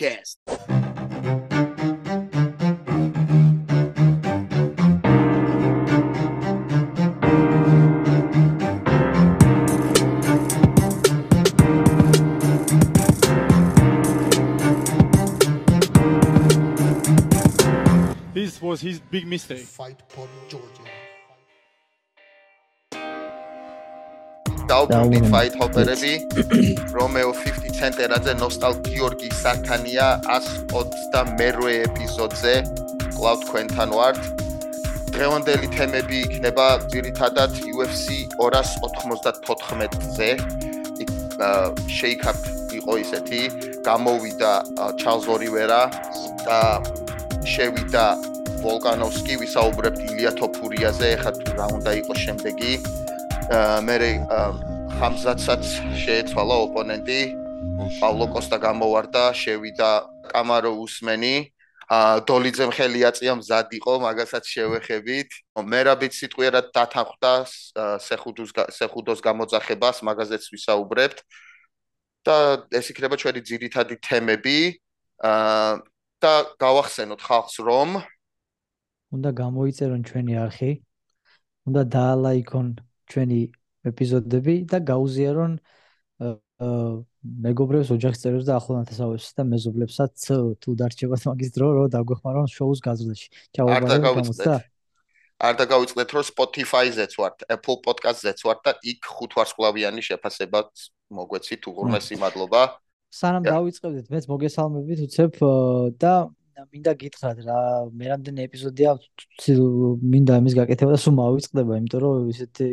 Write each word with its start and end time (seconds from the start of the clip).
Podcast. 0.00 0.36
This 18.32 18.62
was 18.62 18.80
his 18.80 19.00
big 19.00 19.26
mistake. 19.26 19.58
fight 19.58 20.02
for 20.08 20.26
Georgia. 20.48 20.84
დაუბრუნდით 24.70 25.26
fight 25.32 25.54
hopper-ები 25.60 26.12
რომეო 26.96 27.28
50 27.42 27.59
ცენტერაძე 27.81 28.33
ნოსტალ 28.37 28.75
გიორგი 28.85 29.29
სართანია 29.41 30.07
128 30.29 31.81
ეპიზოდზე. 31.81 32.53
კლავ 33.17 33.37
თქვენთან 33.41 33.89
ვართ. 33.97 34.21
დღევანდელი 35.15 35.67
თემები 35.73 36.17
იქნება 36.25 36.67
ძირითადად 36.93 37.51
UFC 37.73 38.29
294-ზე 38.37 40.29
შეიქაპ 41.97 42.37
იყო 42.77 42.93
ისეთი 43.01 43.41
გამოვიდა 43.89 44.53
ჩარლზ 45.01 45.25
ორივერა 45.35 45.81
და 46.45 46.61
შევიდა 47.49 48.05
ვოლკანოვსკი 48.61 49.33
ვისაუბრებთ 49.41 49.99
ილია 50.05 50.31
თოფურიაზე 50.37 51.07
ეხლა 51.17 51.31
თუ 51.41 51.51
რა 51.57 51.65
უნდა 51.81 51.91
იყოს 52.05 52.19
შემდეგი. 52.29 52.73
მე 53.89 53.95
ხამზაცაც 55.01 55.63
შეეცვალა 55.97 56.55
ოპონენტი 56.69 57.40
პავლო 58.01 58.25
კოსტა 58.33 58.57
გამოვარდა 58.61 59.23
შევიდა 59.41 59.89
კამარო 60.31 60.71
უსმენი 60.83 61.35
დოლიძემ 62.29 62.71
ხელი 62.71 63.01
აწია 63.09 63.33
მზად 63.35 63.73
იყო 63.75 63.93
მაგასაც 64.05 64.43
შევეხებით. 64.47 65.29
მე 65.71 65.79
რა 65.87 65.93
ბიც 65.99 66.13
სიტყვიერად 66.21 66.71
დათანხმდა 66.71 67.33
სეხუდოს 68.07 68.51
სეხუდოს 68.77 69.19
გამოძახებას 69.27 69.97
მაგაზეც 70.07 70.43
ვისაუბრებთ. 70.53 71.19
და 72.21 72.35
ეს 72.69 72.85
იქნება 72.93 73.15
ჩვენი 73.17 73.41
ძირითადი 73.49 73.95
თემები. 74.07 74.59
და 76.21 76.33
გავახსენოთ 76.61 77.21
ხალხს 77.27 77.55
რომ 77.65 77.89
უნდა 79.17 79.29
გამოიწერონ 79.41 80.01
ჩვენი 80.09 80.33
არხი 80.45 80.71
უნდა 81.69 81.81
დაალაიქონ 81.97 82.67
ჩვენი 83.11 83.39
ეპიზოდები 83.89 84.55
და 84.71 84.77
გაუზიარონ 84.91 85.53
მეგობრებს, 86.61 87.89
ოჯახის 87.95 88.21
წევრებს 88.21 88.45
და 88.45 88.53
ახლონათესავებს 88.61 89.27
და 89.37 89.43
მეზობლებსაც 89.49 90.13
თუ 90.61 90.69
დარჩებათ 90.77 91.21
მაგის 91.29 91.49
დრო, 91.57 91.67
რომ 91.77 91.87
დაგვეხმარონ 91.95 92.47
შოუს 92.53 92.79
გაზრდაში. 92.85 93.27
ჩაუ 93.53 93.67
ბარბაროსა. 93.71 94.55
არ 95.41 95.53
დაგავიწყდეთ, 95.57 96.09
რომ 96.13 96.23
Spotify-ზეც 96.29 97.11
ვართ, 97.17 97.37
Apple 97.49 97.77
Podcast-ზეც 97.81 98.39
ვართ 98.45 98.59
და 98.61 98.71
იქ 98.85 98.99
ხუთ 99.09 99.31
ვარსკვლავიანი 99.41 100.01
შეფასებაც 100.05 100.69
მოგვეცით 101.09 101.61
უღრმესი 101.65 102.15
მადლობა. 102.21 102.61
სანამ 103.09 103.43
დავიწყებდეთ, 103.49 104.05
მეც 104.13 104.25
მოგესალმებით 104.29 104.99
უცებ 105.09 105.33
და 105.97 106.13
მინდა 106.73 106.93
გითხრათ 107.01 107.41
რა 107.47 107.57
მე 107.99 108.05
რამდენი 108.11 108.45
ეპიზოდია 108.47 108.93
მინდა 110.13 110.37
ამის 110.41 110.55
გაკეთება 110.59 110.95
და 110.95 110.99
სულ 111.03 111.15
მოვიწყდება 111.19 111.79
იმიტომ 111.81 112.03
რომ 112.05 112.29
ისეთი 112.33 112.67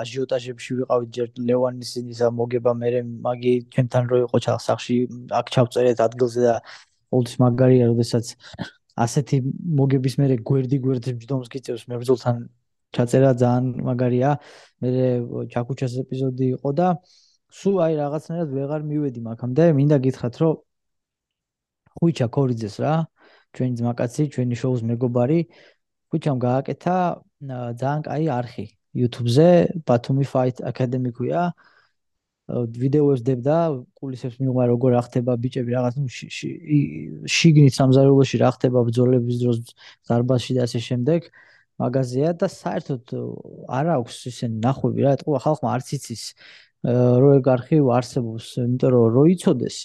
აჟიოტაჟებში 0.00 0.78
ვიყავით 0.80 1.10
ჯერ 1.18 1.28
ლევანის 1.50 1.92
ისა 2.14 2.32
მოგება 2.40 2.74
მე 2.80 3.04
მაგი 3.28 3.54
ჩემთან 3.76 4.10
რო 4.10 4.22
იყო 4.24 4.42
სახში 4.68 4.98
აქ 5.40 5.46
ჩავწერეთ 5.56 6.04
ადგილზე 6.08 6.40
და 6.48 6.56
ყოველთვის 6.64 7.36
მაგარია 7.44 7.84
როდესაც 7.92 8.26
ასეთი 9.06 9.36
მოგების 9.80 10.14
მე 10.20 10.26
გვერდი 10.50 10.76
გვერდში 10.84 11.16
ჯდომს 11.24 11.48
გიწევს 11.54 11.88
მებრძოლთან 11.90 12.36
ჩაწერა 12.94 13.30
ძალიან 13.42 13.64
მაგარია. 13.88 14.30
მე 14.80 14.88
ჩაკუჩას 15.52 15.92
ეპიზოდი 16.02 16.46
იყო 16.56 16.70
და 16.78 16.88
სულ 17.58 17.76
აი 17.86 17.92
რაღაცნაირად 18.02 18.50
ვეღარ 18.58 18.82
მივედი 18.90 19.20
მაგამდე 19.28 19.64
მინდა 19.78 19.96
გითხრათ 20.06 20.34
რომ 20.42 20.54
ხუჩა 21.98 22.26
კორიძეს 22.36 22.76
რა 22.82 22.94
ჩვენი 23.54 23.74
ძმაკაცი, 23.80 24.22
ჩვენი 24.34 24.54
შოუს 24.60 24.80
მეგობარი, 24.90 25.38
ხუჩამ 26.10 26.38
გააკეთა 26.46 26.96
ძალიან 27.80 28.00
კაი 28.06 28.24
არხი 28.38 28.66
YouTube-ზე, 28.94 29.48
Batumi 29.86 30.26
Fight 30.32 30.58
Academy 30.70 31.10
ქვია. 31.10 31.52
ვიდეოებს 32.44 33.22
დებდა, 33.24 33.56
კულისებს 33.96 34.36
მიუღმა 34.36 34.64
როგორ 34.68 34.90
ახდება 35.00 35.32
ბიჭები 35.40 35.70
რაღაც 35.72 35.94
ნუ 35.96 36.08
შიგნით 37.24 37.72
სამზარეულოში 37.72 38.36
რა 38.42 38.50
ხდება 38.52 38.78
ბრძოლების 38.84 39.36
დროს 39.40 39.56
ზარბაში 40.04 40.52
და 40.52 40.68
ასე 40.68 40.80
შემდეგ. 40.88 41.20
მაგაზია 41.80 42.28
და 42.36 42.46
საერთოდ 42.52 43.04
არ 43.78 43.86
აქვს 43.96 44.14
ისინი 44.30 44.54
ნახვები 44.60 45.00
რა, 45.02 45.10
ეთქვა 45.16 45.38
ხალხმა 45.40 45.68
არც 45.74 45.88
იცის 45.96 46.22
რო 46.84 47.28
ეგ 47.40 47.46
არხი 47.54 47.76
არსებობს, 47.98 48.46
იმიტომ 48.60 48.90
რომ 48.92 49.04
რო 49.16 49.24
იცოდეს, 49.34 49.76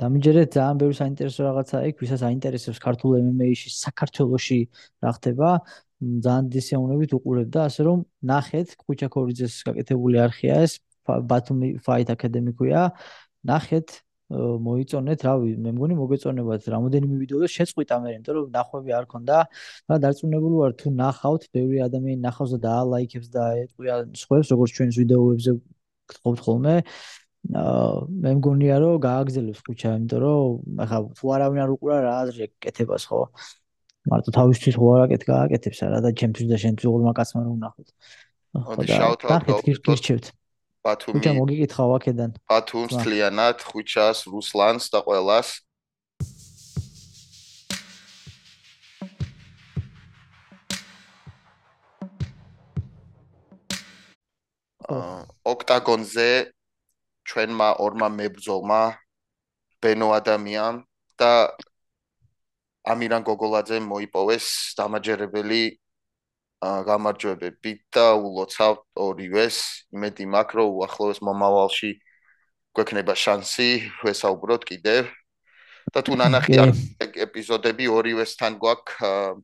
დამიჯერეთ 0.00 0.48
ძალიან 0.56 0.76
ბევრი 0.80 0.96
საინტერესო 0.96 1.40
რაღაცა 1.44 1.76
იქ, 1.90 1.96
ვისაც 2.02 2.20
აინტერესებს 2.30 2.78
ქართულ 2.80 3.10
MMA-ში, 3.20 3.68
საქართველოში 3.76 4.60
რა 5.04 5.10
ხდება, 5.16 5.48
ძალიან 6.24 6.46
დისეუნებით 6.54 7.10
უყურებ 7.18 7.48
და 7.52 7.60
ასე 7.68 7.80
რომ 7.84 7.98
ნახეთ, 8.24 8.68
ხუჩა 8.80 9.08
კორიძეს 9.12 9.54
გაკეთებული 9.68 10.16
არხია 10.24 10.54
ეს, 10.64 10.80
Fight 11.84 12.08
Academy 12.14 12.52
ქვია. 12.54 12.92
ნახეთ, 13.44 13.88
მოიწონეთ, 14.30 15.22
რავი, 15.26 15.56
მე 15.58 15.70
მგონი 15.74 15.94
მოგეწონებათ 15.98 16.68
რამოდენიმე 16.70 17.16
ვიდეო 17.22 17.48
შეწყვიტა 17.50 17.96
მე, 18.04 18.10
იმიტომ 18.14 18.34
რომ 18.36 18.46
ნახვები 18.54 18.90
არ 18.94 19.06
ქონდა 19.10 19.38
და 19.90 19.94
დარწმუნებული 20.04 20.54
ვარ 20.60 20.72
თუ 20.78 20.92
ნახავთ, 20.94 21.42
ბევრი 21.50 21.78
ადამიანი 21.88 22.20
ნახავს 22.22 22.50
და 22.54 22.58
დაალაიქებს 22.68 23.28
და 23.34 23.44
ეტყვია 23.64 23.94
სხვებს, 24.22 24.46
როგორც 24.54 24.70
ჩვენს 24.76 24.94
ვიდეოებზე 25.02 25.50
გთხოვთ 26.14 26.38
ხოლმე. 26.46 26.74
მე 27.50 28.30
მგონია 28.36 28.76
რომ 28.84 29.00
გააგზელებს 29.00 29.60
ხუჩა, 29.64 29.90
იმიტომ 29.96 30.20
რომ 30.20 30.82
ახლა 30.84 30.98
თუ 31.16 31.24
არავინ 31.34 31.60
არ 31.64 31.70
უყურა 31.74 31.96
რა 32.04 32.12
აზრი 32.24 32.40
ეკეთებას 32.46 33.04
ხო? 33.08 33.20
მარტო 34.10 34.30
თავისთვის 34.36 34.74
ხო 34.76 34.86
არ 34.94 35.00
აკეთ 35.08 35.22
გააკეთებს 35.30 35.78
რა 35.88 35.98
და 36.04 36.10
ჩემთვის 36.20 36.46
და 36.52 36.56
შენთვის 36.60 36.86
ოღონდ 36.90 37.16
კაცმა 37.16 37.40
რომ 37.48 37.56
ნახოთ. 37.64 37.88
ხო 38.60 38.72
და 38.76 38.84
გირჩევთ. 39.64 40.26
ბათუმი. 40.84 41.14
ხუჩა 41.16 41.32
მოგიკითხავ 41.40 41.90
აქედან. 41.96 42.30
ბათუმს 42.48 42.92
თლიანად, 43.04 43.56
ხუჩას, 43.68 44.18
რუსლანს 44.32 44.84
და 44.92 45.00
ყველას. 45.04 45.48
ოქტაგონზე 55.50 56.30
ჩვენმა 57.30 57.68
ორმა 57.86 58.08
მებრძოლმა 58.18 58.82
ბენო 59.80 60.08
ადამიან 60.18 60.82
და 61.20 61.32
ამირან 62.90 63.22
გოგოლაძე 63.28 63.78
მოიპოვეს 63.86 64.46
დამაჯერებელი 64.80 65.62
გამარჯვებები 66.60 67.72
და 67.94 68.06
ულოცავ 68.20 68.74
ორივეს. 69.06 69.56
იმედი 69.96 70.24
მაქვს 70.34 70.56
რომ 70.58 70.68
უახლოეს 70.76 71.20
მომავალში 71.24 71.90
გვექნება 72.76 73.14
შანსი 73.16 73.70
ვესაუბროთ 74.04 74.62
კიდევ. 74.68 75.08
და 75.90 76.00
თუ 76.06 76.12
ნანახი 76.20 76.54
ეპიზოდები 77.26 77.88
ორივესთან 77.88 78.52
გვაქვს 78.62 79.40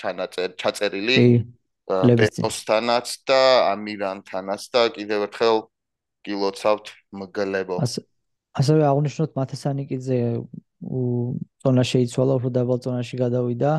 ჩანაწერ 0.00 0.50
ჩაწერილი 0.60 1.16
ბენოსთანაც 1.88 3.08
და 3.26 3.40
ამირანთანაც 3.72 4.62
და 4.70 4.82
კიდევ 4.94 5.26
ერთხელ 5.26 5.56
გილოცავთ 6.26 6.86
მგლებო. 7.16 7.76
ასევე 8.60 8.82
აღნიშნოთ 8.90 9.30
მათესანიკიძე 9.38 10.18
ზონა 11.64 11.84
შეიცვალა, 11.86 12.32
უფრო 12.40 12.50
დაბალ 12.56 12.78
ზონაში 12.84 13.16
გადავიდა. 13.20 13.72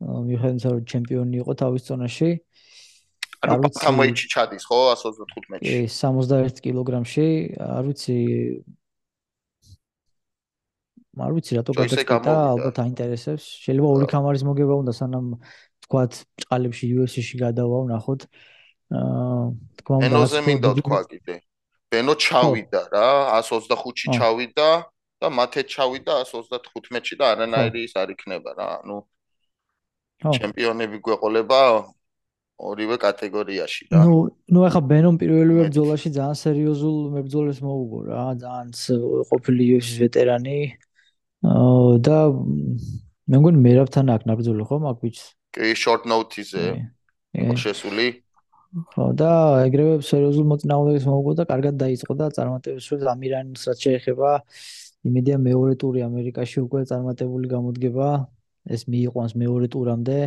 მიხედავთ 0.00 0.64
რომ 0.64 0.84
ჩემპიონი 0.90 1.36
იყო 1.44 1.52
თავის 1.60 1.82
ზონაში. 1.90 2.30
ანუ 3.40 3.68
სამოიჩი 3.72 4.26
ჩადის 4.32 4.64
ხო 4.68 4.78
125-ში? 5.00 5.64
კი, 5.64 5.78
61 5.88 6.60
კილოგრამში, 6.60 7.26
არ 7.56 7.84
ვიცი 7.88 8.16
არ 11.20 11.32
ვიცი 11.36 11.52
რატო 11.56 11.72
გადაწყვეტა, 11.76 12.34
ალბათ 12.52 12.76
აინტერესებს. 12.84 13.44
შეიძლება 13.64 13.88
ორი 13.96 14.06
კამარის 14.12 14.44
მოგება 14.44 14.74
უნდა 14.82 14.92
სანამ 14.92 15.26
თქვათ 15.84 16.12
წყალებში 16.44 16.86
UFC-ში 16.96 17.36
გადავა 17.40 17.84
ვნახოთ. 17.88 18.20
აა 18.28 18.59
თქვა 18.90 19.94
უნდა 19.96 20.06
ენოზე 20.06 20.38
მინდა 20.46 20.70
თქვა 20.80 21.00
კიდე. 21.10 21.36
ბენო 21.90 22.14
ჩავიდა 22.14 22.82
რა 22.94 23.08
125-ში 23.42 24.06
ჩავიდა 24.14 24.70
და 25.20 25.26
მათე 25.38 25.62
ჩავიდა 25.66 26.14
135-ში 26.26 27.14
და 27.18 27.24
არანაირი 27.34 27.80
ის 27.86 27.94
არ 27.98 28.14
იქნება 28.14 28.50
რა 28.58 28.68
ანუ 28.80 28.98
ჩემპიონები 30.20 30.96
გვეყოლება 31.02 31.60
ორივე 32.60 32.96
კატეგორიაში 33.00 33.88
რა. 33.90 34.04
ნუ 34.04 34.16
ნუ 34.52 34.60
ახლა 34.68 34.82
ბენომ 34.92 35.16
პირველივე 35.22 35.62
ბრძოლაში 35.72 36.08
ძალიან 36.12 36.36
სერიოზულ 36.44 36.96
მებრძოლებს 37.16 37.60
მოუგო 37.64 37.98
რა, 38.10 38.24
ძალიან 38.42 38.68
ყოფილი 39.32 39.62
UFC-ის 39.74 39.98
ვეტერანი. 40.04 40.58
აა 41.40 41.92
და 42.04 42.16
მე 43.30 43.36
მგონი 43.40 43.58
მერავთან 43.64 44.06
აქ 44.14 44.22
ნაბრძოლი 44.28 44.64
ხო 44.68 44.76
მაგ 44.84 44.96
ბიჭს? 45.00 45.24
კი, 45.56 45.72
short 45.72 46.04
notice-ზე. 46.04 46.66
იყო 47.32 47.54
შესული. 47.56 48.06
ხო 48.70 49.04
და 49.18 49.30
ეგრევე 49.66 49.94
სერიოზულ 50.06 50.44
მოწინააღმდეგეს 50.46 51.06
მოუგო 51.10 51.32
და 51.40 51.44
კარგად 51.50 51.74
დაიწყო 51.80 52.14
და 52.14 52.26
წარმატებებს 52.36 52.86
შორის 52.86 53.08
ამირანს 53.10 53.64
რაც 53.66 53.78
შეეხება 53.82 54.30
იმედია 55.10 55.36
მეორე 55.42 55.74
ტური 55.82 56.04
ამერიკაში 56.06 56.62
უკვე 56.62 56.84
წარმატებული 56.86 57.50
გამოდგება. 57.50 58.08
ეს 58.70 58.82
მიიყვანს 58.92 59.34
მეორე 59.42 59.66
ტურამდე 59.74 60.18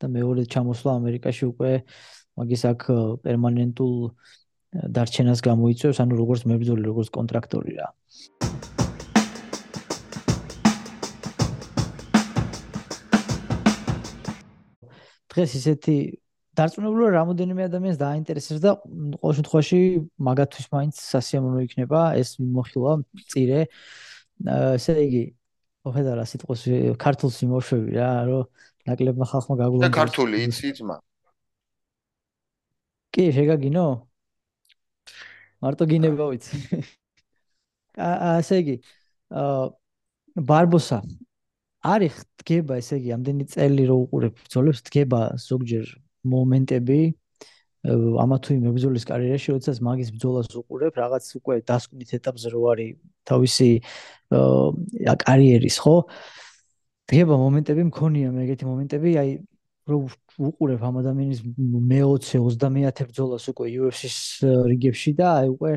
და 0.00 0.06
მეორე 0.16 0.42
ჩამოსვლა 0.48 0.90
ამერიკაში 0.96 1.44
უკვე 1.52 1.72
მაგის 2.40 2.62
აქ 2.72 2.80
პერმანენტულ 3.26 3.94
დარჩენას 4.94 5.40
გამოიწვევს, 5.44 5.98
ანუ 6.00 6.14
როგორც 6.22 6.40
მებრძოლი, 6.48 6.82
როგორც 6.88 7.08
კონტრაქტორი 7.12 7.72
რა. 7.78 7.88
დღეს 15.34 15.50
ისეთი 15.58 16.23
დარწმუნებული 16.58 17.04
ვარ, 17.04 17.14
რამოდენიმე 17.18 17.66
ადამიანს 17.68 17.98
დააინტერესებს 18.00 18.60
და 18.62 18.72
ყოველ 19.18 19.34
შემთხვევაში 19.38 19.78
მაგათთვის 20.28 20.66
მაინც 20.74 21.00
სასიამოვნო 21.02 21.60
იქნება 21.66 22.00
ეს 22.20 22.36
მიმოხილვა 22.38 22.92
წირე. 23.34 23.60
ესე 24.78 24.94
იგი, 25.06 25.24
ოღონდ 25.84 26.08
რა 26.18 26.24
სიტყვის 26.30 26.62
ქართულს 27.00 27.36
იმოშვები 27.46 27.96
რა, 27.98 28.10
რომ 28.30 28.42
ნაკლებმა 28.88 29.26
ხალხმა 29.30 29.54
გაგულოს. 29.62 29.84
და 29.84 29.90
ქართული 29.94 30.36
იცი 30.46 30.68
ძმა? 30.78 30.96
კი, 33.14 33.24
შეგაგინო? 33.34 33.86
მარტო 35.64 35.84
გინება 35.90 36.24
ვიცი. 36.30 36.54
ასე 38.38 38.54
იგი, 38.62 38.76
ბარბოსა 40.34 40.98
არის 41.84 42.16
დგება, 42.40 42.80
ესე 42.80 42.98
იგი, 43.00 43.12
ამდენი 43.16 43.44
წელი 43.52 43.84
რო 43.90 43.96
უყურებ 44.06 44.40
ბრძოლებს, 44.40 44.80
დგება 44.88 45.20
ზოგჯერ 45.36 45.86
მომენტები 46.32 47.00
ამა 47.84 48.36
თუ 48.40 48.54
იმ 48.56 48.62
ბრძოლის 48.72 49.04
კარიერაში, 49.04 49.48
როდესაც 49.52 49.78
მაგის 49.84 50.10
ბრძოლას 50.16 50.46
უყურებ, 50.56 50.94
რაღაც 50.96 51.24
უკვე 51.36 51.56
დასკვნით 51.68 52.10
ეტაპზე 52.16 52.48
რო 52.54 52.62
არის 52.72 52.92
თავისი 53.28 53.70
კარიერის, 55.24 55.76
ხო? 55.84 55.96
დგება 57.04 57.36
მომენტები 57.36 57.82
მქონია 57.92 58.32
მე 58.32 58.40
ეგეთი 58.48 58.64
მომენტები, 58.64 59.10
აი 59.20 59.30
რო 59.84 59.98
უყურებ 60.48 60.80
ამ 60.80 60.94
ადამიანის 61.04 61.40
მე-20 61.44 62.56
30-ე 62.56 63.04
ბრძოლას 63.10 63.44
უკვე 63.52 63.66
UFC-ს 63.84 64.16
რიგებში 64.72 65.12
და 65.20 65.28
აი 65.44 65.48
უკვე 65.52 65.72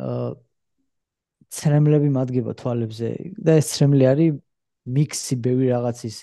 აა 0.00 0.30
ცრემლები 1.52 2.08
მადგება 2.16 2.56
თვალებზე 2.56 3.08
და 3.36 3.58
ეს 3.60 3.66
ცრემლი 3.76 4.08
არის 4.08 4.38
მიქსი 4.96 5.36
ბევრი 5.44 5.68
რაღაცის 5.76 6.16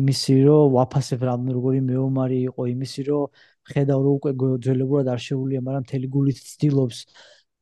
იმისი 0.00 0.34
რომ 0.46 0.62
ვაფასებ 0.76 1.20
რამე 1.28 1.50
როგორი 1.56 1.80
მეომარი 1.88 2.38
იყო 2.48 2.62
იმისი 2.74 3.02
რომ 3.08 3.24
ხედავ 3.70 4.00
რომ 4.04 4.14
უკვე 4.18 4.30
ძველებურად 4.66 5.06
არ 5.14 5.20
შეუულია 5.26 5.60
მაგრამ 5.66 5.84
თელი 5.90 6.08
გულით 6.16 6.38
ცდილობს. 6.52 6.98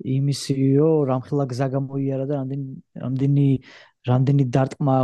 იმისი 0.01 0.55
რომ 0.81 0.97
რამხელა 1.11 1.45
გზა 1.53 1.67
გამოიარა 1.77 2.25
და 2.31 2.35
რამდენი 2.41 2.67
რამდენი 3.05 3.47
რამდენი 4.09 4.45
დარტყმა 4.57 4.95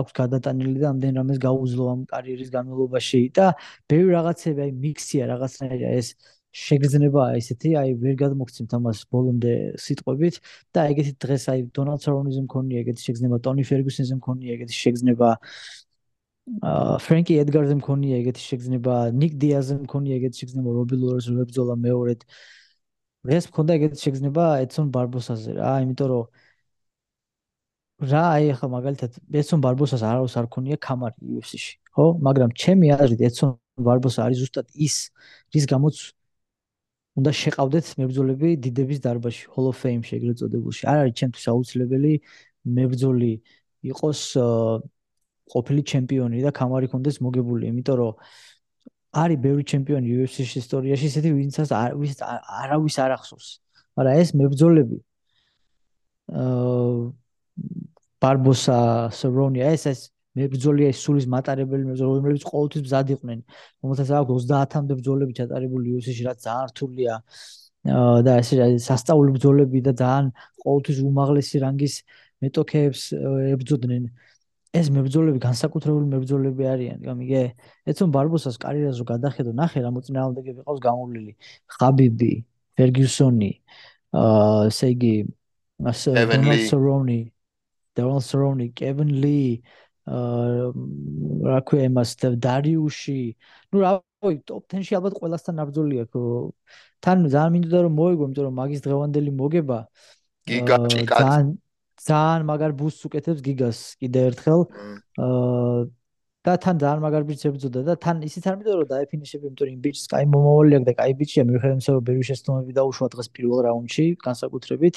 აქვს 0.00 0.12
გადატანილი 0.20 0.78
და 0.80 0.86
ამდენ 0.92 1.12
რამეს 1.20 1.38
გაუძლო 1.44 1.84
ამ 1.92 2.00
კარიერის 2.12 2.50
განმავლობაში. 2.56 3.20
და 3.36 3.46
ბევრი 3.90 4.10
რაღაცები 4.16 4.60
აი 4.64 4.72
მიქსია 4.84 5.22
რაღაცნაირად 5.32 5.82
ეს 6.00 6.08
შეგრძნება 6.56 7.22
ესეთი 7.36 7.70
აი 7.80 7.90
ვერ 8.00 8.14
გადმოგცემთ 8.22 8.70
ამას 8.78 8.98
ბოლომდე 9.12 9.52
სიტყვებით. 9.84 10.34
და 10.72 10.80
ეგეთი 10.92 11.12
დღეს 11.24 11.44
აი 11.52 11.60
დონალდ 11.76 12.00
სარონიზე 12.06 12.40
მქონია 12.48 12.78
ეგეთი 12.84 13.02
შეგრძნება 13.06 13.36
ტონი 13.44 13.62
ფერგუსენზე 13.70 14.14
მქონია 14.20 14.50
ეგეთი 14.56 14.74
შეგრძნება 14.82 15.28
ფრენკი 16.46 17.38
ედგარზე 17.42 17.74
მქონია 17.80 18.18
ეგეთი 18.22 18.42
შეგრძნება 18.48 18.96
ნიკ 19.20 19.32
დიაზე 19.42 19.78
მქონია 19.82 20.18
ეგეთი 20.20 20.42
შეგრძნება 20.42 20.74
რობი 20.76 20.98
ლორეს 21.02 21.26
ვებძოლა 21.38 21.74
მეორედ 21.86 22.20
დღეს 23.26 23.48
მქონდა 23.50 23.78
ეგეთი 23.78 23.98
შეგრძნება 24.06 24.44
ედსონ 24.66 24.92
ბარბოსაზე 24.94 25.56
რა 25.58 25.72
იმიტომ 25.86 26.12
რომ 26.12 26.24
რა 28.04 28.22
აი 28.36 28.50
ახლა 28.52 28.68
მაგალითად 28.76 29.14
ეცონ 29.40 29.60
ბარბოსას 29.64 30.02
არავის 30.04 30.34
არ 30.36 30.46
ქონია 30.52 30.76
კამარი 30.86 31.16
UFC-ში, 31.40 31.74
ხო? 31.96 32.04
მაგრამ 32.26 32.50
ჩემი 32.62 32.92
აზრით 32.92 33.22
ეცონ 33.28 33.54
ბარბოსა 33.88 34.20
არის 34.26 34.38
ზუსტად 34.44 34.66
ის, 34.86 34.96
რის 35.56 35.64
გამოც 35.72 35.96
უნდა 37.16 37.30
შეყავდეთ 37.40 37.86
მებრძოლები 37.96 38.48
დიდების 38.66 39.00
დარბაზში, 39.00 39.44
Hall 39.54 39.66
of 39.72 39.80
Fame-ში 39.80 40.12
ეგრეთ 40.18 40.36
წოდებულში. 40.44 40.82
არ 40.92 40.98
არის 41.02 41.14
ჩემთვის 41.20 41.44
აუცილებელი 41.52 42.12
მებრძოლი 42.76 43.32
იყოს 43.90 44.20
ყოფილი 45.52 45.82
ჩემპიონი 45.92 46.42
და 46.46 46.50
კამარი 46.58 46.88
კონდეს 46.92 47.20
მოგებული, 47.22 47.70
იმიტომ 47.70 47.96
რომ 48.00 48.12
არის 49.22 49.38
ბევრი 49.46 49.64
ჩემპიონი 49.72 50.06
UFC-ში 50.16 50.58
ისტორიაში, 50.62 51.06
ვინცაც 51.38 51.70
ვინც 52.02 52.18
არავის 52.62 52.96
არ 53.04 53.12
ახსოვს. 53.16 53.48
მაგრამ 53.96 54.14
ეს 54.22 54.30
მებრძოლები 54.36 54.98
აა 56.26 57.12
ბარბოსა, 58.22 58.78
სერონია, 59.14 59.70
ეს 59.76 59.84
ეს 59.92 60.00
მებრძოლია 60.36 60.88
ის 60.92 61.00
სულის 61.04 61.26
მატარებელი 61.32 61.84
მებრძოლები, 61.88 62.20
რომლებიც 62.20 62.44
ყოველთვის 62.50 62.82
მზად 62.86 63.12
იყვნენ. 63.16 63.38
რომელთაც 63.84 64.08
აქვს 64.20 64.48
30-მდე 64.50 64.92
ბრძოლები 65.00 65.32
ჩატარებული 65.40 65.94
UFC-ში, 65.96 66.22
რაც 66.28 66.38
ძალიან 66.46 66.66
რთულია. 66.72 67.14
და 68.26 68.32
ეს 68.42 68.50
სასწაული 68.82 69.30
ბრძოლები 69.36 69.78
და 69.86 69.92
ძალიან 69.94 70.26
ყოველთვის 70.64 70.98
უმაღლესი 71.06 71.56
რანგის 71.62 71.94
მეტოქეებს 72.42 73.02
ებრძოდნენ. 73.54 74.02
ეს 74.76 74.90
მებრძოლები 74.92 75.40
განსაკუთრებული 75.42 76.06
მებრძოლები 76.12 76.66
არიან, 76.72 76.98
გამიგე? 77.06 77.42
ეცონ 77.92 78.12
ბარბოსას 78.14 78.58
კარიერას 78.60 79.00
რო 79.00 79.06
გადახედო, 79.12 79.54
ნახე 79.56 79.82
რა 79.84 79.90
მოწინააღმდეგეები 79.96 80.66
ყავს 80.66 80.80
გამოვლილი. 80.86 81.32
ხაბიბი, 81.76 82.32
ფერგიუსონი, 82.76 83.52
აა, 84.20 84.60
ესე 84.70 84.90
იგი, 84.94 85.14
დონალდ 85.80 86.64
სერონი, 86.70 87.20
დევონ 87.96 88.22
სრონი, 88.28 88.66
კევინ 88.76 89.10
ლი, 89.22 89.40
აა 90.06 90.72
რა 91.50 91.60
ქვია 91.66 91.86
იმას 91.90 92.10
დარიუში. 92.46 93.20
ნუ 93.72 93.76
რა 93.82 93.90
ვთქვი, 93.98 94.36
ტოპ 94.46 94.62
10-ში 94.70 94.92
ალბათ 94.98 95.14
ყველასთან 95.18 95.54
ნაბრძოლია. 95.60 96.04
თან 97.02 97.18
ძალიან 97.32 97.52
მინდოდა 97.54 97.78
რომ 97.86 97.94
მოიგო, 98.00 98.22
იმიტომ 98.26 98.44
რომ 98.46 98.54
მაგის 98.60 98.80
დღევანდელი 98.86 99.32
მოგება 99.40 99.78
გიგა 100.46 100.76
ჩიკაც 100.92 101.18
ძალიან 101.20 101.46
ძალიან 102.08 102.42
მაგარ 102.50 102.72
ბუსს 102.80 103.06
უკეთებს 103.08 103.40
გიგას 103.46 103.78
კიდე 104.00 104.20
ერთხელ. 104.30 104.60
აა 105.18 105.86
და 106.46 106.52
თან 106.62 106.78
ძალიან 106.78 107.00
მაგარ 107.02 107.22
ბიჭს 107.26 107.44
ებძოდა 107.48 107.80
და 107.88 107.94
თან 108.04 108.16
ისიც 108.22 108.44
არ 108.46 108.54
მინდოდა 108.58 108.76
რომ 108.78 108.88
დაეფინიშები, 108.94 109.42
იმიტომ 109.46 109.66
რომ 109.66 109.72
იმ 109.74 109.80
ბიჭს 109.86 110.04
კაი 110.12 110.24
მომავალი 110.30 110.74
აქვს 110.78 110.86
და 110.88 110.92
კაი 111.00 111.12
ბიჭია, 111.20 111.42
მიუხედავად 111.48 111.74
იმისა 111.76 111.90
რომ 111.96 112.04
ბევრი 112.08 112.24
შეცდომები 112.30 112.72
დაუშვა 112.78 113.06
დღეს 113.14 113.28
პირველ 113.34 113.58
რაუნდში, 113.66 114.04
განსაკუთრებით. 114.26 114.94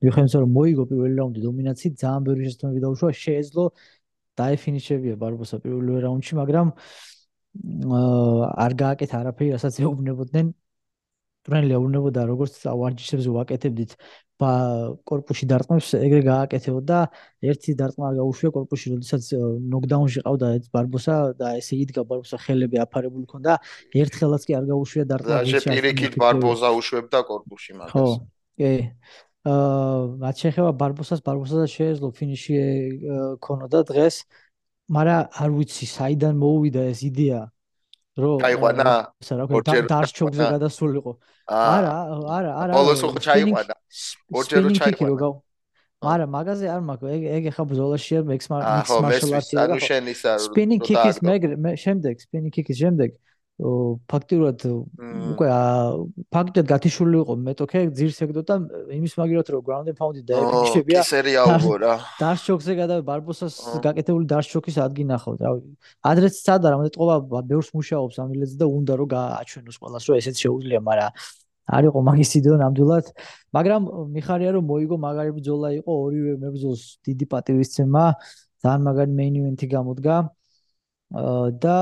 მიუხედავად 0.00 0.24
იმისა 0.24 0.38
რომ 0.40 0.50
მოიგო 0.56 0.84
პირველი 0.90 1.14
რაუნდი 1.20 1.40
დომინაციით, 1.48 1.94
ძალიან 2.02 2.22
ბევრი 2.28 2.42
შეცდომები 2.48 2.80
დაუშვა, 2.86 3.10
შეეძლო 3.24 3.64
დაეფინიშებია 4.40 5.14
ბარბოსა 5.20 5.56
პირველ 5.64 5.86
რაუნდში, 6.06 6.32
მაგრამ 6.40 6.66
აა 8.00 8.44
არ 8.64 8.72
გააკეთა 8.80 9.16
არაფერი, 9.20 9.50
რასაც 9.56 9.74
ეუბნებოდნენ. 9.84 10.46
ტრენლი 11.46 11.72
ეუბნებოდა 11.78 12.20
როგორც 12.26 12.54
ვარჯიშებზე 12.66 13.30
ვაკეთებდით 13.36 13.92
корпуში 14.36 15.46
დარტყმებს 15.48 15.94
ეგრე 15.96 16.20
გააკეთებო 16.26 16.80
და 16.84 16.98
ერთი 17.40 17.72
დარტყმა 17.80 18.04
არ 18.10 18.16
გაუშვია 18.20 18.50
корпуში, 18.52 18.92
როდესაც 18.92 19.22
ნოკდაუნში 19.72 20.20
ყავდა 20.26 20.50
ეს 20.60 20.68
ბარბოსა 20.68 21.16
და 21.40 21.56
ესე 21.56 21.78
იდგა 21.80 22.04
ბარბოსა 22.04 22.36
ხელები 22.44 22.76
აფარებული 22.84 23.24
ჰქონდა, 23.24 23.52
ერთხელაც 23.96 24.42
კი 24.44 24.52
არ 24.60 24.64
გაუშვია 24.72 25.04
დარტყმა. 25.08 25.40
და 25.40 25.62
შეპირიქით 25.64 26.14
ბარბოზა 26.20 26.68
უშვებდა 26.76 27.18
корпуში 27.24 27.72
მაგას. 27.80 27.92
ხო. 27.96 28.06
კი. 28.60 28.72
აა 29.46 30.20
რაც 30.20 30.36
შეეხება 30.42 30.70
ბარბოსას, 30.76 31.20
ბარბოსას 31.24 31.70
შეეძლო 31.72 32.08
ფინიში 32.12 32.56
ქონოდა 33.40 33.80
დღეს, 33.88 34.26
მაგრამ 34.92 35.22
არ 35.32 35.50
ვიცი 35.56 35.86
საიდან 35.86 36.34
მოუვიდა 36.36 36.82
ეს 36.92 37.00
იდეა. 37.08 37.40
აა 37.46 37.55
რომ 38.16 38.38
ჩაიყვანა 38.40 38.84
ორჯერ 39.56 39.84
დარჩოგზე 39.92 40.44
გადასულიყო. 40.56 41.12
არა, 41.46 41.94
არა, 42.36 42.52
არა. 42.62 42.72
ბოლოს 42.76 43.00
ხო 43.04 43.10
ჩაიყვანა. 43.26 43.74
ორჯერ 44.32 44.62
ჩაიყვანა. 44.80 45.28
არა, 46.06 46.24
მაგაზე 46.36 46.66
არ 46.72 46.82
მაქვს. 46.88 47.08
ეგ 47.16 47.22
ეგ 47.36 47.44
ხა 47.56 47.64
ბზოლაშია 47.70 48.20
მექს 48.24 48.46
მარშალ 48.52 49.32
არტი. 49.36 49.54
ანუ 49.64 49.76
შენ 49.88 50.04
ისა 50.12 50.32
სპინინგ 50.46 50.80
კიკის 50.88 51.16
მე 51.24 51.72
შემდეგ, 51.84 52.14
სპინინგ 52.24 52.52
კიკის 52.56 52.76
შემდეგ 52.80 53.10
ფაქტიურად 53.56 54.64
უკვე 55.32 55.46
ფაქტად 56.28 56.66
გათიშული 56.68 57.22
იყო 57.24 57.36
მეტოქე 57.40 57.80
ძირს 57.96 58.18
ეგდო 58.26 58.42
და 58.44 58.56
იმის 58.92 59.16
მაგივრად 59.16 59.48
რომ 59.54 59.62
ground 59.64 59.88
and 59.88 59.96
pound-ი 59.96 60.20
დაეკიჩებია 60.28 61.00
ო 61.00 61.08
სერიალო 61.08 61.78
რა 61.80 61.94
დარშოქზე 62.20 62.76
გადა 62.76 63.00
ბარბოსას 63.08 63.56
გაკეთებული 63.80 64.28
დარშოქის 64.28 64.76
ადგი 64.76 65.08
ნახავ 65.08 65.40
და 65.40 65.56
ადრეც 66.04 66.36
სადა 66.36 66.76
რამე 66.76 66.92
ტყობა 66.92 67.40
ბევრს 67.48 67.72
მუშაობს 67.72 68.20
ამ 68.20 68.36
ილეზე 68.36 68.60
და 68.60 68.68
უნდა 68.68 68.92
რომ 69.00 69.08
გააჩვენოს 69.16 69.76
ყველას 69.80 70.04
რომ 70.04 70.20
ესეც 70.20 70.36
შეუძლია 70.44 70.80
მაგრამ 70.84 71.16
არ 71.66 71.88
იყო 71.90 72.00
მაგის 72.06 72.30
იდეა 72.38 72.56
ნამდვილად. 72.62 73.06
მაგრამ 73.56 73.82
მიხარია 74.14 74.50
რომ 74.54 74.64
მოიგო 74.70 74.96
მაგარი 75.02 75.30
ბრძოლა 75.34 75.68
იყო 75.82 75.92
ორივე 76.06 76.34
მებრძოლს 76.42 76.82
დიდი 77.06 77.26
პატივისცემა 77.32 78.04
ძალიან 78.62 78.82
მაგარი 78.86 79.12
main 79.18 79.34
event-ი 79.40 79.66
გამოდგა. 79.74 80.16
და 81.62 81.78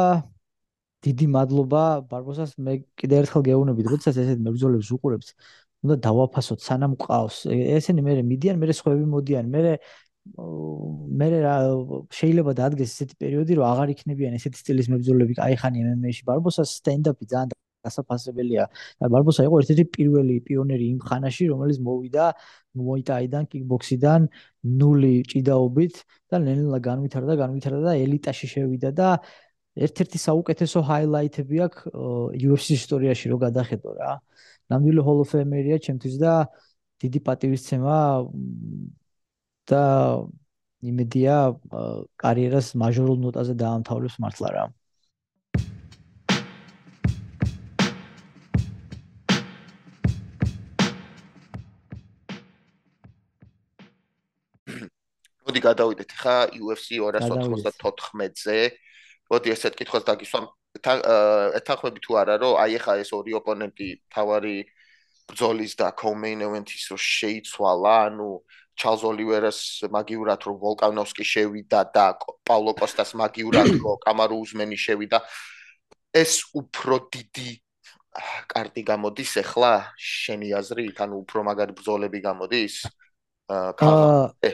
დიდი 1.05 1.27
მადლობა 1.37 1.83
ბარბოსას. 2.11 2.57
მე 2.67 2.73
კიდე 3.01 3.15
ერთხელ 3.23 3.43
გეუბნებით 3.49 3.87
როდესაც 3.93 4.17
ესეთ 4.25 4.39
მებრძოლებს 4.47 4.89
უყურებთ 4.97 5.29
უნდა 5.85 5.97
დავაფასოთ 6.07 6.61
სანამ 6.69 6.93
ყავს. 7.05 7.37
ესენი 7.79 8.01
მე 8.07 8.13
მიდიან 8.33 8.57
მე 8.61 8.73
სხვები 8.81 9.05
მოდიან 9.15 9.45
მე 9.55 9.61
მე 11.21 11.27
შეიძლება 12.19 12.53
დადგეს 12.61 12.91
ესეთი 12.95 13.15
პერიოდი 13.23 13.53
რომ 13.59 13.67
აღარ 13.73 13.89
იქნებიან 13.95 14.33
ესეთი 14.39 14.59
სტილის 14.63 14.89
მებრძოლები. 14.93 15.33
აი 15.47 15.55
ხანი 15.61 15.79
MMA-ში 15.85 16.23
ბარბოსას 16.29 16.71
სტენდაპი 16.81 17.25
ძალიან 17.33 17.53
გასაფასებელია 17.85 18.65
და 19.01 19.07
ბარბოსა 19.13 19.45
იყო 19.49 19.57
ერთ-ერთი 19.63 19.85
პირველი 19.97 20.37
პიონერი 20.49 20.87
იმ 20.95 21.01
ხანაში 21.09 21.45
რომელიც 21.53 21.79
მოვიდა 21.89 22.27
მოიტაიდან 22.81 23.45
კიკბოქსიდან 23.53 24.29
ნული 24.81 25.15
ჭიდაობით 25.31 25.95
და 26.31 26.37
ნელ-ნელა 26.47 26.81
განვითარდა 26.89 27.35
განვითარდა 27.43 27.83
და 27.89 27.93
ელიტაში 28.05 28.47
შევიდა 28.55 28.91
და 29.01 29.09
ერთ-ერთი 29.75 30.19
საუკეთესო 30.23 30.79
ჰაილაითები 30.87 31.57
აქვს 31.67 31.81
UFC-ის 32.47 32.85
ისტორიაში 32.85 33.31
რო 33.33 33.39
გადახედო 33.43 33.91
რა. 33.99 34.13
ნამდვილი 34.71 35.01
Hall 35.03 35.19
of 35.25 35.35
Famer-ია 35.35 35.79
ჩემთვის 35.83 36.15
და 36.23 36.47
დიდი 37.03 37.21
პატივისცემა 37.27 37.97
და 39.67 39.85
იმედია 40.85 41.35
კარიერას 42.23 42.69
მაჟორულ 42.79 43.19
ნოტაზე 43.27 43.55
დაამთავრებს 43.61 44.17
მართლა 44.23 44.49
რა. 44.55 44.65
მოდი 55.45 55.61
გადავიდეთ 55.61 56.11
ხა 56.21 56.37
UFC 56.57 56.99
294-ზე. 57.03 58.59
მოდი 59.31 59.49
ესეთ 59.55 59.75
კითხვას 59.79 60.05
დაგისვამ. 60.11 60.47
ეთანხმები 60.75 62.01
თუ 62.03 62.17
არა 62.19 62.35
რომ 62.43 62.59
აი 62.59 62.79
ხა 62.83 62.99
ეს 62.99 63.11
ორი 63.15 63.37
ოპონენტი 63.39 63.89
თავარი 64.11 64.57
ბრძოლის 65.31 65.75
და 65.79 65.89
კომეინ 65.95 66.43
ევენთის 66.47 66.91
რო 66.91 66.99
შეიცვალა 66.99 67.95
ანუ 68.11 68.31
ჩალზ 68.75 69.03
ოლივერას 69.07 69.87
მაგიურად 69.87 70.41
რო 70.43 70.55
ვოლკანოვსკი 70.59 71.25
შევიდა 71.31 71.81
და 71.95 72.07
პავლო 72.43 72.75
კოსტას 72.75 73.15
მაგიურად 73.15 73.71
რო 73.79 73.95
კამარუ 74.03 74.35
უზმენი 74.43 74.77
შევიდა 74.77 75.23
ეს 76.11 76.43
უფრო 76.59 76.99
დიდი 77.15 77.51
კარტი 78.51 78.83
გამოდის 78.91 79.33
ახლა 79.47 79.73
შენი 79.95 80.51
აზრით 80.59 80.99
ანუ 81.07 81.23
უფრო 81.23 81.47
მაგარი 81.47 81.73
ბრძოლები 81.79 82.19
გამოდის 82.27 82.83
აა 83.55 84.53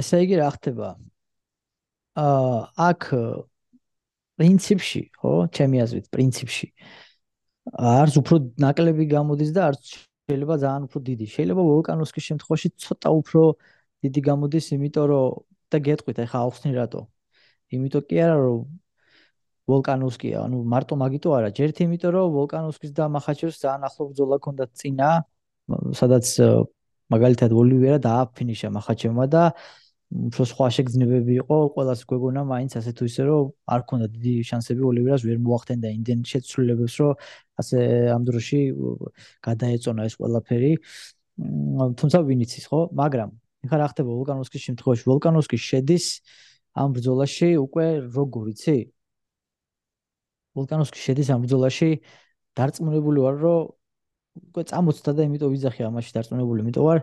ესე 0.00 0.24
იგი 0.24 0.40
რა 0.40 0.50
ხდება 0.56 0.96
აა 2.16 2.58
აქ 2.90 3.02
პრინციპში, 4.40 5.02
ხო, 5.20 5.32
ჩემი 5.54 5.76
აზრით, 5.84 6.06
პრინციპში 6.10 6.68
არც 7.78 8.14
უფრო 8.20 8.36
ნაკლები 8.64 9.04
გამოდის 9.10 9.50
და 9.54 9.60
არც 9.70 9.82
შეიძლება 10.30 10.54
ძალიან 10.62 10.82
უფრო 10.88 10.98
დიდი. 11.06 11.26
შეიძლება 11.34 11.62
ვოლკანოვსკის 11.70 12.24
შემთხვევაში 12.30 12.68
ცოტა 12.82 13.10
უფრო 13.20 13.42
დიდი 14.04 14.20
გამოდის, 14.30 14.64
იმიტომ 14.74 15.04
რომ 15.10 15.26
და 15.70 15.78
გეტყვით, 15.86 16.18
ეხა 16.24 16.38
ახსნი 16.46 16.70
რატო? 16.78 17.00
იმიტომ 17.74 18.02
კი 18.10 18.16
არა 18.24 18.36
რომ 18.42 18.60
ვოლკანოვსკია, 19.70 20.36
ანუ 20.46 20.56
მარტო 20.72 20.94
მაგიტო 21.02 21.28
არა, 21.38 21.48
ჯერთ 21.58 21.76
იმიტომ 21.86 22.10
რომ 22.16 22.26
ვოლკანოვსკის 22.38 22.90
და 22.98 23.04
მახაჩევს 23.16 23.56
ძალიან 23.62 23.82
ახლო 23.86 24.02
ბრძოლა 24.10 24.36
ჰქონდა 24.40 24.64
წინა, 24.78 25.10
სადაც 26.00 26.26
მაგალითად 27.10 27.50
ოლივერა 27.54 27.98
დააფინიშა 28.06 28.68
მახაჩევმა 28.76 29.24
და 29.34 29.42
უფრო 30.10 30.44
სხვა 30.50 30.66
შეგრძნებები 30.74 31.34
იყო, 31.38 31.56
ყოველას 31.74 32.00
გვეგონა 32.10 32.42
მაინც 32.50 32.72
ასე 32.80 32.92
თუ 32.98 33.04
ისე 33.10 33.22
რომ 33.30 33.44
არ 33.74 33.80
ქონდა 33.86 34.06
დიდი 34.14 34.32
შანსები 34.50 34.82
ოლივერას 34.90 35.22
ვერ 35.28 35.38
მოახდენდა 35.46 35.88
იმდენ 35.96 36.18
შეცვლილებებს, 36.30 36.94
რომ 36.98 37.12
ასე 37.62 37.78
ამ 38.16 38.22
დროში 38.26 38.60
გადაეწონა 39.46 40.02
ეს 40.10 40.14
ყველაფერი. 40.18 40.72
თუმცა 42.00 42.18
ვინ 42.26 42.40
იცის, 42.42 42.64
ხო? 42.70 42.80
მაგრამ 42.90 43.30
ეხლა 43.64 43.76
რა 43.80 43.86
ხდება 43.92 44.10
ვოლკანოვსკის 44.18 44.62
შემთხვევაში? 44.66 45.04
ვოლკანოვსკი 45.10 45.58
შედის 45.70 46.06
ამ 46.74 46.88
ბრძოლაში 46.96 47.48
უკვე 47.66 47.86
როგორ 48.10 48.44
იცი? 48.50 48.78
ვოლკანოვსკი 50.58 51.00
შედის 51.06 51.28
ამ 51.30 51.40
ბრძოლაში 51.46 51.90
დარწმუნებული 52.58 53.18
ვარ, 53.24 53.36
რომ 53.46 53.60
უკვე 54.50 54.62
წამოწდა 54.70 55.10
და 55.16 55.22
იმიტომ 55.28 55.50
ვიძახი 55.54 55.80
ამაში 55.86 56.10
დარწმუნებული, 56.16 56.58
იმიტომ 56.66 56.84
ვარ 56.88 56.98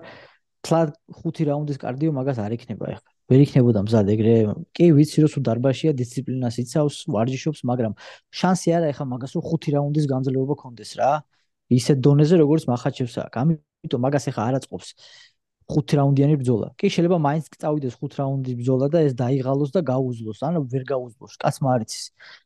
თლად 0.67 0.89
ხუთი 1.19 1.43
რაუნდის 1.47 1.77
კარდიო 1.79 2.12
მაგას 2.17 2.39
არ 2.43 2.51
იქნება 2.57 2.86
ახლა. 2.91 3.09
ვერ 3.31 3.39
იქნებოდა 3.43 3.79
მზად 3.88 4.07
ეგრე. 4.13 4.36
კი 4.75 4.86
ვიცი 4.97 5.17
რომ 5.24 5.29
სულ 5.31 5.43
დარბაშია 5.47 5.91
დისციპლინას 5.95 6.55
იცავს, 6.63 6.97
ვარჯიშობს, 7.15 7.62
მაგრამ 7.71 7.93
შანსი 8.39 8.69
არა 8.75 8.88
ახლა 8.91 9.05
მაგას 9.13 9.31
რომ 9.36 9.43
ხუთი 9.47 9.69
რაუნდის 9.75 10.05
განძლეობა 10.12 10.55
კონდეს 10.63 10.91
რა. 11.00 11.12
ისე 11.71 11.93
დონეზე 12.03 12.36
როგორც 12.43 12.63
מחაჩევს 12.71 13.15
აქვს. 13.24 13.38
ამიტომ 13.41 14.00
მაგას 14.05 14.25
ახლა 14.31 14.43
არ 14.47 14.55
აწყობს. 14.59 14.88
ხუთი 15.67 15.93
რაუნდიანი 16.00 16.36
ბრძოლა. 16.39 16.67
კი 16.79 16.88
შეიძლება 16.88 17.17
მაინც 17.27 17.45
წავიდეს 17.59 17.95
ხუთ 18.00 18.13
რაუნდის 18.19 18.55
ბრძოლა 18.59 18.88
და 18.88 19.00
ეს 19.07 19.13
დაიღალოს 19.19 19.71
და 19.75 19.81
გაუძლოს, 19.91 20.39
ანუ 20.47 20.59
ვერ 20.71 20.83
გაუძლოს, 20.88 21.33
კაცმა 21.43 21.67
არ 21.75 21.81
იცის. 21.83 22.05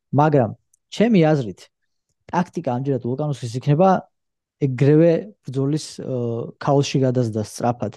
მაგრამ 0.09 0.49
ჩემი 0.89 1.19
აზრით 1.31 1.59
ტაქტიკა 2.33 2.69
ამჯერად 2.77 3.03
ვულკანოსის 3.05 3.53
იქნება 3.61 3.89
ეგრევე 4.61 5.11
ბრძოლის 5.45 5.85
ქაოსში 6.61 6.99
გადასდა 7.05 7.41
სწრაფად. 7.51 7.93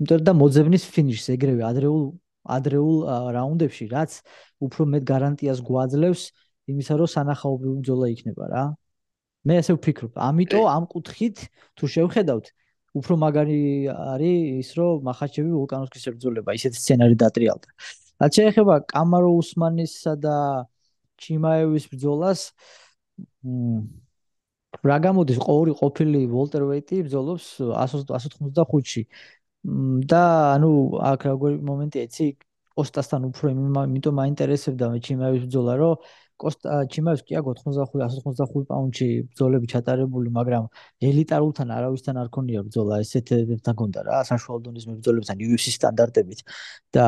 იმიტომ 0.00 0.20
და 0.24 0.32
მოძებნის 0.40 0.84
ფინიშს 0.94 1.26
ეგრევე 1.34 1.62
ადრეულ 1.68 2.02
ადრეულ 2.48 2.96
რაუნდებში, 3.36 3.84
რაც 3.92 4.10
უფრო 4.64 4.82
მეტ 4.92 5.02
გარანტიას 5.04 5.58
გვაძლევს 5.68 6.22
იმისა, 6.72 6.94
რომ 7.00 7.08
სანახაობრივი 7.12 7.74
ბრძოლა 7.82 8.06
იქნება 8.14 8.44
რა. 8.48 8.64
მე 9.44 9.54
ასე 9.60 9.72
ვფიქრობ. 9.76 10.12
ამიტომ 10.16 10.64
ამ 10.64 10.84
კუთხით 10.92 11.36
თუ 11.76 11.84
შევხედავთ, 11.94 12.46
უფრო 12.98 13.14
მაგარი 13.20 13.60
არის 13.92 14.38
ის, 14.64 14.70
რომ 14.78 15.04
מחაჩევი 15.08 15.50
ვულკანოვსკის 15.54 16.04
ბრძოლება 16.16 16.50
ისეთ 16.58 16.72
სცენარი 16.80 17.16
დატრიალდა. 17.22 17.68
რაც 18.18 18.32
შეეხება 18.38 18.74
კამარო 18.88 19.30
უსმანისა 19.38 20.12
და 20.18 20.36
ჩიმაევის 21.22 21.84
ბრძოლას, 21.92 22.40
მ 23.44 24.07
რა 24.86 24.96
გამოდის 25.06 25.38
ყოველი 25.42 25.72
ყოფილი 25.80 26.20
ვოლტერვეიტი 26.34 26.96
ბრძოლობს 27.08 27.46
185-ში 27.62 29.02
და 30.12 30.22
ანუ 30.54 30.70
აქ 31.12 31.20
როგორი 31.28 31.56
მომენტია 31.70 32.02
იცი 32.08 32.26
კოსტასთან 32.78 33.26
უფრო 33.28 33.50
იმიტომ 33.54 34.14
მაინტერესებდა 34.22 34.90
მე 34.92 34.98
ჩიმაევის 35.06 35.42
ბრძოლა 35.48 35.74
რომ 35.82 35.94
კოსტა 36.38 36.74
ჩიმაევს 36.94 37.22
კი 37.26 37.38
აქ 37.40 37.46
85-185 37.52 38.68
პაუნდში 38.70 39.08
ბრძოლები 39.30 39.66
ჩატარებული 39.74 40.30
მაგრამ 40.38 40.68
ელიტარულთან 41.10 41.74
არავისთან 41.78 42.20
არ 42.22 42.28
ქონია 42.36 42.62
ბრძოლა 42.68 43.00
ესეთებთან 43.02 43.74
ქონდა 43.82 44.06
რა 44.06 44.22
საშუალო 44.30 44.60
დონის 44.68 44.86
მებრძოლებთან 44.90 45.42
UFC 45.48 45.74
სტანდარტებით. 45.78 46.40
და 46.94 47.06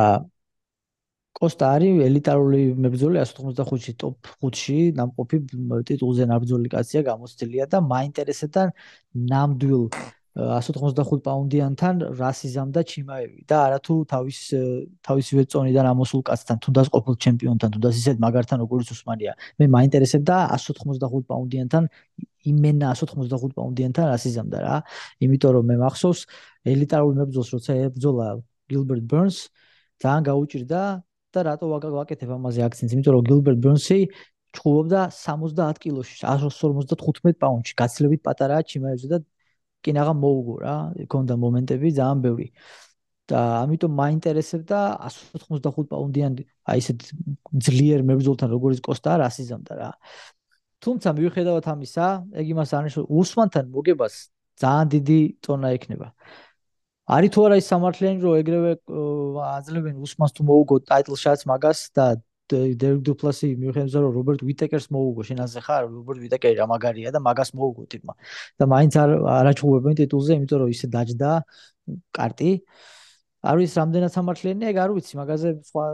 კოსტა 1.38 1.66
არის 1.76 2.00
ელიტარული 2.08 2.62
მებრძოლი 2.84 3.20
185-ში 3.22 3.92
ტოპ 4.02 4.30
5-ში 4.44 4.78
ნამყოფი 4.98 5.38
ტიტულზე 5.90 6.26
ნაბრძოლი 6.30 6.72
კაცია 6.74 7.00
გამოცდილია 7.10 7.66
და 7.70 7.78
მაინტერესებდა 7.92 8.64
ნამდვილ 9.30 9.84
185 10.40 11.22
პაუნდიანთან 11.26 12.02
რასიზამ 12.18 12.70
და 12.74 12.82
ჩიმაევი 12.86 13.40
და 13.50 13.56
არათუ 13.66 13.94
თავის 14.12 14.38
თავისივე 15.02 15.42
წონიდან 15.52 15.86
ამოსულ 15.90 16.22
კაცთან 16.28 16.60
თუნდაც 16.64 16.86
ყოფილ 16.94 17.14
ჩემპიონთან 17.24 17.68
თუნდაც 17.74 17.94
ისეთ 17.98 18.16
მაგართან 18.24 18.58
როგორც 18.62 18.92
უსმანია. 18.94 19.32
მე 19.58 19.66
მაინტერესებდა 19.74 20.36
185 20.54 21.26
პაუნდიანთან 21.30 21.82
იმენა 22.46 22.88
185 22.94 23.58
პაუნდიანთან 23.58 24.04
რასიზამ 24.14 24.48
და 24.54 24.58
რა. 24.62 24.76
იმიტომ 25.18 25.50
რომ 25.50 25.64
მე 25.66 25.76
მახსოვს 25.82 26.20
ელიტარული 26.62 27.14
მებრძოლს 27.20 27.50
როცა 27.56 27.72
ებრძოლა 27.90 28.26
გილბერტ 28.70 29.04
ბერნს 29.10 29.36
ძალიან 29.98 30.22
გაუჭირდა 30.30 30.80
და 31.34 31.40
რატო 31.48 31.66
ვაკეთებ 31.70 32.30
ამაზე 32.36 32.60
აქცენტს? 32.66 32.92
იმიტომ 32.94 33.14
რომ 33.16 33.24
გილბერტ 33.30 33.58
ბრონსი 33.64 33.98
ჩხუბობდა 34.56 35.00
70 35.14 35.78
კილოში, 35.82 36.14
155 36.26 37.38
პაუნდში, 37.42 37.72
გაცილებით 37.78 38.20
პატარაა 38.26 38.62
ჩიმაევზე 38.66 39.06
და 39.12 39.18
კინაღა 39.86 40.14
მოუგო 40.22 40.54
რა, 40.64 40.76
ქონდა 41.06 41.34
მომენტები 41.44 41.88
ძალიან 41.98 42.20
ბევრი. 42.26 42.48
და 43.30 43.62
ამიტომ 43.62 43.92
მაინტერესებდა 43.94 44.78
185 45.06 45.86
პაუნდიან 45.92 46.32
აი 46.66 46.78
ესეთ 46.82 47.00
ძლიერ 47.66 48.02
მებრძოლთან 48.08 48.48
როგორც 48.50 48.82
კოსტა 48.82 49.12
რასიზამდა 49.22 49.72
რა. 49.78 49.90
თუმცა 50.82 51.08
მიუხედავად 51.14 51.64
ამისა, 51.70 52.06
ეგ 52.40 52.46
იმას 52.54 52.70
არნიშნავს 52.74 53.06
უსმანთან 53.06 53.64
მოგებას 53.70 54.14
ძალიან 54.58 54.86
დიდი 54.94 55.20
ტონა 55.46 55.68
ექნება. 55.78 56.08
არის 57.10 57.30
თუ 57.34 57.40
არა 57.46 57.56
ის 57.60 57.66
სამართლიანი 57.70 58.18
რომ 58.22 58.34
ეგრევე 58.42 58.72
აძლევენ 59.46 59.96
უსმანს 60.04 60.32
თუ 60.36 60.42
მოუგო 60.50 60.76
ტაიტლ 60.90 61.14
შატს 61.22 61.46
მაგას 61.50 61.80
და 61.96 62.06
დერგ 62.50 63.00
დუპლასი 63.06 63.48
მიუხედავად 63.62 64.04
რომ 64.04 64.12
რობერტ 64.18 64.40
ვიტეკერს 64.48 64.86
მოუგო 64.94 65.22
შენაზე 65.28 65.60
ხარ 65.66 65.86
რობერტ 65.86 66.18
ვიტეკერი 66.24 66.56
რა 66.58 66.66
მაგარია 66.70 67.10
და 67.14 67.20
მაგას 67.22 67.50
მოუგო 67.54 67.86
ტიპმა. 67.92 68.14
და 68.58 68.64
მაინც 68.66 68.92
არ 69.02 69.10
არაჩუებენ 69.38 69.94
ტიტულზე 70.00 70.32
იმიტომ 70.38 70.58
რომ 70.62 70.70
ისე 70.74 70.86
დაჯდა 70.94 71.30
კარტი. 72.16 72.50
არ 73.40 73.56
ვიცი 73.60 73.76
რამდენად 73.80 74.10
სამართლიანია 74.18 74.68
ეგ 74.72 74.76
არ 74.84 74.90
ვიცი 74.98 75.14
მაგაზე 75.20 75.48
სხვა 75.70 75.84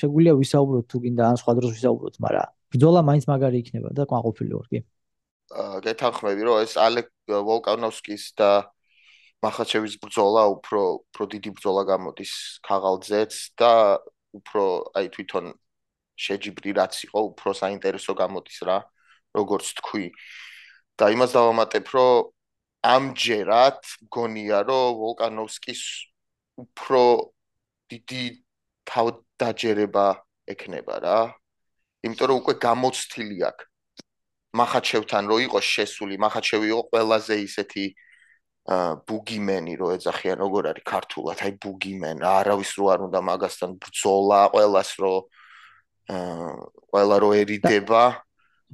შეგვიძლია 0.00 0.34
ვისაუბროთ 0.40 0.84
თუ 0.90 0.96
გინდა 1.04 1.22
ან 1.30 1.36
სხვა 1.40 1.52
დროს 1.58 1.70
ვისაუბროთ 1.76 2.14
მაგრამ 2.24 2.48
ბრძოლა 2.70 3.00
მაინც 3.08 3.24
მაგარი 3.26 3.56
იქნება 3.62 3.88
და 3.96 4.02
ყვაყოფილი 4.10 4.52
ვარ 4.54 4.66
კი. 4.70 4.78
აა 5.50 5.78
გეთანხმები 5.86 6.42
რომ 6.46 6.56
ეს 6.62 6.72
ალეკ 6.78 7.08
ვოლკანოვსკის 7.26 8.24
და 8.38 8.50
მახაჩევის 9.44 9.94
ბრძოლა 10.04 10.42
უფრო 10.54 10.80
უფრო 11.00 11.24
დიდი 11.34 11.50
ბრძოლა 11.56 11.82
გამოდის 11.90 12.32
ქაღალძეც 12.66 13.32
და 13.60 13.72
უფრო 14.36 14.64
აი 15.00 15.06
თვითონ 15.16 15.46
შეჯიბრი 16.24 16.70
რაც 16.80 16.94
იყო 17.08 17.20
უფრო 17.30 17.50
საინტერესო 17.62 18.12
გამოდის 18.20 18.58
რა 18.68 18.78
როგორც 19.38 19.66
თქვი. 19.80 20.06
და 21.00 21.08
იმას 21.16 21.30
დავამატებ 21.32 21.86
რომ 21.96 22.28
ამჯერად 22.84 23.80
მგონია 24.04 24.58
რომ 24.68 24.88
ვოლკანოვსკის 25.00 25.82
უფრო 26.60 27.02
დიდი 27.88 28.24
თავდაჯერება 28.92 30.06
ექნება 30.52 30.96
რა. 31.04 31.20
იმიტომ 32.04 32.26
რომ 32.28 32.36
უკვე 32.44 32.54
გამოცდილი 32.68 33.38
აქვს 33.48 33.66
მახაჩევთან 34.60 35.24
რო 35.30 35.36
იყო 35.46 35.60
შესული 35.72 36.14
მახაჩევი 36.24 36.66
იყო 36.72 36.82
ყველაზე 36.92 37.34
ისეთი 37.48 37.84
ბუგიმენი 38.70 39.74
რო 39.80 39.88
ეძახიან 39.98 40.38
როგორ 40.38 40.70
არის 40.70 40.84
ქართულად? 40.86 41.38
აი 41.42 41.52
ბუგიმენ 41.58 42.22
არავის 42.22 42.70
რო 42.78 42.84
არ 42.94 43.00
უნდა 43.10 43.20
მაგასთან 43.26 43.70
ბრძოლა 43.82 44.40
ყოველას 44.54 44.90
რო 45.02 45.14
ყველა 46.94 47.16
რო 47.22 47.30
ერიდება 47.42 48.02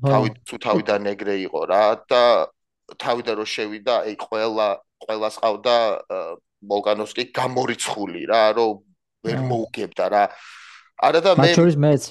თავი 0.04 0.28
თუ 0.44 0.56
თავიდან 0.60 1.02
ეგრე 1.16 1.36
იყო 1.48 1.60
რა 1.72 1.84
და 2.12 2.22
თავიდან 3.00 3.34
რო 3.40 3.46
შევიდა 3.48 3.94
აი 4.04 4.14
ყველა 4.20 4.68
ყველას 5.00 5.36
ყავდა 5.40 5.76
ვოლკანოვსკი 6.68 7.24
გამორიცხული 7.32 8.22
რა 8.28 8.42
რო 8.56 8.66
ვერ 9.24 9.38
მოუგებდა 9.48 10.06
რა. 10.12 10.24
არა 10.96 11.20
და 11.24 11.30
მე 11.36 11.52
მაჩორის 11.56 11.76
მეც. 11.76 12.02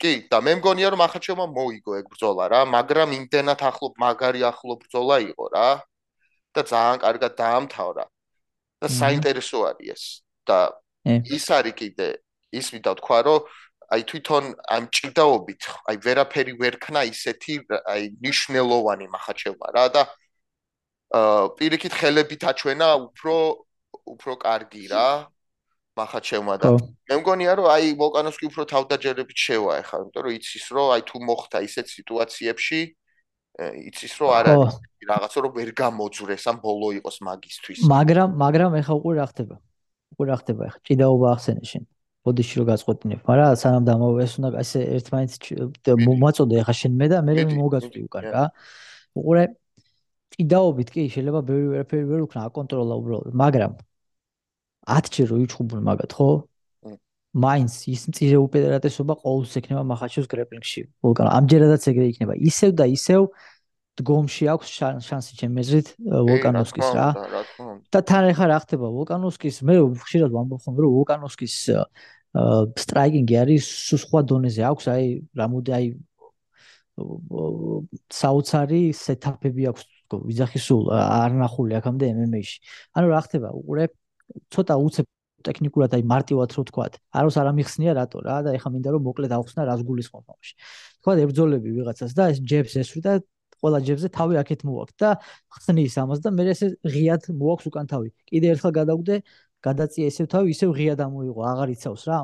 კი 0.00 0.12
და 0.32 0.38
მე 0.40 0.52
მგონია 0.60 0.88
რომ 0.92 1.02
ახაჩევმა 1.08 1.46
მოიგო 1.56 1.92
ეგ 2.00 2.06
ბრძოლა 2.12 2.44
რა 2.52 2.60
მაგრამ 2.72 3.08
იმდენად 3.16 3.60
ახლო 3.68 3.88
მაგარი 4.00 4.40
ახლო 4.48 4.76
ბრძოლა 4.80 5.16
იყო 5.28 5.46
რა 5.56 5.68
და 6.54 6.62
ძალიან 6.72 6.98
კარგად 7.04 7.32
დაამთავრა. 7.42 8.04
და 8.80 8.86
საინტერესო 8.88 9.58
არის 9.70 9.88
ეს. 9.94 10.04
და 10.48 10.58
ის 11.06 11.44
არის 11.52 11.74
კიდე 11.80 12.08
ის 12.52 12.66
ვიდა 12.74 12.92
თქვა 13.00 13.18
რომ 13.26 13.40
აი 13.90 14.02
თვითონ 14.10 14.44
ამ 14.74 14.84
ჭიდაობით 14.94 15.62
აი 15.90 15.96
ვერაფერი 16.06 16.52
ვერ 16.62 16.74
ქნა 16.84 17.02
ისეთი 17.10 17.54
აი 17.92 18.02
ნიშნელოვანი 18.24 19.06
მახაჩევმა 19.14 19.68
რა 19.76 19.84
და 19.94 20.02
აა 21.10 21.50
პირიქით 21.58 21.94
ხელებით 22.00 22.42
აჩვენა 22.50 22.88
უფრო 23.10 23.36
უფრო 24.14 24.32
კარგი 24.46 24.84
რა 24.94 25.06
მახაჩევმა 25.98 26.54
და 26.62 26.68
მე 27.10 27.14
მგონია 27.20 27.52
რომ 27.58 27.66
აი 27.74 27.86
ვოლკანოვსკი 27.98 28.46
უფრო 28.50 28.62
თავდაჯერებით 28.72 29.38
შევა 29.46 29.72
ეხლა 29.82 29.96
იმიტომ 30.06 30.22
რომ 30.26 30.32
იცის 30.38 30.66
რომ 30.76 30.88
აი 30.94 31.02
თუ 31.10 31.16
მოხდა 31.26 31.58
ისეთ 31.66 31.86
სიტუაციებში 31.96 32.80
იცის 33.58 34.12
რომ 34.20 34.30
არ 34.38 34.46
არის 34.54 34.74
რაღაცა 35.10 35.38
რომ 35.44 35.52
ვერ 35.58 35.70
გამოძრეს 35.80 36.44
ამ 36.50 36.56
ბოლო 36.64 36.88
იყოს 37.00 37.16
მაგისთვის 37.28 37.78
მაგრამ 37.90 38.28
მაგრამ 38.42 38.72
ეხა 38.80 38.92
უკვე 39.00 39.12
რა 39.20 39.26
ხდება? 39.30 39.56
უკვე 40.14 40.24
რა 40.30 40.36
ხდება 40.40 40.62
ეხა? 40.70 40.78
ჭიდაობა 40.86 41.26
ახსენე 41.34 41.64
შენ 41.70 41.84
ბოდიში 42.24 42.54
რო 42.60 42.64
გაწყვეტინებ 42.70 43.20
მაგრამ 43.28 43.56
სანამ 43.62 43.84
დამოვე 43.88 44.20
ეს 44.24 44.32
უნდა 44.40 44.48
ესე 44.60 44.80
ერთმანეთს 44.96 45.36
მომაწოდე 46.08 46.54
ეხა 46.62 46.74
შენ 46.80 46.92
მე 47.00 47.06
და 47.10 47.18
მე 47.26 47.32
მოგაწვი 47.58 48.00
უკან 48.06 48.24
რა. 48.34 48.44
უკვე 49.16 49.42
ჭიდაობით 50.36 50.88
კი 50.94 51.00
შეიძლება 51.10 51.40
ბევრი 51.48 51.66
ვერაფერი 51.74 52.04
ვერ 52.10 52.20
უკნა 52.26 52.40
აკონტროლა 52.48 52.94
უბრალოდ 53.00 53.34
მაგრამ 53.40 53.72
10 54.90 55.10
ჯერ 55.14 55.26
რო 55.32 55.36
იჩხუბულ 55.44 55.80
მაგათ 55.88 56.12
ხო 56.16 56.28
მაინც 57.30 57.72
ის 57.86 58.02
მწირე 58.10 58.38
უპირატესობა 58.42 59.14
ყოველთვის 59.22 59.54
ექნება 59.60 59.82
מחაჩოს 59.86 60.26
გრეპლინგში. 60.26 60.82
ვულკან 61.04 61.26
ამჯერადაც 61.30 61.82
ეგრე 61.92 62.06
იქნება. 62.10 62.34
ისევ 62.34 62.70
და 62.74 62.84
ისევ 62.90 63.20
დგომში 64.00 64.44
აქვს 64.50 64.68
შანსი 65.06 65.32
ჩემი 65.38 65.62
აზრით 65.62 65.88
ვულკანოვსკის 66.00 66.88
რა. 66.96 67.08
და 67.92 67.98
თან 68.02 68.24
ახლა 68.34 68.46
რა 68.50 68.58
ხდება 68.64 68.86
ვულკანოვსკის 68.96 69.56
მე 69.62 69.74
ხშირად 70.02 70.30
ვამბობ 70.34 70.60
ხომ 70.64 70.74
რომ 70.80 70.90
ვულკანოვსკის 70.96 71.54
სტრაიკინგი 72.30 73.34
არის 73.42 73.64
სხვა 73.94 74.20
დონეზე 74.30 74.62
აქვს 74.70 74.84
აი 74.94 75.04
რამოდი 75.38 75.70
აი 75.78 75.86
საოცარი 78.10 78.82
სეტაპები 78.94 79.62
აქვს 79.70 79.82
ვიზახი 80.10 80.58
სულ 80.58 80.90
არ 80.90 81.30
ნახული 81.38 81.78
აქამდე 81.78 82.10
MMA-ში. 82.14 82.58
ანუ 82.98 83.06
რა 83.14 83.20
ხდება 83.26 83.48
უყურებ 83.54 83.90
ცოტა 84.50 84.74
უცებ 84.86 85.06
ტექნიკურად 85.46 85.94
აი 85.96 86.02
მარტივად 86.12 86.50
რო 86.56 86.62
თქვა, 86.70 86.86
აროს 87.20 87.36
არ 87.40 87.46
ამიხსნია 87.50 87.92
რატო 87.98 88.18
რა 88.24 88.36
და 88.46 88.54
ეხა 88.58 88.68
მინდა 88.74 88.88
რომ 88.94 89.02
მოკლედ 89.08 89.32
ავხსნა 89.36 89.62
რას 89.68 89.80
გულისხმობ 89.88 90.24
ამაში. 90.30 90.54
თქვა 91.00 91.12
ებძოლები 91.24 91.68
ვიღაცას 91.76 92.12
და 92.16 92.24
ეს 92.32 92.38
ჯებს 92.40 92.74
ესვრი 92.80 93.00
და 93.06 93.12
ყველა 93.60 93.78
ჯებზე 93.86 94.08
თავი 94.16 94.34
აქეთ 94.40 94.60
მოაქვს 94.64 94.96
და 95.00 95.10
ხსნის 95.52 95.94
ამას 96.00 96.20
და 96.24 96.28
მე 96.32 96.44
ესე 96.52 96.66
ღიად 96.80 97.22
მოაქვს 97.40 97.66
უკან 97.68 97.86
თავი. 97.92 98.08
კიდე 98.28 98.46
ერთხელ 98.56 98.72
გადავგდე, 98.80 99.14
გადაწია 99.60 100.04
ესე 100.08 100.24
თავი, 100.32 100.48
ისე 100.56 100.66
ღიად 100.72 101.00
ამოიღო, 101.04 101.40
აღარ 101.52 101.68
იცავს 101.76 102.02
რა. 102.08 102.20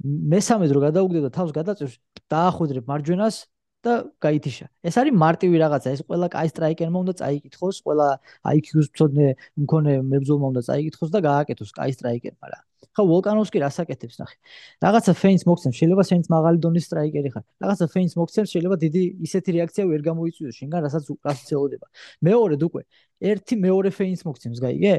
მესამე 0.00 0.64
დრო 0.72 0.80
გადავგდე 0.88 1.20
და 1.26 1.30
თავს 1.36 1.50
გადაწევს, 1.52 1.94
დაახვედრებ 2.32 2.84
მარჯვენას 2.88 3.36
და 3.84 3.92
გაითიშა. 4.20 4.66
ეს 4.84 4.94
არის 5.00 5.14
მარტივი 5.24 5.56
რაღაცა, 5.64 5.88
ეს 5.96 6.00
ყველა 6.08 6.26
კაი 6.34 6.48
სტრაიკერმა 6.52 6.98
უნდა 7.04 7.14
წაიკითხოს, 7.20 7.76
ყველა 7.84 8.08
IQ-ს 8.56 8.86
მწოდნე 8.92 9.26
მქონე 9.64 9.92
მებრძოლმა 10.10 10.46
უნდა 10.52 10.62
წაიკითხოს 10.68 11.10
და 11.14 11.18
გააკეთოს 11.30 11.70
კაი 11.78 11.92
სტრაიკერმა 11.96 12.46
რა. 12.52 12.60
ხა 12.90 13.02
ვოლკანოვსკი 13.06 13.58
რასაკეთებს 13.64 14.16
ნახე. 14.20 14.36
რაღაცა 14.84 15.12
ფეინს 15.20 15.42
მოგცემს, 15.48 15.76
შეიძლება 15.80 16.02
შენც 16.10 16.24
მაღალი 16.34 16.58
დონის 16.64 16.84
სტრაიკერი 16.90 17.30
ხარ. 17.34 17.44
რაღაცა 17.62 17.86
ფეინს 17.94 18.14
მოგცემს, 18.20 18.48
შეიძლება 18.50 18.76
დიდი 18.84 19.02
ისეთი 19.26 19.50
რეაქცია 19.56 19.84
ვერ 19.90 20.00
გამოიწვიოს 20.10 20.54
შენგან, 20.60 20.80
რასაც 20.86 21.04
უკრას 21.14 21.38
ცელოდება. 21.48 21.86
მეორედ 22.26 22.60
უკვე 22.66 22.82
ერთი 23.30 23.54
მეორე 23.64 23.88
ფეინს 23.94 24.20
მოგცემს, 24.26 24.58
გაიგე? 24.64 24.96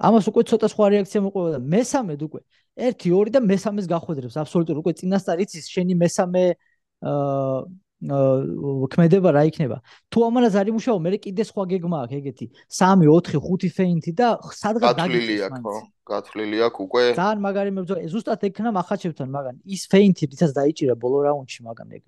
ამას 0.00 0.24
უკვე 0.32 0.42
ცოტა 0.48 0.66
სხვა 0.72 0.86
რეაქცია 0.94 1.20
მოყვება 1.26 1.48
და 1.54 1.60
მესამედ 1.60 2.20
უკვე 2.24 2.40
1 2.80 3.04
2 3.04 3.32
და 3.34 3.40
მესამეს 3.44 3.86
გახვედრებს 3.90 4.36
აბსოლუტურად 4.40 4.80
უკვე 4.80 4.92
წინასწარ 4.96 5.42
იცის 5.44 5.66
შენი 5.68 5.94
მესამე 6.00 6.44
ქმედება 8.00 9.28
რა 9.36 9.42
იქნება? 9.44 9.76
თუ 10.08 10.18
ამანაც 10.24 10.54
არ 10.56 10.66
იმუშაო 10.72 10.98
მე 11.04 11.18
კიდე 11.20 11.44
სხვა 11.44 11.62
გეგმა 11.68 11.96
აქვს 12.08 12.16
ეგეთი. 12.16 12.46
3 12.72 13.04
4 13.04 13.40
5 13.44 13.68
ფეინტი 13.76 14.12
და 14.16 14.28
სადღაც 14.40 14.96
დაგიწევს 14.96 15.20
გათვლილი 15.20 15.36
აქვს 15.44 15.84
გათვლილი 16.10 16.58
აქვს 16.64 16.80
უკვე. 16.80 17.02
ძალიან 17.20 17.40
მაგარი 17.44 17.70
მებრძოლი 17.76 18.08
ზუსტად 18.08 18.40
ეკნა 18.48 18.70
מחაჩევთან 18.72 19.28
მაგან. 19.36 19.54
ის 19.68 19.82
ფეინტი 19.92 20.22
რითაც 20.32 20.50
დაიჭირა 20.56 20.94
ბოლო 20.96 21.18
რაუნდში 21.28 21.60
მაგან 21.68 21.88
ეგ 21.96 22.02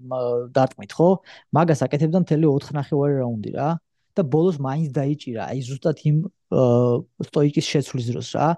დარტყმით 0.56 0.92
ხო? 0.96 1.08
მაგას 1.52 1.80
აკეთებდა 1.84 2.18
მთელი 2.24 2.46
4 2.56 2.72
ნახევარი 2.72 3.14
რაუნდი 3.20 3.50
რა. 3.52 3.68
და 4.12 4.22
ბოლოს 4.28 4.60
მაინც 4.60 4.92
დაიჭირა. 4.92 5.42
აი 5.48 5.60
ზუსტად 5.64 5.96
იმ 6.04 6.16
სტოიკის 7.28 7.66
შეცვლის 7.72 8.06
დროს 8.12 8.28
რა. 8.36 8.48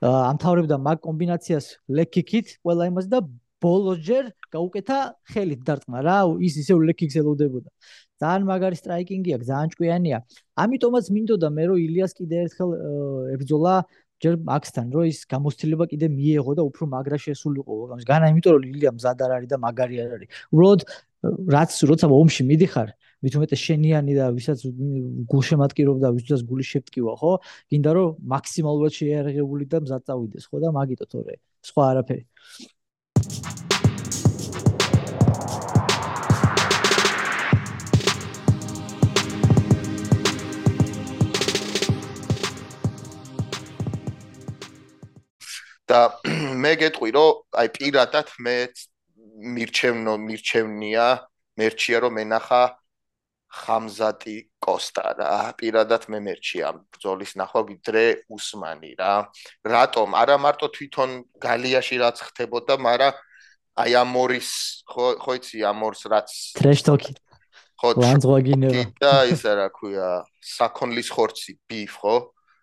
ამთავრებდა 0.00 0.76
მაგ 0.80 0.98
კომბინაციას 1.04 1.66
ლეკიკით 1.88 2.46
ყველა 2.64 2.84
იმას 2.88 3.06
და 3.12 3.20
ბოლოს 3.62 3.98
ჯერ 4.06 4.24
გაუკეთა 4.54 4.98
ხელით 5.32 5.60
დარტყმა 5.66 5.98
რა 6.06 6.16
ის 6.46 6.54
ისე 6.62 6.74
ლეკიქს 6.88 7.16
ელოდებოდა. 7.22 7.68
ძალიან 8.22 8.42
მაგარი 8.50 8.76
სტრაიკინგი 8.82 9.30
აქვს 9.36 9.46
ძალიან 9.50 9.68
ჭკვიანია. 9.74 10.18
ამიტომაც 10.64 11.04
მინდოდა 11.14 11.48
მე 11.56 11.64
რომ 11.70 11.78
ილიას 11.86 12.12
კიდე 12.18 12.36
ერთხელ 12.46 12.70
ებძოლა 13.36 13.74
ჯერ 14.22 14.34
მაქსთან 14.50 14.86
რომ 14.94 15.04
ის 15.10 15.18
გამოცდილება 15.32 15.84
კიდე 15.92 16.06
მიეღო 16.18 16.52
და 16.58 16.62
უფრო 16.70 16.82
მაგრა 16.94 17.18
შესულიყო. 17.26 17.72
განა 18.10 18.26
იმიტომ 18.32 18.52
რომ 18.54 18.62
ილია 18.70 18.90
მზად 18.94 19.18
არ 19.24 19.30
არის 19.36 19.48
და 19.50 19.58
მაგარი 19.66 19.96
არ 20.04 20.10
არის. 20.16 20.28
უბრალოდ 20.54 20.80
რაც 21.54 21.70
როცა 21.90 22.06
ომში 22.10 22.42
მიდიხარ 22.50 22.88
მით 23.22 23.34
უმეტეს 23.38 23.60
შენიანი 23.62 24.12
და 24.18 24.26
ვისაც 24.34 24.58
გულშემატკივრობდა 25.30 26.08
ვისაც 26.18 26.40
გული 26.50 26.64
შეფტკივა 26.66 27.14
ხო? 27.22 27.32
გინდა 27.70 27.90
რომ 27.94 28.08
მაქსიმალურად 28.34 28.92
შეერღებული 28.98 29.64
და 29.70 29.78
მზად 29.86 30.02
წავიდეს 30.10 30.44
ხო? 30.50 30.56
და 30.62 30.68
მაგიტო 30.78 31.06
თორე 31.12 31.34
სხვა 31.62 31.82
არაფერი 31.92 32.24
და 45.92 46.00
მე 46.64 46.72
გეტყვი 46.82 47.10
რომ 47.16 47.60
აი 47.62 47.68
პირადად 47.76 48.32
მე 48.46 48.56
მირჩევნო 49.56 50.14
მირჩევნია 50.26 51.06
მერჩია 51.60 51.98
რომ 52.04 52.20
ენახა 52.24 52.62
ხამზატი 53.52 54.36
კოსტა 54.64 55.08
რა. 55.20 55.32
პირადად 55.60 56.08
მე 56.08 56.18
მერჩია 56.24 56.72
ბრძოლის 56.88 57.36
ნახვა 57.36 57.60
ვიდრე 57.68 58.04
უსმანი 58.32 58.92
რა. 58.96 59.28
რატომ? 59.60 60.16
არა 60.16 60.36
მარტო 60.40 60.66
თვითონ 60.72 61.10
გალიაში 61.36 61.96
რაც 62.00 62.16
ხდებოდა 62.32 62.80
მაგრამ 62.80 63.12
აი 63.76 63.92
ამორის 64.00 64.48
ხო 64.88 65.06
ხო 65.20 65.32
იცი 65.40 65.58
ამორს 65.68 66.02
რაც 66.12 66.28
ტრეშტოკი 66.60 67.12
ხო 67.80 67.88
ლანძღვაგინევა 68.00 68.82
და 69.00 69.12
ისა 69.32 69.52
რა 69.60 69.68
ქვია 69.76 70.08
საკონლის 70.40 71.08
ხორცი 71.12 71.52
ბიფ 71.68 71.92
ხო? 72.00 72.16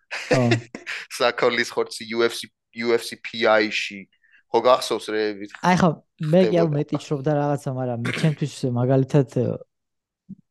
საკონლის 1.21 1.69
ხორცი 1.69 2.09
UFC 2.17 2.49
UFC 2.75 3.19
PI-ში 3.23 4.01
ხო 4.49 4.59
გახსოვს 4.65 5.07
რე 5.13 5.23
ვიტყვი. 5.39 5.61
აი 5.61 5.75
ხო, 5.77 5.89
მე 6.33 6.41
კი 6.49 6.55
არ 6.57 6.69
მეტიჩრობ 6.73 7.19
და 7.21 7.31
რაღაცა, 7.37 7.69
მაგრამ 7.79 7.99
ჩემთვის 8.09 8.53
მაგალითად 8.73 9.29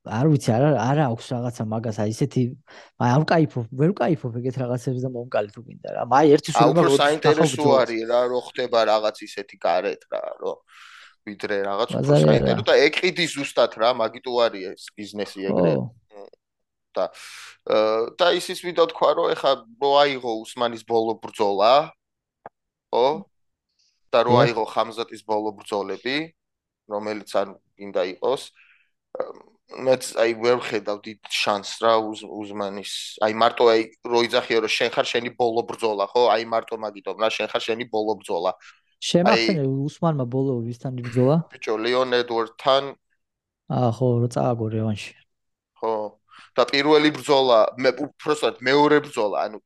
არ 0.08 0.26
ვიცი, 0.32 0.50
არა 0.54 0.68
არა 0.80 1.04
აქვს 1.12 1.26
რაღაცა 1.34 1.64
მაგას, 1.68 1.96
აი 2.00 2.12
ისეთი 2.14 2.42
აი 3.02 3.10
არ 3.12 3.22
ვკაიფობ, 3.26 3.66
ვერ 3.80 3.90
ვკაიფობ 3.92 4.38
ეგეთ 4.40 4.56
რაღაცებს 4.62 5.02
და 5.04 5.10
მომკალით 5.12 5.56
უგინდა 5.60 5.88
რა. 5.98 6.02
აი 6.08 6.26
ერთი 6.38 6.50
სულ 6.54 6.72
მაგ 6.78 6.88
საინტერესო 6.96 7.66
არის 7.82 8.02
რა, 8.08 8.20
რო 8.32 8.40
ხდება 8.48 8.78
რაღაც 8.88 9.16
ისეთი 9.28 9.56
გარეთ 9.66 10.02
რა, 10.14 10.22
რო 10.40 10.52
ვიდრე 11.28 11.56
რაღაც 11.68 11.88
უფრო 11.98 12.20
საინტერესო 12.24 12.64
და 12.70 12.74
ეკიდი 12.88 13.26
ზუსტად 13.34 13.72
რა, 13.82 13.90
მაგიტო 14.00 14.32
არის 14.46 14.64
ეს 14.72 14.84
ბიზნესი 14.96 15.40
ეგრე. 15.52 15.74
და 16.96 17.04
და 18.18 18.26
ისიც 18.34 18.58
ვიდა 18.64 18.84
თქვა, 18.90 19.10
რომ 19.18 19.26
ეხა 19.36 19.52
რო 19.76 19.90
აიღო 20.02 20.32
უსმანის 20.42 20.82
ბოლო 20.88 21.14
ბრძოლა, 21.20 21.92
ხო 22.92 23.06
და 24.12 24.18
რო 24.24 24.34
აიღო 24.42 24.64
ხამზატის 24.72 25.22
ბოლო 25.28 25.52
ბრძოლები 25.58 26.16
რომელიც 26.88 27.30
არ 27.36 27.48
გინდა 27.76 28.02
იყოს 28.16 28.42
მეც 29.68 30.04
აი 30.16 30.32
ვერ 30.40 30.60
ხედავ 30.64 30.98
დიდ 31.04 31.18
შანსს 31.28 31.82
რა 31.84 31.92
უზმანის. 32.24 32.92
აი 33.20 33.32
მარტო 33.36 33.64
აი 33.68 33.80
რო 34.08 34.20
იძახიო 34.24 34.58
რომ 34.64 34.72
შენ 34.72 34.90
ხარ 34.96 35.06
შენი 35.12 35.30
ბოლო 35.36 35.62
ბრძოლა 35.68 36.04
ხო? 36.08 36.22
აი 36.32 36.44
მარტო 36.48 36.74
მაგიტომ 36.80 37.16
რა 37.20 37.28
შენ 37.36 37.48
ხარ 37.52 37.62
შენი 37.68 37.84
ბოლო 37.92 38.16
ბრძოლა. 38.16 38.52
შემახსენე 39.04 39.64
უსმანმა 39.68 40.24
ბოლო 40.24 40.52
ვისთან 40.64 40.92
ბრძოლა? 41.04 41.36
ბიჭო 41.52 41.74
ლეონ 41.84 42.10
ედვორდთან 42.16 42.84
აა 43.68 43.90
ხო 43.92 44.06
რო 44.24 44.28
წააგო 44.32 44.66
რევანში 44.72 45.12
და 46.56 46.62
პირველი 46.72 47.10
ბრძოლა 47.16 47.58
მე 47.82 47.90
უბრალოდ 48.04 48.56
მეორე 48.68 48.98
ბრძოლა 49.06 49.36
ანუ 49.48 49.58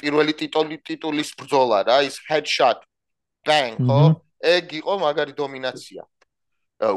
პირველი 0.00 0.32
ტიტული 0.40 0.76
ტიტულის 0.88 1.30
ბრძოლა 1.40 1.78
რა 1.88 1.98
ის 2.08 2.16
headshot 2.28 2.84
bang 3.46 3.76
ხო? 3.80 4.00
ეგ 4.44 4.72
იყო 4.80 4.94
მაგარი 5.04 5.32
დომინაცია 5.36 6.02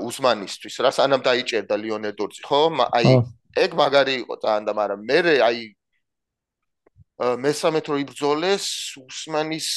უსმანისთვის 0.08 0.76
რა 0.84 0.92
სანამ 0.96 1.22
დაიჭერდა 1.28 1.76
ლიონედორცი 1.84 2.42
ხო? 2.48 2.62
აი 2.98 3.08
ეგ 3.63 3.72
მაგარი 3.82 4.13
იყო 4.24 4.36
ძალიან 4.44 4.63
და 4.68 4.74
მაგრამ 4.80 5.02
მე 5.10 5.20
აი 5.48 5.60
მესამე 7.18 7.80
თრო 7.82 7.96
იბრძოლეს 8.06 8.66
უსმანის 9.02 9.70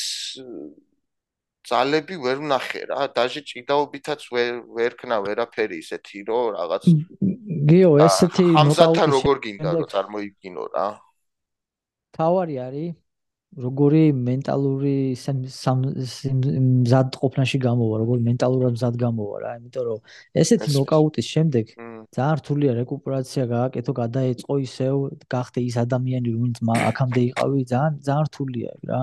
ძალები 1.70 2.16
ვერ 2.24 2.38
ვნახე 2.44 2.82
რა. 2.90 3.00
დაჟე 3.16 3.40
ჭიდაობითაც 3.50 4.20
ვერ 4.34 4.52
ვერ 4.76 4.92
ქნა 5.00 5.16
ვერაფერი 5.26 5.76
ისეთი 5.84 6.18
რომ 6.30 6.44
რაღაც 6.58 6.82
გიო 7.70 7.90
ესეთი 8.06 8.44
ნოკაუტი 8.70 9.06
როგორ 9.16 9.36
გინდა 9.44 9.70
რომ 9.76 9.86
წარმოიგინო 9.92 10.64
რა. 10.74 10.88
თავარი 12.16 12.56
არის 12.66 12.90
როგორი 13.58 14.02
მენტალური 14.14 14.96
მზად 15.10 17.08
ყოფნაში 17.22 17.58
გამოვა, 17.66 17.94
როგორი 18.02 18.22
მენტალურად 18.30 18.72
მზად 18.78 18.94
გამოვა 19.02 19.36
რა, 19.42 19.50
იმიტომ 19.58 19.84
რომ 19.90 19.98
ესეთი 20.42 20.70
ნოკაუტის 20.76 21.26
შემდეგ 21.34 21.66
ძალიან 22.14 22.36
რთულია 22.40 22.72
რეკუპერაცია 22.78 23.44
გააკეთო, 23.50 23.92
გადაეწყო 24.02 24.54
ისევ, 24.66 24.94
გახდე 25.34 25.60
ის 25.66 25.76
ადამიანი, 25.82 26.28
რომელიც 26.34 26.58
აქამდე 26.90 27.20
იყავი, 27.30 27.60
ძალიან 27.74 27.92
ძალიან 28.06 28.24
რთულია 28.30 28.70
რა. 28.86 29.00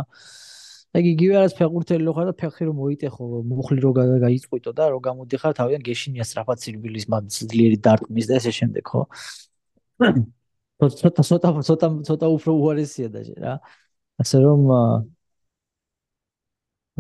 ეგ 0.96 1.06
იგივე 1.12 1.36
არის 1.42 1.54
ფეხბურთელი 1.58 2.08
რო 2.08 2.14
ხარ 2.16 2.28
და 2.30 2.34
ფეხი 2.42 2.64
რო 2.68 2.74
მოიტეხო, 2.78 3.24
მუხლი 3.52 3.80
რო 3.84 3.92
გაიწყვიტო 3.98 4.72
და 4.78 4.86
რო 4.94 5.00
გამოდიხარ 5.08 5.54
თავიდან 5.60 5.82
გეშინია 5.88 6.24
სწრაფად 6.28 6.58
სირბილის 6.64 7.06
მაგ 7.12 7.28
ძლიერი 7.36 7.78
დარტყმის 7.88 8.26
და 8.32 8.34
ესე 8.40 8.52
შემდეგ, 8.60 8.84
ხო? 8.88 9.02
ცოტა 11.02 11.22
ცოტა 11.28 11.50
ცოტა 11.68 11.88
ცოტა 12.08 12.28
უფრო 12.38 12.52
უარესია 12.62 13.08
და 13.14 13.22
რა. 13.44 13.54
ასე 14.22 14.38
რომ 14.46 14.62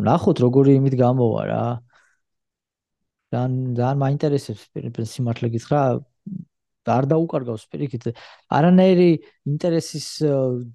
ნახოთ 0.08 0.38
როგორი 0.46 0.72
იმით 0.78 0.96
გამოვა 1.02 1.42
რა. 1.50 1.64
ძალიან 3.34 3.54
ძალიან 3.78 3.98
მაინტერესებს 4.04 4.64
პირდაპირ 4.74 5.06
სიმართლე 5.14 5.48
გითხრა. 5.56 5.82
არ 6.98 7.06
დაუკარგავს 7.12 7.64
პირიქით. 7.72 8.04
არანაირი 8.58 9.10
ინტერესის 9.52 10.08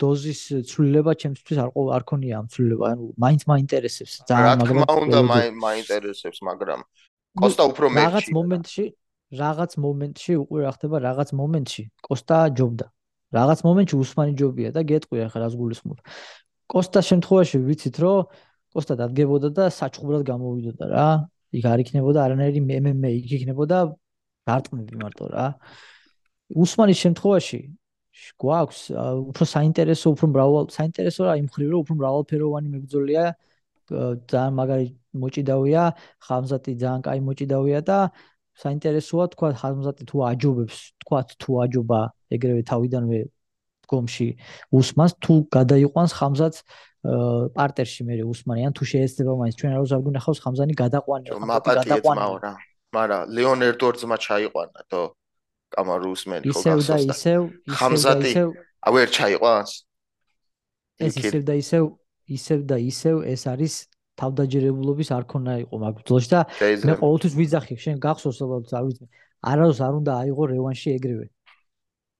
დოზის 0.02 0.40
ცვლილება 0.70 1.12
ჩემთვის 1.22 1.58
არ 1.64 1.70
არ 1.96 2.02
ქონია 2.10 2.34
ამ 2.40 2.46
ცვლილება. 2.52 2.84
ანუ 2.92 3.04
მაინც 3.24 3.42
მაინტერესებს 3.52 4.12
ძალიან 4.28 4.58
მაგრამ 4.62 4.78
რა 4.78 4.86
თქმა 4.86 4.94
უნდა 5.04 5.20
მაინტერესებს 5.66 6.38
მაგრამ 6.48 6.80
კოსტა 7.42 7.62
უფრო 7.72 7.86
მეტი 7.96 8.04
რაღაც 8.04 8.26
მომენტში 8.38 8.84
რაღაც 9.32 9.72
მომენტში 9.80 10.32
უკვე 10.44 10.58
რა 10.66 10.70
ხდება 10.76 10.96
რაღაც 11.08 11.28
მომენტში 11.40 11.82
კოსტა 12.04 12.38
ჯობდა. 12.58 12.86
რაღაც 13.32 13.58
მომენტში 13.64 13.96
უსმანი 13.96 14.32
ჯობია 14.36 14.70
და 14.76 14.80
გეტყვი 14.84 15.18
ახლა 15.26 15.38
რას 15.48 15.54
გულისხმობ. 15.56 15.98
კოსტას 16.72 17.04
შემთხვევაში 17.10 17.56
ვიცით 17.68 17.96
რომ 18.04 18.28
კოსტა 18.76 18.94
დადგებოდა 19.00 19.48
და 19.56 19.64
საჩხუბრად 19.72 20.22
გამოვიდოდა 20.28 20.84
რა. 20.92 21.08
იქ 21.52 21.64
არ 21.68 21.78
იქნებოდა 21.84 22.18
არანაირი 22.26 22.60
MMA, 22.64 23.10
იქ 23.20 23.32
იქნებოდა 23.38 23.78
დარტყმები 24.48 24.94
მარტო 25.00 25.24
რა. 25.32 25.46
უსმანის 26.52 26.98
შემთხვევაში 27.04 27.60
გვაქვს 28.42 28.80
უფრო 29.32 29.44
საინტერესო, 29.48 30.06
უფრო 30.14 30.26
მრავალ 30.32 30.64
საინტერესო 30.76 31.22
რა 31.26 31.34
იმ 31.42 31.48
ხრივ 31.52 31.68
რომ 31.72 31.80
უფრო 31.82 31.94
მრავალფეროვანი 32.00 32.68
მებრძოლია. 32.74 33.24
ძალიან 34.30 34.52
მაგარი 34.56 34.86
მოჭიდავია, 35.22 35.82
ხამზატი 36.26 36.72
ძალიან 36.82 37.00
კაი 37.06 37.20
მოჭიდავია 37.28 37.80
და 37.88 37.98
საინტერესოა 38.62 39.24
თქვა 39.32 39.48
ხამზატი 39.60 40.02
თუ 40.08 40.16
აჯობებს, 40.30 40.76
თქვა 41.02 41.20
თუ 41.40 41.50
აჯობა 41.64 42.00
ეგრევე 42.36 42.62
თავიდანვე 42.70 43.20
დგომში 43.84 44.28
უსმანს 44.78 45.12
თუ 45.24 45.32
გადაიყვანს 45.56 46.12
ხამზაც 46.18 46.54
პარტერში 47.56 48.02
მე 48.06 48.14
უსმანი. 48.32 48.60
ან 48.68 48.72
თუ 48.76 48.84
შეეცდება 48.92 49.32
მაინც 49.40 49.54
ჩვენ 49.58 49.72
არ 49.76 49.82
ვზარგუნახავს 49.84 50.38
ხამზანი 50.44 50.74
გადაყვანილ 50.82 51.32
გადაყვანილ 51.42 52.36
რა. 52.44 52.54
მაგრამ 52.92 53.22
ლეონ 53.36 53.58
ერდორძმა 53.68 54.16
ჩაიყვანა 54.26 54.80
თო 54.92 55.02
კამარუ 55.74 56.08
უსმენი 56.16 56.52
ხო 56.52 56.60
ისევ 56.60 56.78
და 56.88 56.96
ისევ. 57.12 57.40
ხამზატი 57.78 58.32
ვერ 58.96 59.08
ჩაიყვანს 59.16 59.70
ეს 61.06 61.14
ისევ 61.22 61.42
და 61.48 61.54
ისევ 61.62 61.84
ისევ 62.36 62.58
და 62.70 62.76
ისევ 62.92 63.16
ეს 63.32 63.42
არის 63.52 63.74
თავდაჯერებულობის 64.20 65.08
არ 65.16 65.24
ქონა 65.32 65.54
იყო 65.64 65.76
მაგ 65.82 65.92
ბრძოლაში 65.98 66.28
და 66.32 66.40
მე 66.86 66.94
ყოველთვის 67.02 67.34
ვიძახი 67.40 67.74
შენ 67.84 67.96
გახსოვს 68.04 68.38
ალბათ 68.44 68.74
არ 68.78 68.84
ვიცი 68.86 69.06
არაოს 69.42 69.78
არ 69.82 69.94
უნდა 70.00 70.12
აიღო 70.22 70.44
რევანში 70.54 70.88
ეგრევე. 70.96 71.26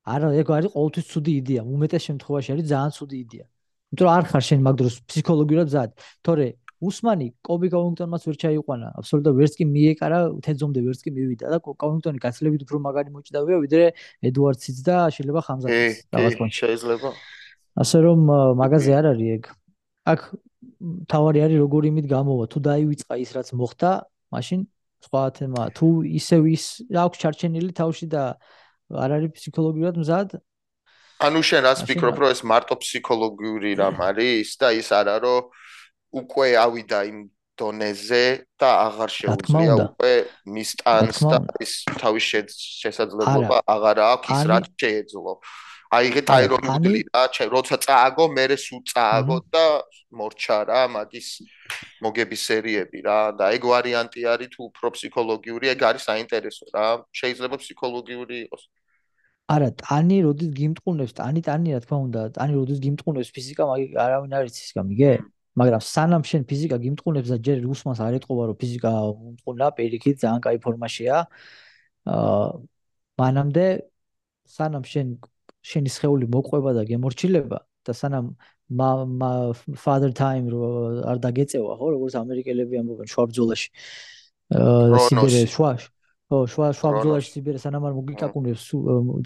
არა 0.03 0.29
ეგ 0.43 0.49
არის 0.57 0.71
ყოველთვის 0.75 1.07
ცუდი 1.12 1.33
იდეა. 1.41 1.62
უმეტეს 1.62 2.03
შემთხვევაში 2.09 2.49
არის 2.55 2.67
ძალიან 2.73 2.93
ცუდი 2.99 3.17
იდეა. 3.25 3.45
იმიტომ 3.93 4.07
რომ 4.07 4.12
არ 4.19 4.25
ხარ 4.33 4.43
შენ 4.49 4.61
მაგ 4.67 4.75
დროს 4.81 4.95
ფსიქოლოგიურად 5.07 5.69
ზად. 5.75 5.91
თორე 6.27 6.47
უსმანი 6.83 7.29
კობი 7.47 7.68
კაუნგტონმაც 7.73 8.23
ვერ 8.27 8.37
ჩაიყვანა. 8.42 8.88
აბსოლუტურად 8.99 9.37
ვერც 9.38 9.55
კი 9.59 9.64
მიეკარა 9.71 10.18
თეძომდე 10.42 10.81
ვერც 10.83 11.01
კი 11.07 11.11
მივიდა 11.14 11.47
და 11.53 11.59
კაუნგტონი 11.62 12.18
გაცლებით 12.25 12.61
უფრო 12.66 12.79
მაგარი 12.87 13.11
მოჭიდავია 13.14 13.57
ვიდრე 13.64 13.85
ედუარდსიც 14.29 14.79
და 14.83 14.97
შეიძლება 15.14 15.40
ხამზატიც 15.47 15.95
რაღაც 16.11 16.35
პონჩი 16.42 16.59
შეიძლება. 16.62 17.11
ასე 17.83 17.99
რომ 18.03 18.18
მაგაზე 18.59 18.90
არ 18.99 19.07
არის 19.12 19.29
ეგ. 19.37 19.45
აქ 20.12 20.21
თავარი 21.07 21.38
არის 21.47 21.59
როგორი 21.62 21.87
იმით 21.92 22.07
გამოვა. 22.11 22.45
თუ 22.51 22.59
დაივიწყა 22.66 23.14
ის 23.23 23.31
რაც 23.37 23.49
მოხდა 23.55 23.90
მაშინ 24.35 24.61
სხვა 25.07 25.23
თემა 25.38 25.62
თუ 25.77 25.87
ისევ 26.18 26.42
ის 26.51 26.64
აქვს 26.90 27.18
ჩარჩენილი 27.23 27.71
თავში 27.79 28.07
და 28.11 28.23
არ 28.90 29.11
არის 29.16 29.31
ფსიქოლოგიურად 29.38 29.97
მზად? 30.03 30.29
ანუ 31.23 31.40
შენ 31.47 31.62
რას 31.62 31.81
ფიქრობ, 31.87 32.16
რომ 32.18 32.31
ეს 32.35 32.42
მარტო 32.42 32.75
ფსიქოლოგიური 32.83 33.79
რამ 33.79 33.99
არის 34.03 34.59
და 34.59 34.68
ის 34.75 34.88
არა 34.90 35.16
რომ 35.23 35.42
უკვე 36.12 36.48
ავიდა 36.61 36.98
იმ 37.09 37.18
დონეზე 37.59 38.25
და 38.61 38.70
აღარ 38.87 39.11
შეუძლია 39.16 39.75
უკვე 39.87 40.12
მის 40.55 40.70
ტანს 40.81 41.18
და 41.25 41.38
ის 41.64 41.72
თავის 42.01 42.25
შესაძლებლობა 42.85 43.59
აღარ 43.75 44.01
აქვს 44.12 44.33
ის 44.37 44.42
რაც 44.53 44.66
შეეძლო. 44.83 45.35
აი 45.92 46.09
ეგ 46.09 46.16
ტაირონული 46.25 47.01
რა, 47.12 47.22
როცა 47.53 47.77
წააგო, 47.85 48.25
მე 48.33 48.44
სულ 48.57 48.81
წააგო 48.92 49.37
და 49.53 49.64
მორჩა 50.16 50.57
რა 50.68 50.83
მაგის 50.88 51.29
მოგების 52.01 52.40
სერიები 52.48 52.98
რა 53.05 53.18
და 53.37 53.53
ეგ 53.57 53.62
ვარიანტი 53.68 54.20
არის 54.33 54.48
თუ 54.57 54.61
უფრო 54.72 54.87
ფსიქოლოგიური, 54.96 55.68
ეგ 55.75 55.81
არის 55.88 56.03
საინტერესო 56.09 56.64
რა. 56.72 56.87
შეიძლება 57.12 57.57
ფსიქოლოგიური 57.61 58.37
იყოს. 58.48 58.62
არა, 59.53 59.68
ტანი 59.85 60.18
როდის 60.25 60.51
გიმტყუნებს, 60.57 61.12
ტანი 61.12 61.40
ტანი 61.44 61.68
რა 61.77 61.81
თქმა 61.85 61.98
უნდა, 62.09 62.20
ტანი 62.40 62.53
როდის 62.57 62.79
გიმტყუნებს 62.81 63.31
ფიზიკა, 63.37 63.62
მაგ 63.68 63.81
არავინ 64.05 64.33
არ 64.33 64.44
იცის 64.48 64.70
გამიგე? 64.81 65.12
მაგრამ 65.61 65.83
სანამ 65.85 66.23
შენ 66.25 66.43
ფიზიკა 66.49 66.77
გიმტყუნებს 66.85 67.29
და 67.33 67.37
ჯერ 67.47 67.59
რუსმანს 67.67 68.01
არ 68.01 68.17
ეტყობა 68.19 68.43
რომ 68.49 68.57
ფიზიკა 68.62 68.93
უმტყუნა 69.12 69.67
პირიქით 69.77 70.17
ძალიან 70.23 70.41
კაი 70.47 70.59
ფორმაშია 70.65 71.17
აა 72.09 72.47
მანამდე 73.21 73.67
სანამ 74.57 74.85
შენ 74.93 75.09
შენი 75.62 75.91
სხეული 75.97 76.27
მოყვება 76.33 76.71
და 76.79 76.83
გემორჩილება 76.88 77.59
და 77.87 77.93
სანამ 78.01 78.33
მა 78.73 78.91
father 79.77 80.12
time 80.17 80.49
არ 81.05 81.19
დაგეწევა 81.21 81.73
ხო 81.77 81.87
როგორც 81.97 82.15
ამერიკელები 82.23 82.81
ამბობენ 82.81 83.09
შვაბძოლაში 83.12 83.69
აა 84.57 85.03
სიბერიაში 85.09 85.53
შვაში 85.53 85.88
ხო 86.33 86.38
შვა 86.49 86.68
შვაბძოლაში 86.79 87.29
სიბერე 87.29 87.59
სანამ 87.61 87.85
არ 87.85 87.95
მოგიკაკუნებს 87.99 88.62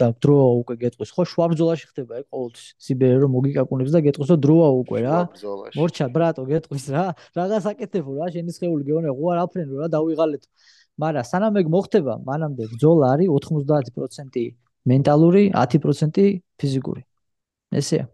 და 0.01 0.09
დროა 0.19 0.47
უკვე 0.61 0.75
გეტყვის 0.83 1.11
ხო 1.15 1.23
შვაბძოლაში 1.31 1.87
ხდება 1.91 2.19
ეგ 2.19 2.27
ყოველთვის 2.35 2.65
სიბერე 2.83 3.21
რომ 3.23 3.31
მოგიკაკუნებს 3.37 3.93
და 3.95 4.01
გეტყვის 4.07 4.31
და 4.33 4.37
დროა 4.43 4.69
უკვე 4.83 4.99
რა. 5.07 5.19
მორჩა 5.79 6.07
ბრატო 6.11 6.43
გეტყვის 6.51 6.87
რა. 6.91 7.05
რაღაც 7.39 7.69
აკეთებო 7.71 8.11
რა 8.19 8.27
შენი 8.35 8.51
სხეული 8.59 8.83
გეონე 8.91 9.15
ხო 9.15 9.27
არ 9.31 9.39
აფრენო 9.47 9.75
რა 9.83 9.87
დავიღალეთ. 9.95 10.43
მაგრამ 10.99 11.25
სანამ 11.31 11.55
ეგ 11.63 11.67
მოხდება 11.77 12.15
მანამდე 12.27 12.65
ბძოლა 12.75 13.07
არის 13.15 13.29
90% 13.31 14.51
მენტალური 14.91 15.43
10% 15.55 16.43
ფიზიკური. 16.59 17.03
ესეა. 17.71 18.11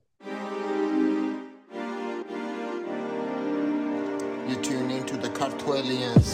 Cartwellians 5.43 6.29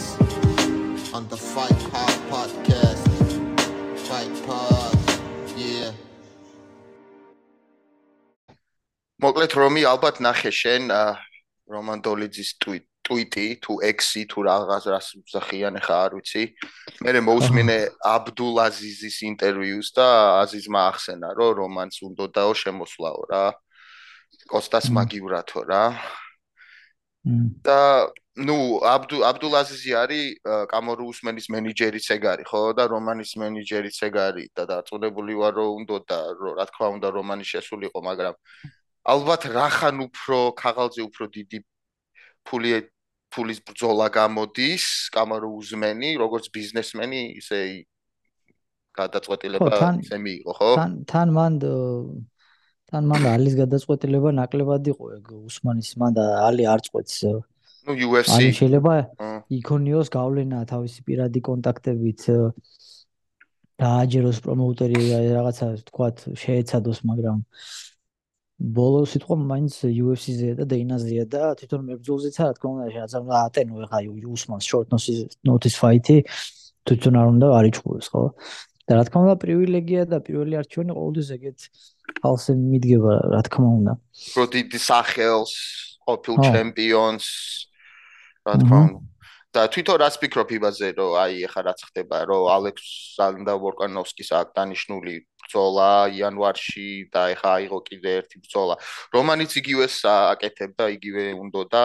on 1.13 1.27
the 1.27 1.37
Fight 1.37 1.79
Pod 1.91 2.15
podcast. 2.31 3.05
Fight 4.07 4.35
Pod. 4.45 4.95
Yeah. 5.55 5.91
მოკლედ 9.19 9.51
რომი 9.59 9.83
ალბათ 9.89 10.21
ნახე 10.23 10.51
შენ 10.53 10.91
რომან 11.67 12.03
დოლიძის 12.05 12.51
ტვიტი 12.63 13.47
თუ 13.63 13.73
ექსი 13.89 14.23
თუ 14.31 14.39
რაღაც 14.47 14.83
რას 14.93 15.07
ზახიან 15.33 15.75
ხა 15.83 15.97
არ 16.05 16.11
ვიცი. 16.19 16.43
მე 17.03 17.19
მოусმინე 17.27 17.77
აბდულ 18.15 18.55
აზიზის 18.67 19.17
ინტერვიუს 19.31 19.89
და 19.97 20.07
აზიზმა 20.43 20.81
ახსენა 20.91 21.29
რომ 21.35 21.51
რომანს 21.61 21.97
უნდა 22.07 22.25
დაო 22.37 22.53
შემოსვლაო 22.61 23.21
რა. 23.31 23.45
კოსტას 24.51 24.87
მაგივრათო 24.93 25.61
რა. 25.67 25.85
და 27.65 28.07
ну 28.39 28.55
აბდუ 28.87 29.19
აბდულაზიზი 29.27 29.91
არის 29.99 30.25
კამორუუსმენის 30.71 31.47
მენეჯერიც 31.53 32.07
ეგ 32.15 32.23
არის 32.33 32.47
ხო? 32.47 32.61
და 32.77 32.85
რომანის 32.93 33.31
მენეჯერიც 33.41 33.97
ეგ 34.07 34.15
არის 34.25 34.49
და 34.55 34.63
დაწუნებული 34.71 35.33
ვარ 35.41 35.53
რომ 35.59 35.83
უნდა 35.83 35.97
და 36.07 36.19
რა 36.59 36.65
თქმა 36.71 36.87
უნდა 36.95 37.09
რომანი 37.17 37.45
შესულიყო 37.51 37.99
მაგრამ 38.09 38.35
ალბათ 39.13 39.41
რახან 39.57 39.95
უფრო 40.07 40.39
ქაღალზე 40.55 41.01
უფრო 41.09 41.25
დიდი 41.35 41.59
ფული 42.47 42.71
ფულის 43.29 43.59
ბრძოლა 43.61 44.07
გამოდის 44.09 44.85
კამორუუსმენი 45.13 46.09
როგორც 46.23 46.49
ბიზნესმენი 46.55 47.21
ისე 47.41 47.59
გადაწყვეტილება 48.97 49.77
ისე 50.01 50.17
მიიღო 50.17 50.53
ხო? 50.57 50.71
თან 50.79 50.91
თან 51.11 51.27
მან 51.37 51.53
თან 52.89 53.03
მან 53.11 53.21
ალის 53.35 53.55
გადაწყვეტილება 53.61 54.33
ნაკლებად 54.41 54.89
იყო 54.93 55.05
ეგ 55.19 55.25
უსმანის 55.45 55.91
მან 56.01 56.17
და 56.17 56.25
ალი 56.47 56.65
არ 56.73 56.81
წყვეტს 56.87 57.17
ну 57.87 57.93
UFC 57.95 58.31
აი 58.35 58.51
შეიძლება 58.59 58.93
იკონიოს 59.59 60.07
გავლენა 60.13 60.59
თავისი 60.71 60.99
პირადი 61.07 61.39
კონტაქტებით 61.49 62.21
დააჯეროს 63.79 64.39
პრომოუტერი 64.45 65.03
რაღაცა 65.35 65.67
თქვათ 65.89 66.17
შეეცადოს 66.43 66.99
მაგრამ 67.09 67.37
ბოლო 68.59 69.03
სიტყვა 69.07 69.35
მაინც 69.49 69.75
UFC-ზე 69.87 70.49
და 70.59 70.65
Dana-ზეა 70.67 71.25
და 71.31 71.43
თვითონ 71.59 71.85
მებრძოლზეც 71.89 72.35
რა 72.43 72.49
თქმა 72.59 72.69
უნდა 72.75 72.87
შეიძლება 72.95 73.35
ატენო 73.47 73.75
ეხა 73.87 73.99
უსმანს 74.35 74.65
short 74.67 74.87
notice 75.47 75.77
fight-ი 75.79 76.17
თვითონ 76.83 77.13
არ 77.21 77.27
უნდა 77.33 77.47
არიჩხუოს 77.59 78.07
ხო? 78.11 78.23
და 78.89 78.97
რა 78.97 79.03
თქმა 79.05 79.19
უნდა 79.21 79.35
პრივილეგია 79.45 80.03
და 80.09 80.17
პირველი 80.25 80.55
არჩევანი 80.59 80.91
ყოველთვის 80.97 81.29
ეგეთ 81.37 81.59
ხალხზე 82.19 82.51
მიდგება 82.57 83.13
რა 83.33 83.41
თქმა 83.47 83.69
უნდა. 83.79 83.93
პროდიდი 84.33 84.79
სახელს 84.81 85.51
ყოფილ 86.09 86.35
ჩემპიონს 86.49 87.25
რა 88.49 88.55
თქმა 88.63 88.79
უნდა. 88.85 88.99
და 89.49 89.61
თვითონ 89.73 89.97
რას 89.97 90.15
ფიქრობ 90.21 90.49
იმაზე 90.57 90.87
რომ 90.97 91.13
აი 91.25 91.33
ეხა 91.49 91.61
რაც 91.65 91.79
ხდება 91.89 92.17
რომ 92.29 92.43
ალექსანდრ 92.53 93.57
ვორკანოვსკის 93.63 94.29
აქ 94.39 94.47
დანიშნული 94.57 95.15
ბრძოლა 95.41 95.89
იანვარში 96.13 96.89
და 97.09 97.21
ეხა 97.33 97.49
აიღო 97.57 97.79
კიდე 97.89 98.09
ერთი 98.21 98.37
ბრძოლა. 98.45 98.75
რომანიც 99.09 99.51
იგივეს 99.61 99.95
აკეთებდა 100.05 100.85
იგივე 100.97 101.25
უნდა 101.41 101.63
და 101.73 101.83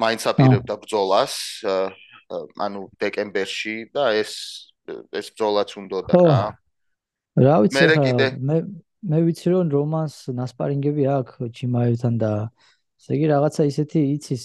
მაინც 0.00 0.22
აპირებდა 0.32 0.74
ბრძოლას 0.80 1.34
ანუ 2.56 2.80
დეკემბერში 2.96 3.76
და 3.92 4.16
ეს 4.16 4.32
ეს 5.12 5.26
ბრძოლაც 5.36 5.76
უნდა 5.76 5.96
და 6.08 6.12
რა. 6.24 6.40
რა 7.36 7.56
ვიცი 7.68 7.84
მე 8.48 8.56
მე 9.04 9.18
ვიცი 9.28 9.46
რომ 9.52 9.68
რომანს 9.76 10.32
ნასპარინგები 10.32 11.04
აქვს 11.20 11.52
ჩიმაევთან 11.52 12.14
და 12.16 12.32
ესე 12.96 13.12
იგი 13.20 13.26
რაღაცა 13.28 13.62
ისეთი 13.68 14.00
იცის 14.16 14.44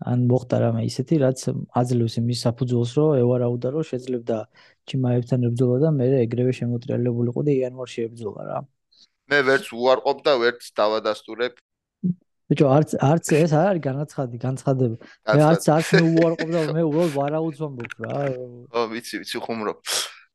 ან 0.00 0.26
მოხდა 0.30 0.56
რამე 0.64 0.82
ისეთი 0.88 1.16
რაც 1.20 1.40
აძლევს 1.76 2.14
იმის 2.20 2.42
საფუძველს 2.46 2.92
რომ 2.96 3.10
ევარაუდა 3.20 3.68
რომ 3.74 3.84
შეძლებდა 3.90 4.36
ჩიმაევთან 4.88 5.40
ებრძოლა 5.48 5.76
და 5.84 5.88
მე 5.96 6.06
ეგრევე 6.24 6.52
შემოტრიალებულიყო 6.60 7.40
და 7.44 7.52
იანვარში 7.60 8.00
ებრძოლა 8.08 8.42
რა. 8.48 8.58
მე 9.30 9.38
ვერც 9.48 9.66
უარყოფ 9.76 10.18
და 10.24 10.32
ვერც 10.40 10.62
დავადასტურებ. 10.80 11.54
ბიჭო 12.50 12.66
არც 12.66 12.90
არც 12.98 13.26
ეს 13.44 13.52
არ 13.54 13.66
არის 13.70 13.82
განაცხადი 13.84 14.36
განცხადება. 14.46 14.96
მე 15.36 15.42
არც 15.50 15.64
არც 15.76 15.88
მე 15.94 16.02
უარყოფ 16.16 16.48
და 16.50 16.60
მე 16.74 16.82
უბრალოდ 16.88 17.12
ვარაუდს 17.20 17.58
ვამბობ 17.60 17.92
რა. 18.00 18.16
ო 18.74 18.80
ვიცი 18.90 19.14
ვიცი 19.22 19.38
ხუმრობ 19.44 19.78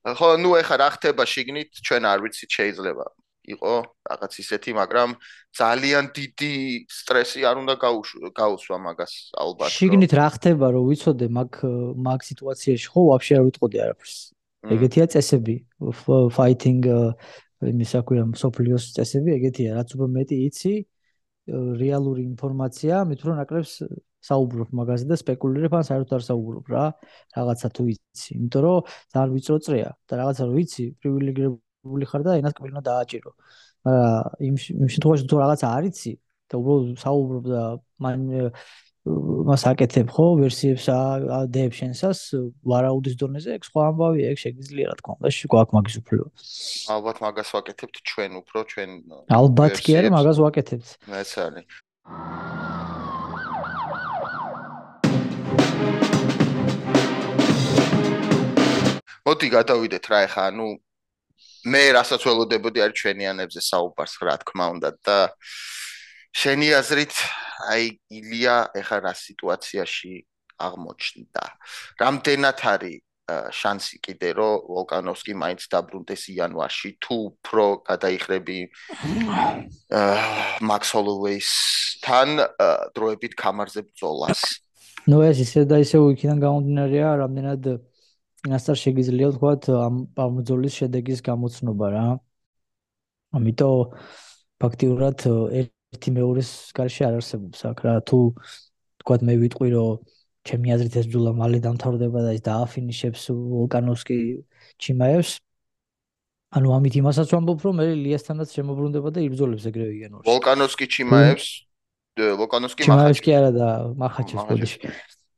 ხო 0.06 0.38
ნუ 0.38 0.50
ეხა 0.62 0.76
რა 0.78 0.90
ხდება 0.94 1.26
შიგნით 1.26 1.82
ჩვენ 1.82 2.04
არ 2.06 2.20
ვიცით 2.22 2.52
შეიძლება 2.54 3.06
იყო 3.54 3.74
რაღაც 4.10 4.34
ისეთი, 4.42 4.72
მაგრამ 4.82 5.10
ძალიან 5.60 6.06
დიდი 6.18 6.54
სტრესი 6.90 7.42
არ 7.50 7.56
უნდა 7.64 7.76
გაუსვა 8.40 8.78
მაგას 8.86 9.14
ალბათ. 9.38 9.70
შიგნით 9.76 10.14
რა 10.18 10.28
ხდება, 10.36 10.68
რომ 10.76 10.84
ვიცოდე 10.90 11.28
მაგ 11.38 11.52
მაგ 12.08 12.20
სიტუაციაში 12.30 12.88
ხო 12.92 13.02
ვაფშე 13.10 13.34
არ 13.38 13.44
ვიტყოდი 13.50 13.78
არაფერს. 13.86 14.18
ეგეთია 14.66 15.06
წესები 15.14 15.56
fighting 16.34 16.82
იმისა 17.66 18.00
ქვია 18.06 18.24
სოფლიოს 18.34 18.86
წესები 18.98 19.30
ეგეთია, 19.38 19.78
რაც 19.78 19.90
უფრო 19.96 20.08
მეტი 20.10 20.38
იცი 20.50 20.74
რეალური 21.80 22.22
ინფორმაცია, 22.26 23.06
მე 23.06 23.14
თვითონ 23.16 23.40
აკრებს 23.46 23.74
საუბრობ 24.26 24.70
მაგაზე 24.74 25.06
და 25.06 25.16
სპეკულირებ 25.22 25.74
ან 25.78 25.84
საერთოდ 25.86 26.14
არ 26.18 26.24
საუბრობ 26.26 26.66
რა, 26.74 26.86
რაღაცა 27.38 27.68
თუ 27.78 27.84
იცი, 27.94 28.30
იმიტომ 28.36 28.62
რომ 28.66 28.80
ძალიან 29.14 29.30
ვიწრო 29.36 29.58
წრეა 29.66 29.90
და 30.10 30.14
რაღაცა 30.22 30.44
რო 30.50 30.56
იცი, 30.66 30.86
პრივილეგირებული 30.98 31.65
ული 31.86 32.06
ხარ 32.10 32.22
და 32.26 32.32
ენას 32.42 32.54
კბილნა 32.58 32.82
დააჭირო. 32.82 33.32
მაგრამ 33.86 34.42
იმ 34.42 34.56
იმ 34.82 34.90
შემთხვევაში 34.90 35.26
თუ 35.30 35.36
რაღაც 35.44 35.62
არიცი 35.70 36.14
და 36.50 36.56
უბრალოდ 36.58 36.98
საუბრობ 37.06 37.44
და 37.54 37.64
მან 38.02 38.20
მას 39.06 39.62
აკეთებ 39.70 40.10
ხო 40.10 40.26
ვერსიებს 40.42 40.86
ადებ 40.90 41.72
შენსას 41.78 42.20
ვარაუდის 42.66 43.16
დონეზე 43.22 43.50
ეგ 43.54 43.64
სხვა 43.70 43.82
ამბავი 43.94 44.22
ეგ 44.34 44.38
შეგიძლია 44.42 44.86
რა 44.90 44.96
თქმა 44.98 45.14
უნდა 45.22 45.30
შეგვაქვს 45.38 45.76
მაგის 45.78 45.96
უფლება. 46.02 46.30
ალბათ 46.96 47.18
მაგას 47.22 47.50
ვაკეთებთ 47.54 47.96
ჩვენ 48.10 48.32
უფრო 48.42 48.60
ჩვენ 48.74 48.90
ალბათ 49.30 49.76
კი 49.86 49.92
არა 50.02 50.10
მაგას 50.18 50.38
ვაკეთებთ. 50.42 50.90
ეს 51.22 51.32
არის. 51.46 51.70
მოდი 59.26 59.48
გადავიდეთ 59.54 60.06
რა 60.10 60.18
ეხა 60.26 60.42
ანუ 60.50 60.66
მე 61.66 61.82
რასაც 61.98 62.22
ველოდებოდი 62.22 62.84
არის 62.86 63.00
ჩვენიანებზე 63.02 63.62
საუბარს 63.66 64.16
რა 64.22 64.36
თქმა 64.46 64.66
უნდა 64.76 64.90
და 65.02 65.18
შენი 66.38 66.68
აზრით 66.78 67.16
აი 67.74 67.86
ილია 68.14 68.58
ეხა 68.78 68.98
რა 69.02 69.14
სიტუაციაში 69.18 70.14
აღმოჩნდა? 70.62 71.44
რამდენად 72.02 72.60
არის 72.74 73.02
შანსი 73.26 73.98
კიდე 74.06 74.30
რომ 74.38 74.54
ვოლკანოვსკი 74.70 75.34
მაინც 75.42 75.66
დაბრუნდეს 75.74 76.24
იანვარში? 76.36 76.90
თუ 77.02 77.18
პრო 77.42 77.68
გადაიხრები 77.90 78.60
მაქს 80.70 80.90
ჰოლოვეისთან 80.94 82.30
დროებით 82.94 83.34
კამარზე 83.34 83.82
ბრძოლას? 83.90 84.42
ნუ 85.10 85.18
ეს 85.34 85.38
ისე 85.42 85.66
და 85.66 85.82
ისე 85.82 85.98
უკიდან 85.98 86.38
გამომდინარეა 86.46 87.10
რამდენად 87.26 87.62
წინასწარ 88.46 88.78
შეგიძლია 88.78 89.28
ვთქვათ 89.34 89.64
ამ 89.74 89.96
პამბძოლის 90.14 90.74
შედეგის 90.78 91.20
გამოცნობა 91.26 91.88
რა. 91.90 92.06
ამიტომ 93.34 93.96
ფაქტიურად 94.62 95.26
ერთი 95.66 96.10
მეორის 96.14 96.50
გარშე 96.78 97.02
არ 97.10 97.16
არსებობს 97.20 97.60
აქ 97.66 97.80
რა. 97.82 97.96
თუ 98.06 98.18
ვთქვათ 99.02 99.22
მე 99.26 99.34
ვიტყვი 99.42 99.70
რომ 99.74 99.98
ჩემი 100.46 100.68
აზრით 100.78 100.96
ეს 101.02 101.06
ბძოლა 101.10 101.32
მალე 101.42 101.60
დამთავრდება 101.66 102.20
და 102.22 102.32
ის 102.38 102.44
დააფინიშებს 102.46 103.22
ვოლკანოვსკი 103.34 104.18
ჩიმაევს. 104.78 105.32
ანუ 106.56 106.70
ამით 106.78 106.94
იმასაც 107.02 107.28
ვამბობ 107.34 107.60
რომ 107.66 107.76
მე 107.82 107.86
ლიასთანაც 108.06 108.50
შემოbrunდება 108.54 109.10
და 109.10 109.20
იბძოლებს 109.26 109.66
ეგრევე 109.74 109.94
იანორს 110.06 110.26
ვოლკანოვსკი 110.30 110.86
ჩიმაევს? 110.94 111.48
ვოლკანოვსკი 112.16 112.82
მახაჩი 112.94 113.22
კი 113.26 113.32
არა 113.36 113.52
და 113.58 113.68
მახაჩის 114.00 114.42
კოდში 114.48 114.78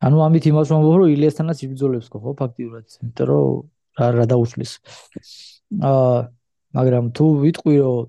ანუ 0.06 0.18
ამით 0.28 0.44
იმას 0.52 0.70
ვამბობ 0.74 0.96
რომ 1.02 1.14
ილიასთანაც 1.16 1.58
იბძოლებს 1.68 2.08
ხო 2.14 2.34
ფაქტიურად 2.42 2.86
იმიტომ 3.02 3.28
რომ 3.32 3.48
რა 4.00 4.08
რა 4.18 4.26
დაუშლის 4.34 4.72
აა 5.92 6.20
მაგრამ 6.78 7.06
თუ 7.18 7.26
ვიტყვი 7.44 7.76
რომ 7.82 8.06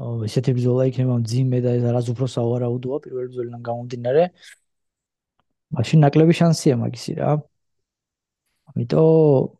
აა 0.00 0.24
ესეთი 0.28 0.52
ბრძოლა 0.56 0.82
იქნება 0.90 1.14
ძიმე 1.30 1.58
და 1.64 1.70
ეს 1.78 1.84
არას 1.90 2.06
უფრო 2.14 2.26
სავარაუდოა 2.36 2.98
პირველ 3.04 3.26
ბრძოლიდან 3.30 3.62
გამომდინარე 3.68 4.24
მაშინ 5.76 6.04
ნაკლები 6.04 6.34
შანსია 6.40 6.76
მაგისი 6.82 7.12
რა. 7.20 7.30
ამიტომ 8.70 9.50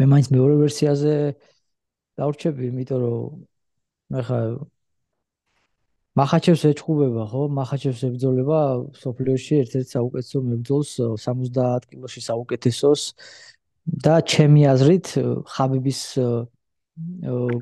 მე 0.00 0.04
მაინც 0.12 0.28
მეორე 0.34 0.54
ვერსიაზე 0.60 1.14
დავრჩები 2.20 2.62
იმიტომ 2.70 3.00
რომ 3.04 3.32
მე 4.14 4.20
ხა 4.28 4.38
მახაჩევს 6.18 6.62
ეჭუბება 6.70 7.24
ხო 7.30 7.42
მახაჩევს 7.54 8.00
ებძოლება 8.08 8.58
სოფლიოში 8.98 9.54
ერთ-ერთ 9.62 9.88
საუკეთესო 9.94 10.38
მებძოლს 10.50 10.90
70 11.24 11.86
კილოში 11.90 12.20
საუკეთესოს 12.26 13.02
და 14.06 14.14
ჩემი 14.32 14.62
აზრით 14.74 15.06
ხაბიბის 15.54 16.00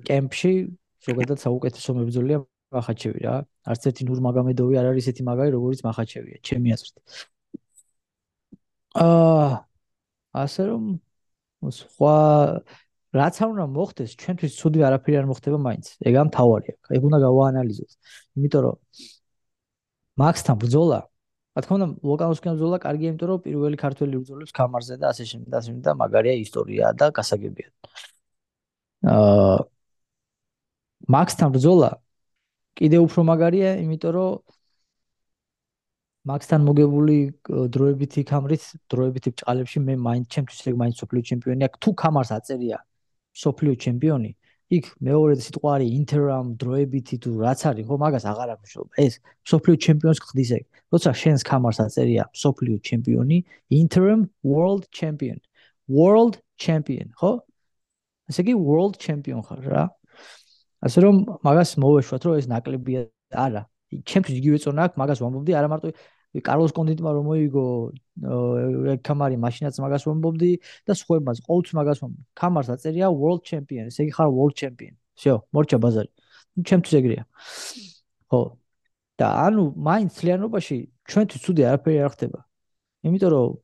კემპში 0.08 0.52
ზოგადად 1.08 1.38
საუკეთესო 1.44 1.96
მებძოლია 2.00 2.38
მახაჩევი 2.78 3.20
რა 3.28 3.36
არც 3.68 3.82
ერთი 3.92 4.08
ნურ 4.08 4.24
მაგამედოვი 4.28 4.80
არ 4.80 4.90
არის 4.92 5.04
ესეთი 5.12 5.28
მაგარი 5.28 5.50
როგორც 5.58 5.84
მახაჩევია 5.88 6.40
ჩემი 6.48 6.72
აზრით 6.76 6.96
აა 9.04 9.48
ასე 10.44 10.62
რომ 10.72 10.84
სხვა 11.80 12.16
რაც 13.16 13.38
არ 13.40 13.48
უნდა 13.54 13.64
მოხდეს, 13.72 14.10
ჩვენთვის 14.20 14.52
ცუდი 14.60 14.80
არაფერი 14.84 15.16
არ 15.20 15.26
მოხდება 15.32 15.58
მაინც. 15.64 15.86
ეგ 16.08 16.14
ამ 16.22 16.28
თავარია. 16.36 16.74
ეგ 16.96 17.02
უნდა 17.08 17.18
გავაანალიზოთ. 17.24 17.90
იმიტომ 18.38 18.62
რომ 18.66 18.76
მაქსთან 20.22 20.56
ბრძოლა, 20.62 20.98
რა 21.54 21.60
თქმა 21.64 21.74
უნდა, 21.78 21.88
ლოკალოსკენ 22.10 22.52
ბრძოლა 22.56 22.78
კარგია, 22.86 23.08
იმიტომ 23.12 23.28
რომ 23.30 23.40
პირველი 23.46 23.76
ქართველი 23.84 24.14
ბრძოლებს 24.22 24.52
კამარზე 24.58 24.94
და 25.02 25.06
ასე 25.12 25.24
შემდეგ 25.30 25.48
და 25.52 25.56
ასე 25.58 25.68
შემდეგ 25.70 25.84
და 25.88 25.92
მაგარია 26.02 26.34
ისტორია 26.44 26.84
და 27.00 27.06
გასაგებია. 27.18 27.68
აა 29.14 29.58
მაქსთან 31.14 31.48
ბრძოლა 31.54 31.90
კიდე 32.78 32.98
უფრო 33.06 33.20
მაგარია, 33.30 33.70
იმიტომ 33.84 34.12
რომ 34.16 34.32
მაქსთან 36.30 36.60
მოგებული 36.68 37.16
დროებითი 37.74 38.22
კამრით, 38.30 38.64
დროებითი 38.92 39.30
ბჭყალებში 39.34 39.78
მე 39.86 39.94
მაინც 40.06 40.26
ჩემთვის 40.34 40.60
ეგ 40.70 40.74
მაინც 40.82 40.94
სოფლიო 41.02 41.22
ჩემპიონია. 41.30 41.68
თუ 41.82 41.90
კამარს 42.02 42.30
აწერია 42.38 42.78
სოფლიო 43.44 43.74
ჩემპიონი, 43.84 44.30
იქ 44.68 44.84
მეორე 45.00 45.34
სიტყვა 45.40 45.70
არის 45.78 45.90
ინტერამ 45.98 46.48
დროებითი 46.60 47.16
თუ 47.24 47.30
რაც 47.40 47.60
არის, 47.70 47.84
ხო, 47.88 47.96
მაგას 48.04 48.24
აღარ 48.28 48.48
აღნიშნულობ. 48.54 48.88
ეს 49.00 49.14
სოფლიო 49.48 49.74
ჩემპიონს 49.84 50.18
ხდის 50.28 50.50
ეგ. 50.58 50.64
როცა 50.92 51.10
შენს 51.22 51.42
კამარს 51.48 51.78
აწერია 51.84 52.24
სოფლიო 52.42 52.76
ჩემპიონი, 52.88 53.38
interim 53.72 54.20
world 54.44 54.84
champion. 54.92 55.38
world 55.88 56.34
champion, 56.60 57.08
ხო? 57.16 57.32
ესე 58.28 58.44
იგი 58.44 58.54
world 58.60 59.00
champion 59.00 59.40
ხარ 59.40 59.60
რა. 59.72 59.84
ასე 60.84 60.98
რომ 61.00 61.16
მაგას 61.48 61.70
მოვეშვათ, 61.80 62.22
რომ 62.28 62.34
ეს 62.40 62.46
ნაკლებია 62.52 63.00
არა. 63.32 63.62
ჩემთვის 63.88 64.36
იგივე 64.36 64.58
წონა 64.64 64.80
აქვს, 64.84 64.96
მაგას 65.00 65.18
ვამბობდი, 65.24 65.52
არა 65.56 65.68
მარტო 65.72 65.88
კარლოს 66.44 66.72
კონდიტმა 66.76 67.10
რომ 67.16 67.24
მოიგო 67.28 67.64
კამარი 69.06 69.36
მაშინაც 69.40 69.74
მაგას 69.80 70.04
ვამბობდი 70.08 70.50
და 70.86 70.92
სხვებმაც 71.00 71.40
ყოველთვის 71.48 71.74
მაგას 71.78 71.98
ვამბობ. 72.04 72.24
კამარს 72.36 72.68
აწერია 72.74 73.08
World 73.08 73.42
Champion, 73.48 73.88
ესე 73.88 74.04
იგი 74.06 74.12
ხარ 74.18 74.28
World 74.28 74.54
Champion. 74.60 74.94
შეო, 75.18 75.36
მორჩა 75.54 75.78
ბაზარი. 75.82 76.10
ჩემთვის 76.68 76.94
ეგრეა. 77.00 77.22
ხო. 78.30 78.40
და 79.18 79.26
ანუ 79.46 79.62
მაინც 79.74 80.10
ძალიანობაში 80.14 80.76
ჩვენთვის 81.10 81.40
ცუდი 81.42 81.62
არაფერი 81.68 81.98
არ 82.06 82.10
ხდება. 82.14 82.38
იმიტომ 83.02 83.30
რომ 83.34 83.56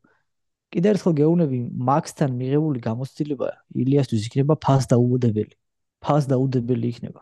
კიდე 0.75 0.89
ერთხელ 0.91 1.13
გეუბნები 1.21 1.59
მაქსთან 1.91 2.31
მიღებული 2.41 2.79
გამოცდილება 2.83 3.49
ილიასთვის 3.83 4.23
იქნება 4.29 4.55
ფას 4.59 4.91
დაუდებელი. 4.91 5.55
ფას 6.03 6.27
დაუდებელი 6.33 6.87
იქნება. 6.91 7.21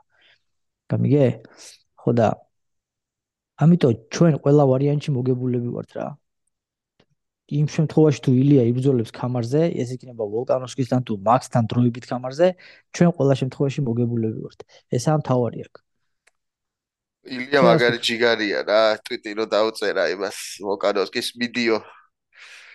გამიგე? 0.89 1.27
ხო 2.01 2.11
და 2.17 2.27
ამიტომ 3.63 3.93
ჩვენ 4.15 4.35
ყველა 4.43 4.65
ვარიანტში 4.73 5.11
მოგებულები 5.17 5.71
ვართ 5.77 5.91
რა. 5.99 6.07
იმ 7.53 7.67
შემთხვევაში 7.69 8.21
თუ 8.25 8.31
ილია 8.43 8.63
იბრძოლებს 8.71 9.13
კამარზე, 9.13 9.63
ეს 9.83 9.89
იქნება 9.97 10.25
ვოლკანოვსკისთან 10.35 11.01
თუ 11.07 11.13
მაქსთან 11.29 11.65
დროებით 11.73 12.05
კამარზე, 12.09 12.49
ჩვენ 12.97 13.11
ყველა 13.17 13.35
შემთხვევაში 13.41 13.81
მოგებულები 13.89 14.39
ვართ. 14.47 14.61
ეს 14.97 15.05
ამ 15.13 15.21
თავარი 15.29 15.59
აქვს. 15.67 15.81
ილია 17.23 17.61
მაგარი 17.63 17.99
ჯიგარია 18.03 18.61
რა, 18.67 18.83
ტვიტი 19.07 19.31
რო 19.39 19.45
დაუწერა 19.53 20.05
იმას 20.17 20.39
ვოლკანოვსკის 20.65 21.29
ვიდეო. 21.39 21.79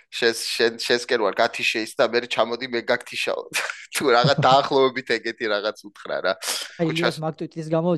შეს 0.08 0.40
შენ 0.48 0.80
შესკენ 0.80 1.20
ვარ 1.20 1.36
გათიშეის 1.36 1.92
და 2.00 2.08
მე 2.08 2.20
ჩამოდი 2.32 2.68
მე 2.72 2.80
გაგთიშაო. 2.88 3.44
თუ 3.94 4.04
რაღაც 4.16 4.38
დაახლოებით 4.40 5.08
ეგეთი 5.20 5.46
რაღაც 5.52 5.78
უთხრა 5.84 6.18
რა. 6.24 6.34
აი 6.80 6.96
ეს 7.12 7.18
მაგ 7.20 7.34
ტვიტის 7.44 7.68
გამო 7.68 7.92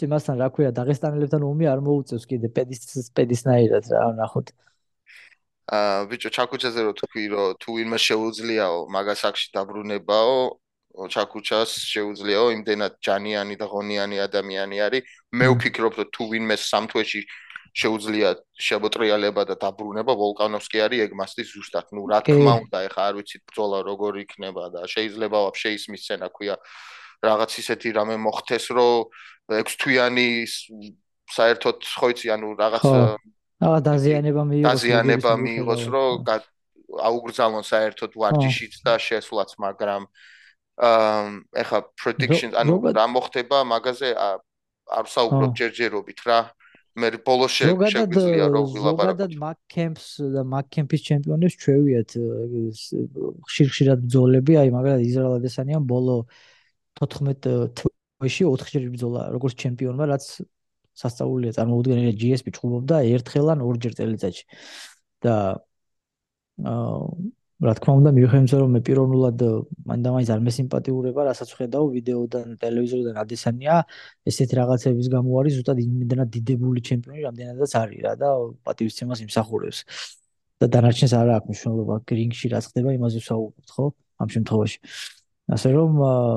ჩემასთან 0.00 0.36
რა 0.40 0.48
ქვია 0.54 0.70
დაღესტანელებთან 0.76 1.42
ომი 1.44 1.68
არ 1.72 1.80
მოუწევს 1.84 2.24
კიდე 2.30 2.48
პედის 2.56 3.10
პედისნაირად 3.16 3.84
რა 3.92 4.04
ნახოთ. 4.20 4.52
აა 5.72 5.98
ბიჭო 6.10 6.30
ჩაკუჩაზე 6.36 6.80
რო 6.86 6.92
თქვი 7.00 7.24
რომ 7.32 7.48
თუ 7.60 7.70
ვინმე 7.76 7.98
შეუძლიაო 8.08 8.78
მაგას 8.94 9.22
აქში 9.28 9.48
დაბრუნებაო 9.56 10.38
ჩაკუჩას 11.12 11.70
შეუძლიაო 11.92 12.46
იმდენად 12.56 12.92
ჯანიანი 13.04 13.54
და 13.60 13.66
ღონიანი 13.72 14.16
ადამიანი 14.26 14.76
არის. 14.86 15.02
მე 15.38 15.46
ვფიქრობ 15.54 15.92
რომ 16.00 16.08
თუ 16.12 16.22
ვინმე 16.32 16.56
სამთვეში 16.56 17.22
შეუძლია 17.72 18.30
შემოტრიალება 18.60 19.42
და 19.48 19.54
დაბრუნება 19.56 20.12
ვოლკანოვსკი 20.12 20.78
არის 20.86 21.00
ეგ 21.08 21.12
მასტი 21.16 21.42
ზუსტად. 21.52 21.86
ნუ 21.96 22.02
რა 22.12 22.18
თქმა 22.26 22.52
უნდა 22.68 22.78
ეხა 22.88 23.02
არ 23.08 23.14
ვიცი 23.16 23.36
ბრძოლა 23.48 23.78
როგორ 23.88 24.12
იქნება 24.24 24.64
და 24.76 24.80
შეიძლება 24.92 25.38
ვაფშე 25.46 25.70
ისმის 25.78 26.00
სცენა 26.04 26.28
ქვია 26.36 26.56
რაღაც 27.22 27.50
ისეთი 27.62 27.88
რამე 27.96 28.16
მოხდეს, 28.18 28.64
რომ 28.74 29.56
ექვს 29.62 29.74
თვიანი 29.78 30.28
საერთოდ 31.32 31.76
ხო 31.86 32.06
იცი, 32.12 32.26
ანუ 32.34 32.48
რაღაც 32.58 32.84
აა 33.62 33.78
დაზიანება 33.86 34.42
მიიღოს. 34.50 34.66
დაზიანება 34.68 35.32
მიიღოს, 35.38 35.82
რომ 35.94 36.10
აუგრძალონ 36.92 37.64
საერთოდ 37.64 38.10
ვარჯიშიც 38.20 38.74
და 38.84 38.94
შესვლაც, 38.98 39.50
მაგრამ 39.64 40.02
აა 40.82 41.62
ეხა 41.62 41.78
prediction, 41.94 42.50
ანუ 42.58 42.74
რა 42.90 43.06
მოხდება 43.06 43.58
მაგაზე 43.70 44.08
არ 44.18 45.06
საუბრობ 45.14 45.50
ჯერჯერობით 45.56 46.20
რა. 46.26 46.40
მე 46.92 47.08
ბოლოს 47.24 47.52
შეგვიძლია 47.56 48.46
რომ 48.52 48.64
ვილაპარაკოთ. 48.68 48.84
ზოგადად 48.84 49.32
მაკკემპს 49.40 50.06
და 50.28 50.42
მაკკემპის 50.44 51.00
ჩემპიონებს 51.08 51.54
ჩვევიათ 51.64 52.10
ხშირ-ხშირად 53.48 53.98
ბრძოლები, 54.04 54.52
აი 54.60 54.68
მაგალითად 54.76 55.06
ისრაელ 55.08 55.36
ადესანიან 55.40 55.86
ბოლო 55.88 56.16
14 57.00 57.48
თვეში 57.78 58.44
4 58.46 58.72
ჯერ 58.74 58.88
ბრძოლა 58.94 59.22
როგორც 59.34 59.54
ჩემპიონმა, 59.62 60.04
რაც 60.12 60.24
სასწაულია 61.00 61.52
წარმოუდგენელი 61.56 62.12
GSP 62.20 62.52
ჭუბობდა 62.56 62.96
ერთხელ 63.16 63.46
ან 63.54 63.60
ორჯერ 63.68 63.92
წელიწადში. 63.98 64.44
და 65.22 65.34
აა 66.62 67.32
რა 67.62 67.72
თქმა 67.78 67.92
უნდა 68.00 68.10
მივხვდი 68.16 68.56
რომ 68.58 68.70
მე 68.74 68.80
პიროვნულად 68.86 69.42
მანდამაინც 69.86 70.28
არ 70.34 70.40
მესიმპათიურება, 70.46 71.20
რასაც 71.30 71.50
ხედავ 71.58 71.84
ვიდეოდან, 71.94 72.46
ტელევიზორიდან 72.58 73.16
ადესანია, 73.22 73.74
ესეთი 74.26 74.54
რაღაცების 74.58 75.08
გამო 75.14 75.30
არის 75.40 75.52
ზუსტად 75.58 75.78
იმდენად 75.86 76.28
დიდებული 76.36 76.80
ჩემპიონი, 76.88 77.22
რამდენადაც 77.28 77.72
არის 77.82 78.00
რა 78.06 78.14
და 78.18 78.28
პატივისცემას 78.66 79.22
იმსახურებს. 79.26 79.78
და 80.62 80.66
დანარჩენს 80.74 81.12
არ 81.18 81.28
აქვს 81.38 81.46
მნიშვნელობა, 81.50 81.94
გრინგში 82.06 82.46
რა 82.54 82.58
ხდება, 82.66 82.90
იმაზე 82.98 83.18
ვსაუბრობთ, 83.22 83.68
ხო? 83.74 83.86
ამ 84.22 84.28
შემთხვევაში. 84.34 84.78
ასე 85.54 85.68
რომ 85.74 85.90
აა 86.02 86.34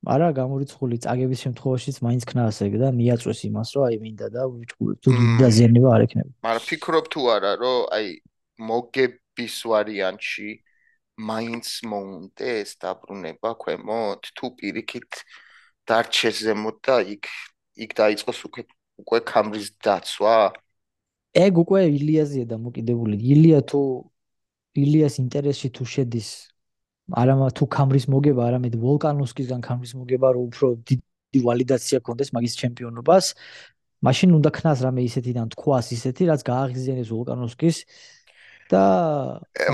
არა 0.00 0.28
გამორიცხული 0.32 0.96
წაგების 1.04 1.40
შემთხვევაშიც 1.44 1.96
მაინც 2.00 2.22
ქნას 2.24 2.58
ეგ 2.64 2.74
და 2.80 2.88
მიაწვეს 2.96 3.40
იმას 3.48 3.68
რომ 3.76 3.84
აი 3.84 3.96
მინდა 4.00 4.26
და 4.32 4.42
თუ 5.04 5.10
დაზიანება 5.40 5.88
არ 5.92 6.02
ექნება. 6.08 6.30
მაგრამ 6.40 6.64
ფიქრობ 6.70 7.04
თუ 7.12 7.20
არა 7.36 7.52
რომ 7.60 7.78
აი 7.92 8.06
მოგების 8.70 9.54
ვარიანტში 9.70 10.50
მაინც 11.20 11.66
მონტეს 11.84 12.68
დაბრუნება 12.80 13.50
ქვემოთ 13.60 14.22
თუ 14.36 14.46
პირიქით 14.56 15.12
დარჩეს 15.84 16.36
ზემოთ 16.48 16.76
და 16.80 16.96
იქ 17.04 17.24
იქ 17.84 17.90
დაიწყოს 18.00 18.40
უკვე 18.48 18.62
უკვე 19.04 19.18
კამრის 19.28 19.68
დაცვა. 19.84 20.36
ეგ 21.36 21.52
უკვე 21.60 21.80
ილიაზია 21.92 22.44
და 22.48 22.56
მოკიდებული 22.56 23.16
ილია 23.20 23.60
თუ 23.68 23.80
ილიას 24.80 25.14
ინტერესში 25.22 25.68
თუ 25.76 25.84
შედის 25.92 26.28
არამა 27.22 27.48
თუ 27.56 27.64
კამრის 27.76 28.06
მოგება, 28.12 28.42
არამედ 28.50 28.74
ვოლკანოვსკისგან 28.84 29.60
კამრის 29.66 29.92
მოგება, 30.00 30.28
რომ 30.36 30.42
უფრო 30.50 30.66
დიდი 30.88 31.40
ვალიდაცია 31.46 31.98
კონდეს 32.06 32.30
მაგის 32.36 32.54
ჩემპიონობას. 32.60 33.24
მაშინ 34.00 34.28
უნდა 34.38 34.50
ქნას 34.56 34.78
რამე 34.80 35.00
ისეთი 35.04 35.32
და 35.36 35.42
თქვას 35.54 35.86
ისეთი, 35.96 36.22
რაც 36.30 36.40
გააღიზიანებს 36.40 37.10
ვოლკანოვსკის 37.12 37.76
და 38.70 38.82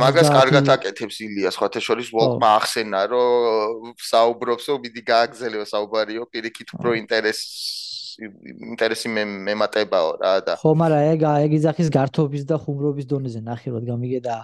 მაგას 0.01 0.29
კარგად 0.33 0.69
აკეთებს 0.73 1.21
ილია 1.27 1.53
სხვათა 1.53 1.81
შორის 1.85 2.09
ვოლკმა 2.17 2.51
ახსენა 2.61 3.03
რომ 3.13 3.93
საუბრობსო 4.01 4.79
მიდი 4.85 5.03
გააგზელეო 5.11 5.65
საუბარიო 5.73 6.25
პირიქით 6.33 6.73
უფრო 6.77 6.97
ინტერესი 7.03 8.31
ინტერესი 8.73 9.13
მე 9.13 9.25
მემატებაო 9.49 10.11
რა 10.23 10.33
და 10.49 10.55
ხო 10.63 10.73
მაგრამ 10.81 11.11
ეგ 11.13 11.27
ეგ 11.45 11.57
იძახის 11.61 11.93
გართობის 11.93 12.49
და 12.49 12.57
ხუმრობის 12.65 13.07
დონეზე 13.13 13.41
ნახე 13.45 13.75
რად 13.77 13.85
გამიგე 13.91 14.21
და 14.25 14.37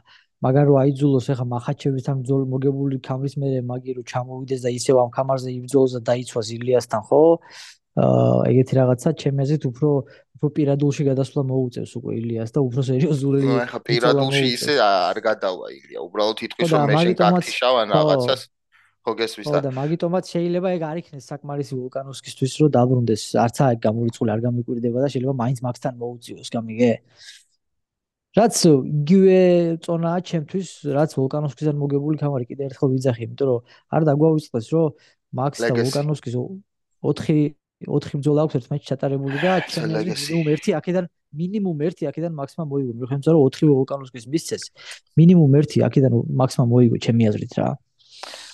მაგარ 0.43 0.67
რო 0.69 0.75
აიძულოს 0.83 1.27
ახლა 1.33 1.47
მახაჩევისთან 1.55 2.17
ბრძოლა 2.23 2.45
მოგებული 2.51 2.97
ქამრის 3.07 3.35
მერე 3.39 3.59
მაგი 3.63 3.93
რო 3.99 4.03
ჩამოვიდეს 4.11 4.61
და 4.67 4.71
ისევ 4.75 4.97
ამ 5.03 5.11
ქამარზე 5.15 5.51
იბრძოლოს 5.59 5.93
და 5.97 6.01
დაიცვას 6.11 6.49
ილიასთან 6.57 7.03
ხო? 7.07 7.23
აა 8.03 8.37
ეგეთი 8.51 8.75
რაღაცა 8.81 9.09
ჩემი 9.23 9.39
აზრით 9.45 9.65
უფრო 9.71 9.91
უფრო 10.43 10.49
პირადულში 10.57 11.03
გადასვლა 11.07 11.43
მოუწევს 11.47 11.93
უკვე 12.03 12.13
ილიას 12.19 12.51
და 12.51 12.61
უფრო 12.67 12.81
სერიოზული 12.89 13.39
ნუ 13.47 13.59
ახლა 13.63 13.81
პირადულში 13.87 14.47
ისე 14.59 14.75
არ 14.83 15.19
გადავა 15.29 15.67
ილია. 15.71 16.01
უბრალოდ 16.03 16.39
ითქვის 16.47 16.71
რომ 16.73 16.83
მე 16.91 16.95
შენ 16.99 17.15
გაქიშავან 17.23 17.87
რაღაცას 17.95 18.41
ხო 19.07 19.13
გესმის 19.19 19.47
და 19.55 19.61
და 19.67 19.71
მაგიტომაც 19.79 20.25
შეიძლება 20.35 20.69
ეგ 20.79 20.83
არ 20.91 20.97
იქნეს 21.03 21.25
საკმარისი 21.31 21.73
ვულკანოვსკისთვის 21.79 22.53
რომ 22.59 22.69
დაბრუნდეს. 22.79 23.23
არც 23.45 23.57
აი 23.67 23.77
გამორიცხული 23.87 24.31
არ 24.35 24.41
გამიკვირდება 24.47 24.99
და 25.03 25.09
შეიძლება 25.15 25.35
მაინც 25.43 25.59
მაქსთან 25.67 25.95
მოუწიოს 26.03 26.49
გამიგე 26.55 26.93
რაც 28.33 28.55
იგივე 28.65 29.41
წონაა 29.85 30.19
ჩემთვის 30.25 30.69
რაც 30.97 31.11
ვულკანოვსკისგან 31.21 31.77
მოგებული 31.77 32.17
კამარი 32.23 32.49
კიდე 32.49 32.69
ერთხელ 32.71 32.93
ვიძახი 32.97 33.27
იმიტომ 33.29 33.49
რომ 33.53 33.61
არ 33.93 34.03
დაგვავიწყდეს 34.09 34.69
რომ 34.73 34.89
მაქს 35.37 35.59
და 35.61 35.75
ვულკანოვსკის 35.77 36.37
4 37.03 37.53
4 37.83 38.21
ბრძოლა 38.23 38.47
აქვს 38.47 38.57
ერთმანეთს 38.59 38.89
ჩატარებული 38.89 39.37
და 39.43 39.53
ჩემი 39.69 40.01
მინიმუმ 40.07 40.49
1 40.55 40.77
აქედან 40.81 41.07
მინიმუმ 41.33 41.79
1 41.83 42.09
აქედან 42.09 42.33
მაქსიმუმ 42.41 42.69
მოიგო. 42.73 42.93
მიხედავთ 43.03 43.27
რომ 43.33 43.41
4 43.53 43.73
ვულკანოვსკის 43.77 44.27
მისცეს 44.33 44.63
მინიმუმ 45.19 45.57
1 45.61 45.85
აქედან 45.89 46.13
მაქსიმუმ 46.41 46.69
მოიგო 46.73 46.97
ჩემი 47.05 47.23
აზრით 47.33 47.53
რა. 47.59 47.69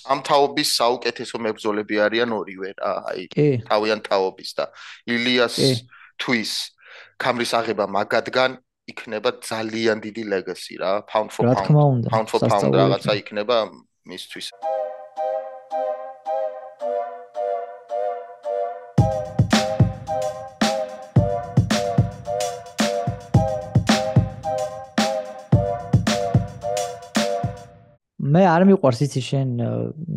ამ 0.09 0.19
თაობის 0.25 0.69
საუკეთესო 0.79 1.35
მებრძოლები 1.45 1.95
არიან 2.05 2.29
ორივე 2.33 2.69
რა 2.81 2.91
აი 3.11 3.23
თავიან 3.69 3.99
თაობის 4.07 4.49
და 4.57 4.65
ილიას 5.05 5.55
თვის 6.17 6.51
კამრის 7.21 7.51
აღება 7.59 7.85
მაგადგან 7.85 8.57
იქნება 8.91 9.29
ძალიან 9.49 9.97
დიდი 10.05 10.23
ლეგასი 10.33 10.75
რა 10.81 10.91
pound 11.11 11.29
for 11.35 11.43
pound. 11.45 12.09
pound 12.13 12.27
for 12.31 12.39
pound 12.41 12.73
რაღაცა 12.81 13.13
იქნება. 13.21 13.57
მისთვის. 14.09 14.47
მე 28.29 28.41
არ 28.45 28.63
მიყვარს 28.69 28.99
იცი 29.05 29.21
შენ 29.25 29.49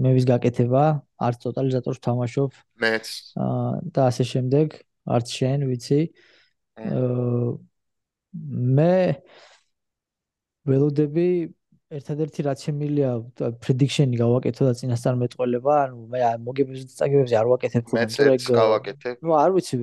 მე 0.05 0.11
ვის 0.17 0.25
გაკეთება 0.29 0.85
არც 1.27 1.37
ტოტალიზატორს 1.45 2.01
თამაშობ. 2.07 2.51
მეც. 2.83 3.07
აა 3.41 3.73
და 3.95 4.01
ასე 4.13 4.25
შემდეგ 4.33 4.67
არც 5.17 5.27
შენ 5.39 5.59
ვიცი. 5.71 6.01
აა 6.83 7.72
მე 8.33 8.95
ველოდები 10.69 11.27
ერთადერთი 11.93 12.45
რაც 12.47 12.63
შემილია 12.65 13.09
პრედიქშენი 13.61 14.17
გავაკეთო 14.17 14.69
და 14.69 14.73
წინასწარ 14.81 15.19
მეტყველება 15.23 15.75
ანუ 15.83 16.07
მე 16.15 16.21
მოგებებს 16.47 16.97
წაგებებს 16.97 17.35
არ 17.37 17.51
ვაკეთებ 17.53 17.85
ხოლმე 17.93 18.07
მე 18.09 18.37
ეს 18.39 18.47
გავაკეთებ 18.49 19.27
ნუ 19.29 19.37
არ 19.37 19.51
ვიცი 19.57 19.81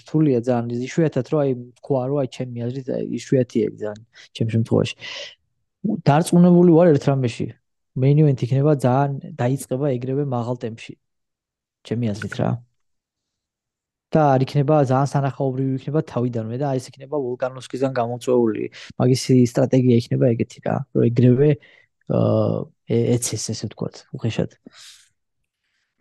რთულია 0.00 0.40
ძალიან 0.48 0.86
იშვიათად 0.88 1.32
რომ 1.34 1.40
აი 1.44 1.52
თქვა 1.82 2.02
რომ 2.08 2.18
აი 2.24 2.32
ჩემი 2.36 2.64
აზრით 2.64 2.88
იშვიათია 3.20 3.66
ძალიან 3.76 4.00
ჩემ 4.32 4.48
შემთხვევაში 4.56 4.94
დარწმუნებული 6.08 6.70
ვარ 6.80 6.94
ერთ 6.96 7.04
რამეში 7.12 7.48
main 7.98 8.18
event 8.22 8.42
იქნება 8.46 8.74
ძალიან 8.84 9.34
დაიწყება 9.36 9.86
ეგრევე 9.96 10.24
მაღალ 10.30 10.56
ტემპში. 10.64 10.94
ჩემი 11.84 12.10
აზრით 12.12 12.34
რა. 12.40 12.50
და 14.10 14.22
არ 14.34 14.44
იქნება 14.44 14.82
ძალიან 14.90 15.10
სანახაობრივი 15.10 15.72
იქნება 15.80 16.00
თავიდანვე 16.10 16.56
და 16.58 16.68
ეს 16.78 16.86
იქნება 16.90 17.16
ვულკანოვსკისგან 17.24 17.92
გამოწვეული. 17.94 18.64
მაგის 18.98 19.22
სტრატეგია 19.52 19.96
იქნება 20.02 20.30
ეგეთი 20.34 20.58
რა, 20.66 20.76
რომ 20.94 21.02
ეგრევე 21.10 21.50
ეცეს 22.90 23.44
ესე 23.54 23.70
ვთქვათ, 23.70 23.96
უხეშად. 24.18 24.50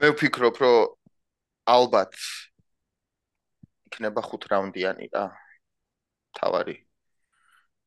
მე 0.02 0.08
ვფიქრობ, 0.16 0.56
რომ 0.58 0.78
ალბათ 1.70 2.18
იქნება 3.94 4.22
5 4.26 4.50
რაუნდიანი 4.50 5.06
რა. 5.14 5.26
თავარი. 6.34 6.78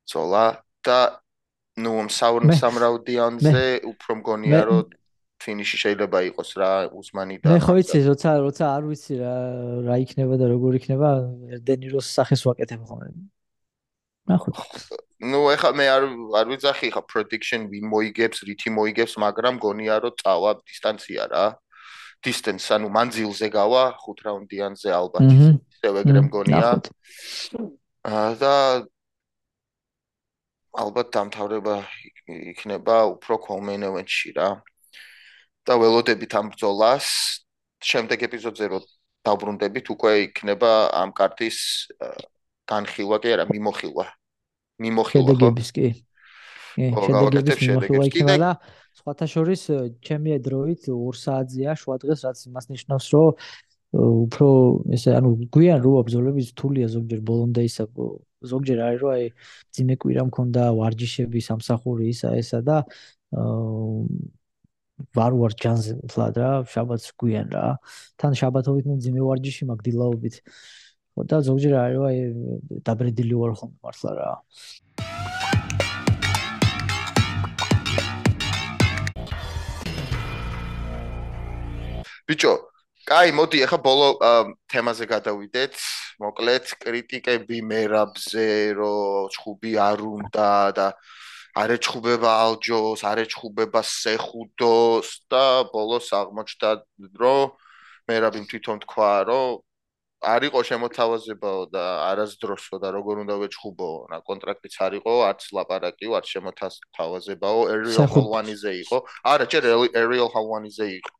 ზოლა 0.06 0.62
და 0.82 0.98
ნუ 1.78 1.92
საუნ 2.10 2.52
სამრაუდიანზე 2.52 3.64
უფრო 3.90 4.12
მგონია 4.20 4.60
რომ 4.68 4.82
ფინიში 5.42 5.76
შეიძლება 5.82 6.18
იყოს 6.30 6.50
რა 6.62 6.70
უსმანი 6.98 7.38
და 7.42 7.54
მე 7.54 7.60
ხო 7.66 7.74
იცი 7.82 7.98
როცა 8.08 8.30
როცა 8.46 8.64
არ 8.78 8.82
ვიცი 8.90 9.14
რა 9.22 9.34
რა 9.86 9.96
იქნება 10.06 10.34
და 10.40 10.46
როგორ 10.54 10.72
იქნება 10.80 11.08
ერდენიროს 11.58 12.06
სახეს 12.16 12.42
ვაკეთებ 12.48 12.82
ხოლმე. 12.88 13.10
ნახოთ 14.30 14.56
ნუ 15.22 15.40
ეხა 15.54 15.70
მე 15.78 15.86
არ 15.96 16.04
არ 16.38 16.46
ვიძახი 16.52 16.88
ხა 16.94 17.02
prediction 17.10 17.66
win 17.70 17.86
მოიგებს 17.90 18.42
რითი 18.48 18.70
მოიგებს 18.78 19.14
მაგრამ 19.22 19.58
მგონია 19.58 19.98
რომ 20.02 20.14
წავა 20.22 20.50
დისტანცია 20.66 21.26
რა. 21.34 21.46
Distance 22.22 22.70
ანუ 22.70 22.86
მანძილზე 22.94 23.48
გავა 23.50 23.82
5 23.98 24.20
რაუნდიანზე 24.26 24.90
ალბათ 24.94 25.26
ისე 25.26 25.88
ეგრე 26.02 26.20
მგონია 26.26 26.68
და 28.38 28.54
ალბათ 30.82 31.08
დამთავრება 31.16 31.74
იქნება 32.30 32.96
უფრო 33.14 33.38
კომენევენში 33.48 34.30
რა. 34.38 34.48
და 35.66 35.78
ველოდებით 35.78 36.32
ამ 36.38 36.46
ბრძოლას 36.52 37.06
შემდეგ 37.82 38.18
ეპიზოდზე 38.28 38.66
რო 38.72 38.78
დაბრუნდებით 39.26 39.86
უკვე 39.94 40.12
იქნება 40.26 40.70
ამ 40.98 41.10
კარტის 41.14 41.58
განხილვა 42.66 43.16
კი 43.22 43.28
არა 43.34 43.44
მიმოხილვა. 43.50 44.06
მიმოხილვა 44.82 45.32
ხო? 45.32 45.38
შედეგების 45.38 45.70
კი. 45.76 45.88
შედეგების 46.78 47.58
მიმოხილვა 47.62 48.04
იქნება 48.10 48.36
და 48.42 48.50
სხვათა 48.92 49.26
შორის 49.34 49.62
ჩემი 50.04 50.38
დროით 50.46 50.88
2 50.90 51.12
საათზეა 51.22 51.72
შუადღეს 51.80 52.20
რაც 52.26 52.38
იმას 52.48 52.66
ნიშნავს 52.72 53.06
რომ 53.12 53.30
უფრო 53.92 54.48
ესე 54.96 55.10
ანუ 55.16 55.30
გვიან 55.52 55.80
რო 55.84 55.90
ბრძოლები 56.08 56.42
რთულია 56.48 56.86
ზოგჯერ 56.92 57.20
ბოლონდე 57.28 57.62
ისა 57.68 57.84
ზოგჯერ 58.52 58.78
არის 58.88 59.00
რომ 59.04 59.12
აი 59.16 59.24
ძიმე 59.76 59.94
კვირა 60.00 60.22
მქონდა 60.28 60.62
ვარჯიშები 60.80 61.40
სამსახური 61.44 62.08
ისა 62.12 62.32
ესა 62.40 62.60
და 62.64 62.76
ვარ 65.16 65.32
ვარ 65.40 65.52
ჯანზე 65.62 65.92
ფლად 66.10 66.34
რა 66.42 66.50
შაბათს 66.72 67.08
გვიან 67.18 67.48
რა. 67.54 67.66
თან 68.20 68.32
შაბათობით 68.40 68.86
მე 68.90 68.96
ძიმე 69.04 69.22
ვარჯიში 69.28 69.68
მაგ 69.70 69.78
დილაობით 69.86 70.34
ხო 71.12 71.22
და 71.28 71.36
ზოგჯერ 71.48 71.74
არის 71.82 72.02
აი 72.08 72.18
დაბრედილი 72.86 73.34
ვარ 73.40 73.52
ხოლმე 73.58 73.78
მართლა 73.84 74.10
რა. 74.18 74.30
ბიჭო 82.28 82.52
კაი, 83.02 83.34
მოდი 83.34 83.58
ახლა 83.66 83.78
ბოლო 83.82 84.08
თემაზე 84.70 85.04
გადავიდეთ. 85.10 85.74
მოკლედ, 86.22 86.64
კრიტიკები 86.78 87.58
მერაბზე, 87.66 88.78
რომ 88.78 89.26
ჩხუბი 89.34 89.72
არ 89.82 89.98
უნდა 90.06 90.50
და 90.78 90.86
არ 91.52 91.76
ეჩხუბება 91.76 92.30
ალჯოს, 92.44 93.00
არ 93.04 93.18
ეჩხუბება 93.28 93.80
სეხუდოს 93.84 95.08
და 95.28 95.44
ბოლოს 95.68 96.08
აღმოჩნდა, 96.16 96.70
რომ 97.20 97.52
მერაბი 98.08 98.40
თვითონ 98.48 98.78
თქვა, 98.88 99.12
რომ 99.28 99.60
არ 100.22 100.42
იყო 100.48 100.60
შემოთავაზებაო 100.70 101.62
და 101.74 101.84
არასდროსო 102.14 102.78
და 102.78 102.88
როგორ 102.94 103.26
უნდა 103.26 103.34
ვეჩხუბო, 103.42 103.90
რა 104.10 104.18
კონტრაქტიც 104.22 104.74
არ 104.86 104.92
იყო, 105.02 105.12
არც 105.28 105.42
ლაპარაკიო, 105.50 106.12
არც 106.14 106.26
შემოთავაზებაო, 106.34 107.60
Ariel 107.74 108.06
Halwani-ზე 108.06 108.72
იყო. 108.86 108.98
არა, 109.26 109.44
ჯერ 109.50 109.62
Ariel 109.98 110.30
Halwani-ზე 110.30 110.86
იყო. 111.02 111.12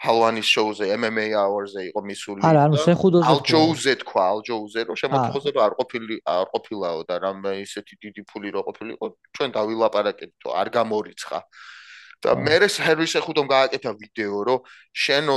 ჰალვანის 0.00 0.48
შოუზე 0.54 0.84
MMA 0.96 1.26
hours-ზე 1.36 1.80
იყო 1.90 2.00
მისული. 2.08 2.40
არა, 2.40 2.60
ანუ 2.66 2.76
შეხუდოზე 2.84 3.24
თქვა. 3.24 3.32
ალჯოუზე 3.36 3.92
თქვა, 4.02 4.22
ალჯოუზე, 4.32 4.80
რომ 4.88 4.96
შემოთხოვება 5.02 5.60
არ 5.66 5.72
ყოფილი 5.80 6.14
არ 6.24 6.46
ყოფილაო 6.54 7.00
და 7.08 7.14
რამე 7.24 7.52
ისეთი 7.66 7.94
დიდი 8.04 8.22
ფული 8.30 8.48
რო 8.54 8.60
ყოფილიყო, 8.68 9.06
ჩვენ 9.36 9.50
დავილაპარაკეთო, 9.56 10.48
არ 10.60 10.68
გამორიცხა. 10.76 11.40
და 12.20 12.36
მე 12.36 12.56
ეს 12.68 12.76
ჰერვი 12.84 13.06
შეხუდომ 13.08 13.46
გააკეთა 13.48 13.90
ვიდეო, 13.96 14.38
რომ 14.44 14.60
შენო 14.92 15.36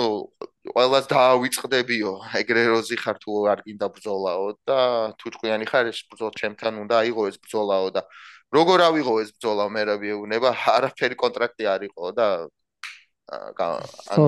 ყველას 0.76 1.06
დაავიწყდებიო, 1.08 2.12
ეგრე 2.40 2.64
როზი 2.76 2.98
ხარ 3.00 3.18
თუ 3.24 3.32
არ 3.52 3.60
გინდა 3.64 3.88
ბრძოლაო 3.88 4.48
და 4.68 4.80
თუ 5.16 5.26
ჭკვიანი 5.32 5.66
ხარ 5.72 5.86
ეს 5.92 6.00
ბრძოლა 6.12 6.34
ჩემთან 6.40 6.74
უნდა 6.84 6.96
აიღო 7.04 7.24
ეს 7.32 7.38
ბრძოლაო 7.40 7.88
და 7.96 8.02
როგორ 8.52 8.80
ავიღო 8.90 9.14
ეს 9.24 9.30
ბრძოლა 9.32 9.66
მე 9.72 9.82
რა 9.88 9.96
ვიუნება, 10.04 10.50
არაფერი 10.76 11.16
კონტრაქტი 11.24 11.64
არ 11.72 11.82
იყო 11.88 12.06
და 12.20 12.28
ხო. 14.16 14.28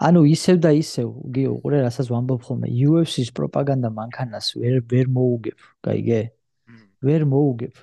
ანუ 0.00 0.20
ისევ 0.32 0.56
და 0.64 0.70
ისევ 0.76 1.08
გიო 1.34 1.52
ყურე 1.60 1.78
რასაც 1.84 2.08
ვამბობ 2.12 2.40
ხოლმე. 2.46 2.68
UFC-ს 2.88 3.30
პროპაგანდა 3.36 3.90
მანქანას 3.92 4.56
ვერ 4.60 4.80
ვერ 4.90 5.06
მოუგებ 5.16 5.58
გაიგე 5.84 6.20
ვერ 7.04 7.22
მოუგებ. 7.32 7.74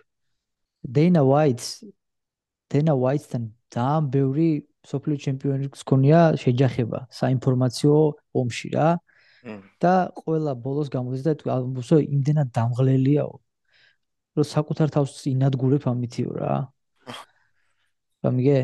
Dana 0.87 1.21
White 1.25 1.65
Dana 2.71 2.93
White-თან 2.95 3.43
ძალიან 3.73 4.03
ბევრი 4.13 4.49
სოფლიო 4.87 5.17
ჩემპიონის 5.25 5.83
ქონია 5.83 6.21
შეჯახება. 6.41 6.99
საინფორმაციო 7.11 7.95
ომში 8.33 8.69
რა. 8.75 8.89
და 9.79 10.11
ყველა 10.11 10.53
ბოლოს 10.59 10.89
გამოდის 10.91 11.23
და 11.23 11.31
ამბობს 11.55 11.89
რომ 11.93 12.01
იმდენად 12.03 12.49
დამღლელიაო 12.51 13.33
რომ 14.35 14.45
საკუთარ 14.55 14.87
თავს 14.95 15.11
ინადგურებ 15.31 15.83
ამითიო 15.87 16.31
რა. 16.35 16.53
გამიგე? 18.27 18.57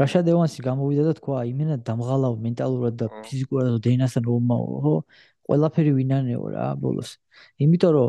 რაშა 0.00 0.20
დევანსი 0.26 0.60
გამოვიდა 0.68 1.02
და 1.08 1.12
თქვა, 1.20 1.38
იმენა 1.52 1.76
დამღალავ 1.88 2.34
მენტალურად 2.46 2.94
და 3.00 3.06
ფიზიკურად 3.24 3.78
დეინასთან 3.86 4.24
რომაო, 4.30 4.66
ხო? 4.84 4.94
ყველაფერი 5.50 5.92
ვინანეო 5.98 6.44
რა 6.54 6.66
ბოლოს. 6.82 7.10
იმიტომ 7.64 7.92
რომ 7.96 8.08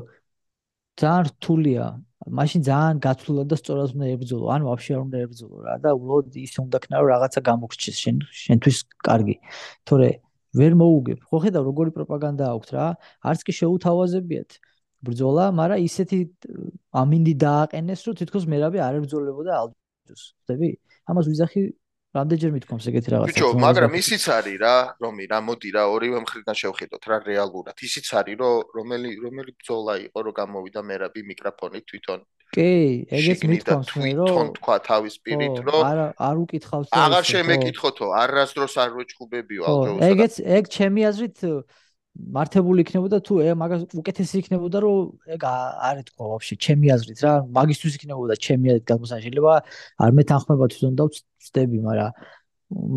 ძალიან 1.02 1.24
რთულია 1.32 1.86
მაშინ 2.22 2.62
ძალიან 2.70 2.98
გაცვლილად 3.02 3.48
და 3.50 3.58
სწორად 3.58 3.94
უნდა 3.98 4.08
ებრძოლო, 4.16 4.46
ან 4.54 4.62
ვაფშე 4.70 4.92
არ 4.94 5.02
უნდა 5.06 5.18
ებრძოლო 5.26 5.58
რა 5.66 5.74
და 5.82 5.90
უბრალოდ 5.98 6.36
ის 6.38 6.54
უნდა 6.62 6.78
ქნა 6.84 6.96
რომ 7.02 7.08
რაღაცა 7.14 7.40
გამოგრჩეს 7.50 7.98
შენ 8.04 8.18
შენთვის 8.42 8.78
კარგი. 9.08 9.36
თორე 9.90 10.10
ვერ 10.60 10.74
მოუგებ. 10.82 11.20
ხო 11.26 11.38
ხედავ 11.42 11.64
როგორი 11.70 11.92
პროპაგანდა 11.98 12.46
აქვს 12.54 12.70
რა? 12.78 12.86
არც 13.26 13.40
კი 13.48 13.54
შეუთავაზებიათ 13.58 14.52
ბრძოლა, 15.02 15.46
მაგრამ 15.60 15.80
ისეთი 15.82 16.18
ამინდი 17.02 17.34
დააყენეს, 17.42 18.00
რომ 18.06 18.14
თითქოს 18.22 18.46
მერაბი 18.54 18.78
არ 18.86 18.94
ებრძოლებოდა 19.02 19.52
ალჯუს. 19.62 20.24
ხდები? 20.46 20.70
ამას 21.10 21.26
ვიზახი 21.32 21.62
რამდენჯერ 22.12 22.52
მithkoms 22.52 22.86
ეგეთი 22.92 23.10
რაღაცა. 23.12 23.32
ბიჭო, 23.32 23.48
მაგრამ 23.56 23.94
ისიც 23.96 24.24
არის 24.36 24.58
რა, 24.60 24.76
რომი, 25.00 25.24
რა 25.32 25.40
მოდი 25.48 25.70
რა, 25.76 25.84
ორივე 25.96 26.20
მხრიდან 26.24 26.56
შევხედოთ 26.62 27.04
რა 27.08 27.18
რეალურად. 27.24 27.76
ისიც 27.88 28.08
არის, 28.20 28.36
რომ 28.42 28.56
რომელი 28.76 29.10
რომელი 29.24 29.52
ბრძოლა 29.56 29.94
იყო, 30.12 30.20
რომ 30.28 30.34
გამოვიდა 30.42 30.82
მერაბი 30.92 31.22
მიკროფონით 31.32 31.84
თვითონ. 31.88 32.20
კი, 32.52 32.72
ეგეც 33.16 33.42
მithkoms 33.48 33.90
მე, 33.96 34.12
რომ 34.20 34.28
თვითონ 34.28 34.48
თქვა 34.60 34.76
თავის 34.92 35.16
პირით, 35.24 35.58
რომ 35.72 35.84
არა, 35.88 36.08
არ 36.20 36.36
უკითხავს 36.44 36.88
აღარ 36.92 37.24
შემეკითხოთო, 37.32 38.06
არასდროს 38.12 38.76
არ 38.84 38.92
ვეჭხუბებიო 39.00 39.62
ალჯოუსა. 39.72 40.04
ეგეც 40.12 40.34
ეგ 40.60 40.64
ჩემი 40.68 41.02
აზრით 41.08 41.38
მართებული 42.12 42.84
იქნებოდა 42.84 43.18
თუ 43.24 43.34
ე 43.40 43.54
მაგას 43.56 43.84
უკეთესი 43.96 44.42
იქნებოდა 44.44 44.78
რომ 44.84 45.32
ეგ 45.36 45.44
არ 45.48 46.02
ეთქვა 46.04 46.26
ვაფშე 46.32 46.56
ჩემი 46.66 46.92
აზრით 46.96 47.20
რა 47.24 47.32
მაგისტვის 47.56 47.96
იქნებოდა 48.00 48.36
ჩემი 48.46 48.68
აზრით 48.74 48.86
გამოსან 48.92 49.20
შეიძლება 49.26 49.54
არ 50.04 50.12
მეთანხმება 50.20 50.66
თვითონ 50.74 50.94
და 51.00 51.04
ვწდები 51.08 51.80
მაგრამ 51.88 52.12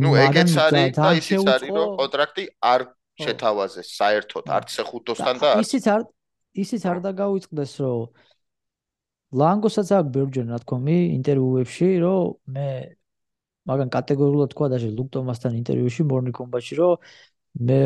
ნუ 0.03 0.11
ეგეც 0.25 0.51
არის 0.67 0.99
და 0.99 1.07
ისიც 1.21 1.47
არის 1.55 1.71
რომ 1.79 1.95
კონტრაქტი 2.03 2.45
არ 2.75 2.81
შეთავაზეს 3.23 3.89
საერთოდ 4.01 4.45
არც 4.59 4.77
ხუთოსთან 4.91 5.35
და 5.43 5.51
ისიც 5.63 5.85
არ 5.95 6.01
ისიც 6.65 6.83
არ 6.91 6.99
დაგავიწყდეს 7.07 7.73
რომ 7.83 8.03
ლანგოსაც 9.35 9.89
აქვს 9.99 10.13
ბევრჯერ 10.15 10.47
ნათქვამი 10.51 10.99
ინტერვიუებში 11.19 11.89
რომ 12.03 12.23
მე 12.55 12.69
მაგან 13.71 13.89
კატეგორიულად 13.95 14.51
თქვა 14.55 14.67
და 14.75 14.79
ლუკ 14.95 15.09
ტომასთან 15.15 15.53
ინტერვიუში 15.63 16.03
მორნი 16.11 16.33
კომბატში 16.39 16.75
რომ 16.83 16.99
მე 17.55 17.81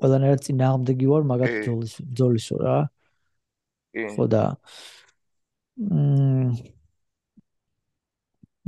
ყველანაირად 0.00 0.40
წინააღმდეგი 0.46 1.06
ვარ 1.12 1.22
მაგათ 1.28 1.52
ბძოლის 1.60 1.94
ბძოლისო 2.00 2.56
რა. 2.64 2.76
კი. 3.92 4.04
ხო 4.16 4.24
და 4.32 4.44
მმ 5.76 6.56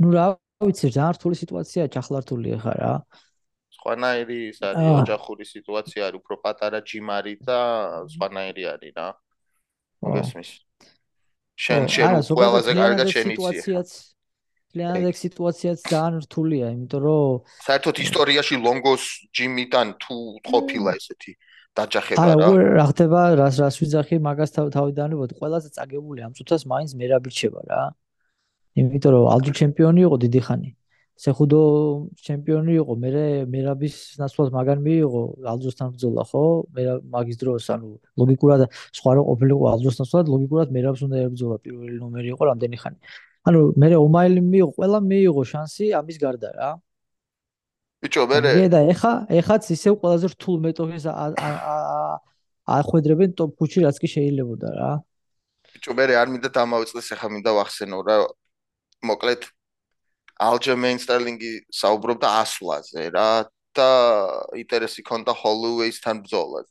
ნუ 0.01 0.09
რა 0.13 0.25
ვიცი 0.61 0.87
რა 0.93 1.07
რთული 1.17 1.35
სიტუაციაა 1.39 1.89
ჩახლართული 1.95 2.57
ხარ 2.61 2.77
რა. 2.77 2.93
სხვანაირი 3.75 4.39
ის 4.49 4.59
არის 4.61 4.85
ოჯახური 5.01 5.45
სიტუაცია 5.45 6.01
არის 6.09 6.19
უფრო 6.21 6.35
პატარა 6.45 6.79
ჯიმარი 6.81 7.33
და 7.41 7.59
სხვანაირი 8.13 8.63
არის 8.73 8.93
რა. 8.97 9.07
მოგესმის. 10.05 10.49
შენ 11.55 11.83
შენ 11.89 12.11
ყველაზე 12.21 12.71
კარგად 12.75 13.07
შენ 13.09 13.27
იცი. 13.33 14.14
ძალიან 14.75 15.05
ეგ 15.09 15.17
სიტუაციაც 15.25 15.79
ძალიან 15.87 16.21
რთულია, 16.25 16.65
იმიტომ 16.75 17.01
რომ 17.07 17.33
საერთოდ 17.67 17.95
ისტორიაში 18.05 18.55
ლონგოს 18.65 19.03
ჯიმიდან 19.35 19.87
თუ 20.03 20.15
ყოფილა 20.51 20.91
ესეთი 20.99 21.31
დაჯახება 21.75 22.23
რა. 22.23 22.33
არა, 22.35 22.63
რა 22.79 22.85
ხდება, 22.91 23.21
რას 23.39 23.55
რას 23.63 23.75
ვიძახი, 23.81 24.15
მაგას 24.27 24.49
თავიდანებოდ 24.55 25.29
ყველაზე 25.39 25.69
წაგებული 25.75 26.19
ამ 26.27 26.31
წუთას 26.37 26.61
მაინც 26.71 26.91
მერაბიჩება 27.01 27.61
რა. 27.69 27.81
იმიტომ 28.79 29.11
რომ 29.15 29.23
ალჯი 29.33 29.51
ჩემპიონი 29.61 29.99
იყო 30.07 30.17
დიდი 30.23 30.41
ხანი. 30.47 30.69
სეხუდო 31.15 31.59
ჩემპიონი 32.27 32.73
იყო, 32.75 32.93
მე 32.99 33.09
მერაბის 33.47 33.95
ნაცვლად 34.19 34.49
მაგან 34.51 34.79
მიიღო 34.83 35.21
ალჯოსთან 35.47 35.87
ბრძოლა, 35.95 36.23
ხო? 36.27 36.43
მე 36.75 36.83
მაგის 37.07 37.37
დროს, 37.39 37.63
ანუ 37.71 37.87
ლოგიკურად 38.19 38.67
სხვა 38.99 39.11
რო 39.15 39.21
ყოფილიყო 39.31 39.63
ალჯოსთან 39.75 40.03
ნაცვლად, 40.03 40.25
ლოგიკურად 40.33 40.67
მერაბს 40.75 41.01
უნდა 41.07 41.17
ებრძოლა 41.27 41.55
პირველი 41.63 41.95
ნომერი 42.03 42.27
იყო 42.35 42.43
რამდენი 42.51 42.77
ხანი. 42.83 42.99
ანუ 43.45 43.61
მე 43.77 43.87
ომაილი 44.01 44.41
მიიღო, 44.41 44.71
ყველა 44.77 44.99
მიიღო 45.05 45.43
შანსი 45.51 45.85
ამის 45.99 46.17
გარდა 46.21 46.49
რა. 46.57 46.69
ბიჭო, 48.01 48.23
მე 48.29 48.37
მე 48.45 48.67
და 48.73 48.79
ეხა, 48.93 49.13
ეხაც 49.39 49.63
ისევ 49.75 49.93
ყველაზე 50.01 50.27
რთულ 50.33 50.55
მეტოქეს 50.65 51.05
ახვედრებენ 52.65 53.29
ტოპ 53.37 53.51
5-ში 53.61 53.79
რაც 53.85 53.97
კი 54.01 54.07
შეიძლებოდა 54.09 54.69
რა. 54.77 54.91
ბიჭო, 55.73 55.91
მე 55.93 56.03
არ 56.21 56.27
მინდა 56.33 56.49
დამავიწყდეს, 56.57 57.07
ეხა 57.15 57.27
მინდა 57.33 57.51
ვახსენო 57.53 57.99
რა. 58.05 58.17
მოკლედ 59.05 59.41
ალჯემეინ 60.41 60.99
სტერლინგი 60.99 61.51
საუბრობდა 61.69 62.27
ასვლაზე 62.41 63.03
რა 63.15 63.29
და 63.75 63.89
ინტერესი 64.57 65.01
ქონდა 65.05 65.31
ჰოლუეისთან 65.31 66.15
ბრძოლას. 66.25 66.67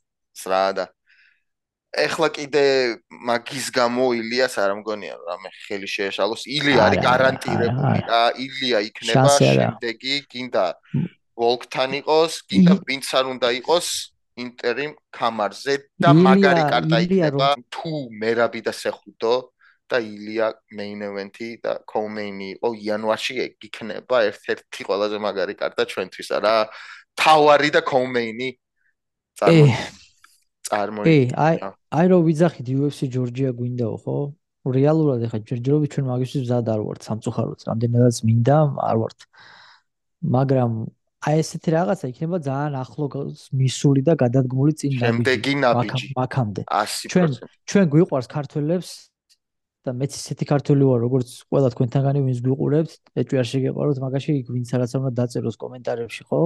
რა 0.51 0.65
და 0.77 0.85
ეხლა 1.95 2.29
კიდე 2.35 2.65
მაგის 3.29 3.67
გამო 3.75 4.07
ილიას 4.19 4.59
არ 4.59 4.71
ამგონია 4.75 5.15
რა 5.15 5.37
მე 5.43 5.51
ხელი 5.67 5.89
შეეშალოს. 5.95 6.43
ილია 6.51 6.81
არის 6.91 7.01
გარანტირებული 7.07 8.01
რა 8.11 8.25
ილია 8.47 8.79
იქნება 8.89 9.31
შემდეგი 9.39 10.17
გინდა 10.33 10.67
ვოლკთან 11.39 11.91
იყოს 12.03 12.33
გინდა 12.51 12.75
ვინც 12.89 13.07
არ 13.15 13.25
უნდა 13.35 13.49
იყოს 13.63 13.89
ინტერიმ 14.35 14.93
კამარზე 15.15 15.75
და 16.03 16.11
მაგარი 16.19 16.63
კარტა 16.73 16.99
იქნება 17.07 17.49
თუ 17.71 17.93
მერაბი 18.23 18.61
და 18.67 18.73
სეხუდო 18.75 19.35
და 19.91 19.99
ილია 20.03 20.51
მეინ 20.75 21.01
ევენთი 21.09 21.49
და 21.63 21.79
კომეინი 21.87 22.49
იყო 22.57 22.69
იანვარში 22.83 23.35
იქნება 23.69 24.23
ერთ-ერთი 24.31 24.87
ყველაზე 24.89 25.19
მაგარი 25.27 25.55
კარტა 25.61 25.85
ჩვენთვის 25.93 26.31
რა 26.43 26.57
თავარი 27.15 27.71
და 27.77 27.83
კომეინი 27.87 28.49
წარმოიდგინე 30.75 31.05
წარმოი. 31.05 31.05
კი, 31.05 31.19
აი, 31.47 31.57
აი 31.99 32.07
რო 32.11 32.19
ვიძახით 32.29 32.67
UFC 32.75 33.01
ჯორჯია 33.15 33.51
გვინდაო, 33.59 33.97
ხო? 34.05 34.17
რეალურად 34.65 35.25
ეხა 35.29 35.39
ჯერჯერობით 35.45 35.91
ჩვენ 35.93 36.07
მაგისთვის 36.09 36.43
მზად 36.45 36.69
არ 36.73 36.81
ვართ 36.89 37.01
სამწუხაროდ, 37.05 37.61
რამდენადაც 37.69 38.17
მინდა 38.25 38.59
არ 38.81 38.97
ვართ. 39.03 39.19
მაგრამ 40.25 40.71
აი 41.25 41.41
ესეთი 41.41 41.71
რაღაცა 41.77 42.07
იქნება 42.13 42.37
ძალიან 42.49 42.75
ახლო 42.81 43.07
მისული 43.61 44.01
და 44.09 44.13
გადადგმული 44.25 44.73
წინ 44.81 44.93
შემდეგი 45.01 45.53
ნაბიჯი. 45.65 46.07
მაქამდე. 46.17 46.63
ჩვენ 47.13 47.31
ჩვენ 47.69 47.85
გვიყვარს 47.93 48.29
ქართველებს 48.29 48.91
და 49.85 49.91
მეც 49.93 50.13
ისეთი 50.17 50.45
ქართველი 50.49 50.85
ვარ, 50.89 50.99
როგორც 51.05 51.29
ყველა 51.53 51.69
თქვენთანგანი 51.77 52.21
ვინც 52.25 52.39
გვიყურებთ, 52.45 52.93
ეჭვი 53.21 53.37
არ 53.41 53.47
შეგეყაროთ, 53.53 53.99
მაგაში 54.01 54.33
ვინც 54.49 54.69
რაღაცა 54.73 54.97
უნდა 55.01 55.13
დაწეროს 55.21 55.57
კომენტარებში, 55.61 56.23
ხო? 56.25 56.41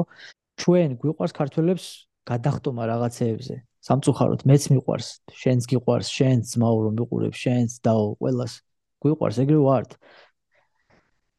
ჩვენ 0.58 0.88
გვიყვარს 0.98 1.34
ქართველებს 1.38 1.86
გადახტომა 2.26 2.82
რაღაცეებზე. 2.92 3.54
სამწუხაროდ 3.89 4.43
მეც 4.45 4.62
მიყვარს, 4.72 5.09
შენც 5.32 5.62
გიყვარს, 5.72 6.09
შენც 6.12 6.47
მაურო 6.61 6.91
მიყურებ, 6.99 7.32
შენც 7.32 7.80
და 7.80 7.93
ყველას 8.20 8.53
გიყვარს, 9.01 9.36
ეგრე 9.45 9.61
ვართ. 9.64 9.91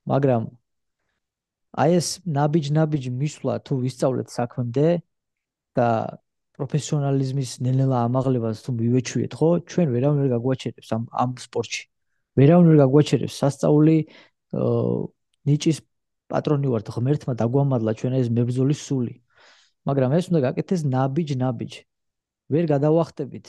მაგრამ 0.10 0.41
აი 1.78 1.91
ეს 2.02 2.08
ნაბიჯ-ნაბიჯ 2.26 3.04
მისვლა 3.14 3.54
თუ 3.62 3.74
ვისწავლეთ 3.86 4.28
საქმემდე 4.34 4.88
და 5.78 5.89
პროფესიონალიზმის 6.58 7.52
ნელ-ნელა 7.64 7.97
ამაღლებას 8.10 8.66
თუ 8.66 8.74
მივეჩვიეთ, 8.80 9.32
ხო? 9.38 9.50
ჩვენ 9.70 9.88
ვერავინ 9.93 10.18
ვერ 10.22 10.30
გაგვაჩერებს 10.36 10.89
ამ 10.95 11.04
ამ 11.14 11.30
სპორტში. 11.45 11.84
ვერავინ 12.36 12.66
ვერ 12.70 12.78
გაგვაჩერებს 12.84 13.36
სასწაული 13.39 13.97
ნიჭის 15.47 15.78
პატრონი 16.30 16.68
ვართ, 16.74 16.88
ღმერთმა 16.95 17.34
დაგვამადლა 17.41 17.91
ჩვენ 18.00 18.14
ეს 18.20 18.28
მებრძოლის 18.34 18.80
სული. 18.88 19.14
მაგრამ 19.88 20.12
ეს 20.18 20.26
უნდა 20.30 20.39
გაკეთდეს 20.47 20.82
ნაბიჯ-ნაბიჯ. 20.89 21.74
ვერ 22.50 22.66
გადავახტებით. 22.70 23.47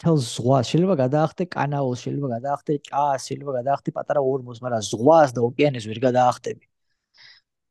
თელს 0.00 0.24
ზღვას. 0.36 0.68
შეიძლება 0.70 0.94
გადაახტე 1.04 1.44
კანაულს 1.54 2.00
შეიძლება 2.04 2.28
გადაახტე 2.36 2.72
ჭას 2.88 3.20
შეიძლება 3.28 3.52
გადაახტე 3.60 3.90
პატარა 3.96 4.20
ორმოს 4.20 4.58
მაგრამ 4.64 4.82
ზღვას 4.90 5.30
და 5.36 5.40
ოკეანეს 5.48 5.84
ვერ 5.90 5.98
გადაახტები. 6.08 6.64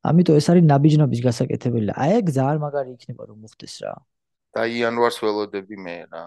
ამიტომ 0.04 0.36
ეს 0.40 0.48
არის 0.52 0.64
ნაბიჯნობის 0.72 1.22
გასაკეთებელი. 1.28 1.92
აი 1.96 2.12
ეგ 2.20 2.26
ძალიან 2.38 2.60
მაგარი 2.64 2.90
იქნება 2.96 3.24
რომ 3.28 3.38
მოხდეს 3.44 3.76
რა. 3.84 3.94
და 4.54 4.62
იანვარს 4.70 5.18
ველოდები 5.24 5.76
მე 5.86 5.98
რა. 6.14 6.24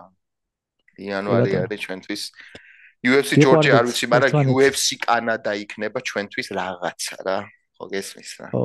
იანვარი 0.98 1.50
არის 1.62 1.80
ჩვენთვის 1.86 2.22
UFC 3.06 3.32
ჯორჯი 3.44 3.70
არ 3.78 3.84
ვიცი 3.86 4.06
მაგრამ 4.10 4.46
UFC 4.52 4.86
კანადა 5.06 5.52
იქნება 5.64 5.98
ჩვენთვის 6.02 6.48
რაღაცა 6.58 7.16
რა. 7.24 7.38
ხო 7.76 7.84
გესმის 7.92 8.30
რა. 8.40 8.48
ხო. 8.50 8.64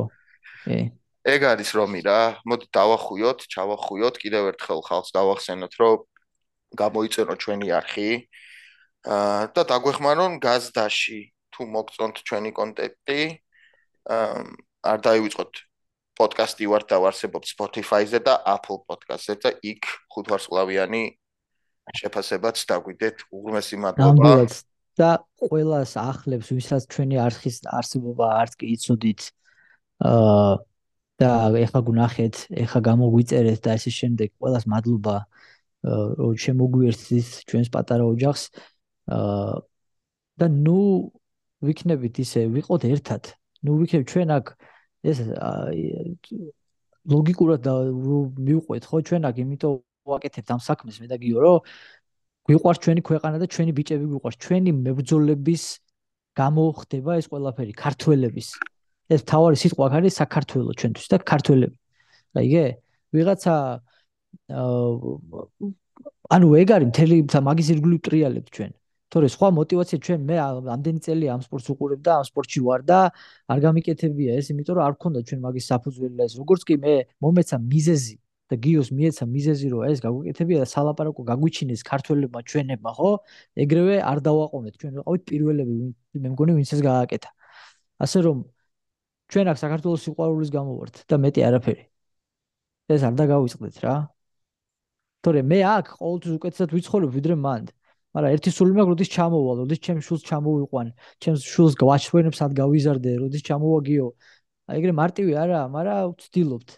კი 0.66 0.80
ეგ 1.22 1.42
არის 1.54 1.70
რომი 1.78 2.02
რა. 2.02 2.42
მოდი 2.50 2.66
დავახუიოთ, 2.74 3.40
ჩავახუიოთ, 3.54 4.16
კიდევ 4.18 4.44
ერთხელ 4.52 4.80
ხალხს 4.82 5.12
დავახსენოთ, 5.14 5.74
რომ 5.78 5.98
გამოიწეროთ 6.82 7.38
ჩვენი 7.38 7.68
არხი. 7.78 8.10
აა 9.06 9.54
და 9.54 9.62
დაგვეხმარონ 9.70 10.34
გაზდაში, 10.42 11.20
თუ 11.54 11.62
მოგწონთ 11.76 12.16
ჩვენი 12.26 12.52
კონტენტი. 12.58 13.22
აა 14.10 14.42
არ 14.82 14.98
დაივიწყოთ 15.06 15.54
პოდკასტი 16.18 16.66
ვარ 16.70 16.84
და 16.90 16.98
ვარსებობ 17.02 17.44
Spotify-ზე 17.46 18.20
და 18.26 18.34
Apple 18.46 18.82
Podcast-ზე 18.90 19.36
და 19.42 19.50
იქ 19.62 19.86
ხუთვარსკვლავიანი 20.10 21.04
შეფასებაც 21.98 22.58
დაგვიდეთ. 22.66 23.18
უღრმესი 23.30 23.78
მადლობა. 23.78 24.34
და 25.00 25.24
ყოველას 25.40 25.96
ახლებს 25.96 26.52
ვისაც 26.52 26.84
ჩვენი 26.92 27.16
არხის 27.26 27.64
არსებობა 27.64 28.26
არც 28.42 28.54
კი 28.60 28.66
იცოდით 28.76 29.22
აა 30.04 30.60
და 31.22 31.30
ეხა 31.66 31.80
გუნახეთ, 31.88 32.36
ეხა 32.64 32.80
გამოგვიწერეთ 32.90 33.60
და 33.66 33.76
ესე 33.78 33.92
შემდეგ 33.94 34.30
ყოველას 34.42 34.66
მადლობა 34.74 35.16
რომ 36.22 36.34
შემოგვიერთდით 36.44 37.30
ჩვენს 37.50 37.70
პატარა 37.74 38.06
ოჯახს. 38.14 38.44
აა 39.10 39.62
და 40.42 40.46
ნუ 40.50 40.82
ვიქნებით 41.62 42.16
ისე 42.26 42.42
ვიყოთ 42.56 42.82
ერთად. 42.90 43.24
ნუ 43.66 43.72
ვიქნებ 43.82 44.04
ჩვენ 44.12 44.30
აქ 44.38 44.46
ეს 45.10 45.18
ლოგიკურად 47.14 47.62
მივყვეთ 48.48 48.84
ხო 48.90 48.98
ჩვენ 49.08 49.22
აქ 49.30 49.36
იმიტომ 49.46 49.74
ვაკეთებთ 50.10 50.50
ამ 50.54 50.62
საქმეს 50.70 50.98
მე 51.02 51.08
და 51.14 51.18
გიო 51.22 51.38
რომ 51.46 51.58
გვიყვარს 52.50 52.80
ჩვენი 52.84 53.02
ქვეყანა 53.06 53.38
და 53.42 53.46
ჩვენი 53.54 53.72
ბიჭები 53.78 54.06
გვიყვარს. 54.10 54.38
ჩვენი 54.42 54.72
მებრძოლების 54.86 55.64
გამოხდება 56.38 57.12
ეს 57.22 57.26
ყველაფერი 57.30 57.74
ქართველების 57.78 58.48
ეს 59.14 59.22
თავარი 59.32 59.58
სიტყვა 59.62 59.86
არის 59.98 60.14
საქართველო 60.22 60.72
ჩვენთვის 60.80 61.08
და 61.12 61.18
ქართველები. 61.32 61.76
რა 62.36 62.42
იგე? 62.48 62.66
ვიღაცა 63.16 63.56
ანუ 66.36 66.48
ეგ 66.62 66.70
არის 66.76 66.88
მთელი 66.92 67.16
მაგის 67.48 67.68
ირგვლივ 67.74 68.00
ტრიალებთ 68.08 68.50
ჩვენ. 68.56 68.72
თორე 69.12 69.28
სხვა 69.28 69.48
мотиваცია 69.60 70.00
ჩვენ 70.08 70.20
მე 70.28 70.36
ამდენი 70.76 71.00
წელი 71.06 71.26
ამ 71.36 71.42
სპორტს 71.44 71.68
უყურებ 71.74 72.00
და 72.00 72.12
ამ 72.20 72.26
სპორტში 72.32 72.60
ვარ 72.64 72.82
და 72.88 73.00
არ 73.52 73.60
გამიკეთებია 73.66 74.32
ეს, 74.40 74.46
იმიტომ 74.56 74.76
რომ 74.80 74.84
არ 74.88 74.94
გქონდა 74.96 75.20
ჩვენ 75.28 75.40
მაგის 75.46 75.66
საფუძველი 75.72 76.16
და 76.16 76.24
ეს 76.32 76.34
როგორც 76.40 76.62
კი 76.68 76.76
მე 76.80 76.94
მომეცა 77.20 77.58
მიზეზი 77.60 78.16
და 78.52 78.56
გიოს 78.64 78.90
მიეცა 78.96 79.26
მიზეზი 79.36 79.68
რომ 79.72 79.82
ეს 79.92 80.00
გაგვიკეთებია 80.06 80.58
და 80.64 80.68
სალაპარაკო 80.76 81.22
გაგვიჩინეს 81.28 81.82
ქართველებმა 81.92 82.40
ჩვენებმა, 82.52 82.92
ხო? 83.00 83.12
ეგრევე 83.64 83.96
არ 84.12 84.18
დავაყოვნეთ, 84.28 84.74
ჩვენ 84.80 84.92
ვიყავით 85.00 85.22
პირველები, 85.32 85.76
მე 86.24 86.28
მგონი 86.36 86.52
ვინც 86.60 86.70
ეს 86.76 86.82
გააკეთა. 86.88 87.30
ასე 88.04 88.20
რომ 88.28 88.38
ჩვენ 89.32 89.48
აქ 89.52 89.58
საქართველოს 89.64 90.02
სიყვარულის 90.06 90.50
გამო 90.52 90.72
ვართ 90.80 90.96
და 91.08 91.16
მეტი 91.24 91.42
არაფერი. 91.48 91.84
ეს 92.92 93.02
არ 93.08 93.14
დაგავიწყდეთ 93.20 93.78
რა. 93.84 93.96
თორე 95.24 95.42
მე 95.52 95.60
აქ 95.78 95.86
ყოველთვის 96.02 96.34
უკეთესად 96.36 96.70
ვიცხოვრობ 96.76 97.12
ვიდრე 97.16 97.36
მანდ. 97.46 97.68
მაგრამ 98.12 98.32
ერთი 98.36 98.50
სული 98.52 98.74
მაქვს 98.76 98.92
როდის 98.92 99.10
ჩამოვალ 99.16 99.56
როდის 99.64 99.80
ჩემს 99.86 100.04
შულს 100.08 100.24
ჩამოვიყვან 100.28 100.88
ჩემს 101.24 101.42
შულს 101.48 101.74
გვაჩვენებს 101.80 102.38
სად 102.42 102.52
გავიზარდე 102.60 103.12
როდის 103.24 103.44
ჩამოვაგიო. 103.48 104.08
აი 104.68 104.76
ეგრე 104.82 104.94
მარტივი 105.00 105.34
არა 105.44 105.60
მაგრამ 105.76 106.12
ვცდილობთ. 106.20 106.70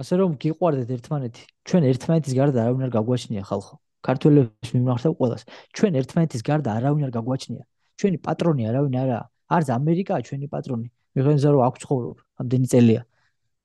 ასე 0.00 0.14
რომ 0.20 0.30
გიყვარდეთ 0.42 0.88
ერთმანეთი. 0.96 1.42
ჩვენ 1.68 1.82
ერთმანეთის 1.92 2.34
გარდა 2.40 2.58
არავინ 2.64 2.82
არ 2.88 2.92
გაგვაჩნია 2.96 3.42
ხალხო. 3.50 3.74
ქართველებს 4.06 4.70
მიმართავ 4.76 5.12
ყოველას 5.18 5.42
ჩვენ 5.76 5.92
ერთმანეთის 6.00 6.42
გარდა 6.48 6.70
არავინ 6.78 7.02
არ 7.06 7.12
გაგვაჩნია. 7.18 7.64
ჩვენი 8.00 8.16
პატრონი 8.26 8.62
არავინ 8.70 8.94
არა 9.04 9.18
არც 9.56 9.66
ამერიკაა 9.78 10.20
ჩვენი 10.28 10.46
პატრონი. 10.54 10.88
მიღენზა 11.16 11.48
რომ 11.54 11.62
აქვს 11.68 11.80
ცხოვრობ 11.84 12.16
ამდენი 12.40 12.66
წელია. 12.72 13.02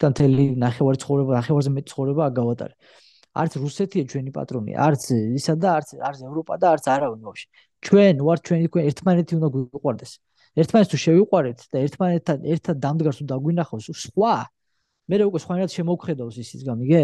და 0.01 0.09
მთელი 0.11 0.43
ნახევარი 0.59 0.97
ცხოვრება 1.03 1.31
ნახევარზე 1.39 1.71
მეტი 1.73 1.89
ცხოვრება 1.93 2.21
აგავატარე 2.27 2.75
არც 3.33 3.55
რუსეთია 3.57 4.05
ჩვენი 4.11 4.31
პატრონი 4.33 4.75
არც 4.77 5.05
ისა 5.39 5.55
და 5.57 5.69
არც 5.79 5.89
არც 6.09 6.19
ევროპა 6.29 6.57
და 6.61 6.73
არც 6.77 6.85
არავინ 6.95 7.21
ვაფშე. 7.25 7.47
ჩვენ 7.85 8.15
ვართ 8.27 8.41
ჩვენი 8.47 8.65
თქვენ 8.69 8.83
ერთმანეთი 8.89 9.33
უნდა 9.37 9.49
გვიყვარდეს. 9.53 10.11
ერთმანეთს 10.61 10.91
თუ 10.93 10.97
შევიყვარეთ 11.05 11.59
და 11.73 11.77
ერთმანეთთან 11.85 12.37
ერთად 12.53 12.75
დამდგარს 12.85 13.17
თუ 13.19 13.25
დაგვინახავს 13.33 13.87
სხვა. 14.05 14.35
მე 15.09 15.15
უკვე 15.29 15.39
სხვანაირად 15.43 15.71
შემოგხედავს 15.77 16.35
ისიც 16.43 16.61
გამიგე. 16.69 17.03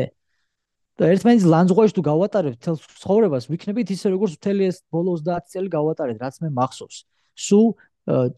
და 1.00 1.04
ერთმანეთს 1.16 1.46
ლანძღვაში 1.48 1.94
თუ 1.96 2.02
გავატარებთ 2.12 2.60
თელ 2.60 2.76
ცხოვრებას 2.78 3.44
ვიქნებით 3.50 3.88
ისე 3.96 4.08
როგორც 4.14 4.34
მთელი 4.36 4.64
ეს 4.68 4.78
ბოლო 4.92 5.16
30 5.16 5.48
წელი 5.48 5.70
გავატარეთ 5.72 6.18
რაც 6.20 6.36
მე 6.44 6.50
მახსოვს. 6.60 6.98
სუ 7.40 7.60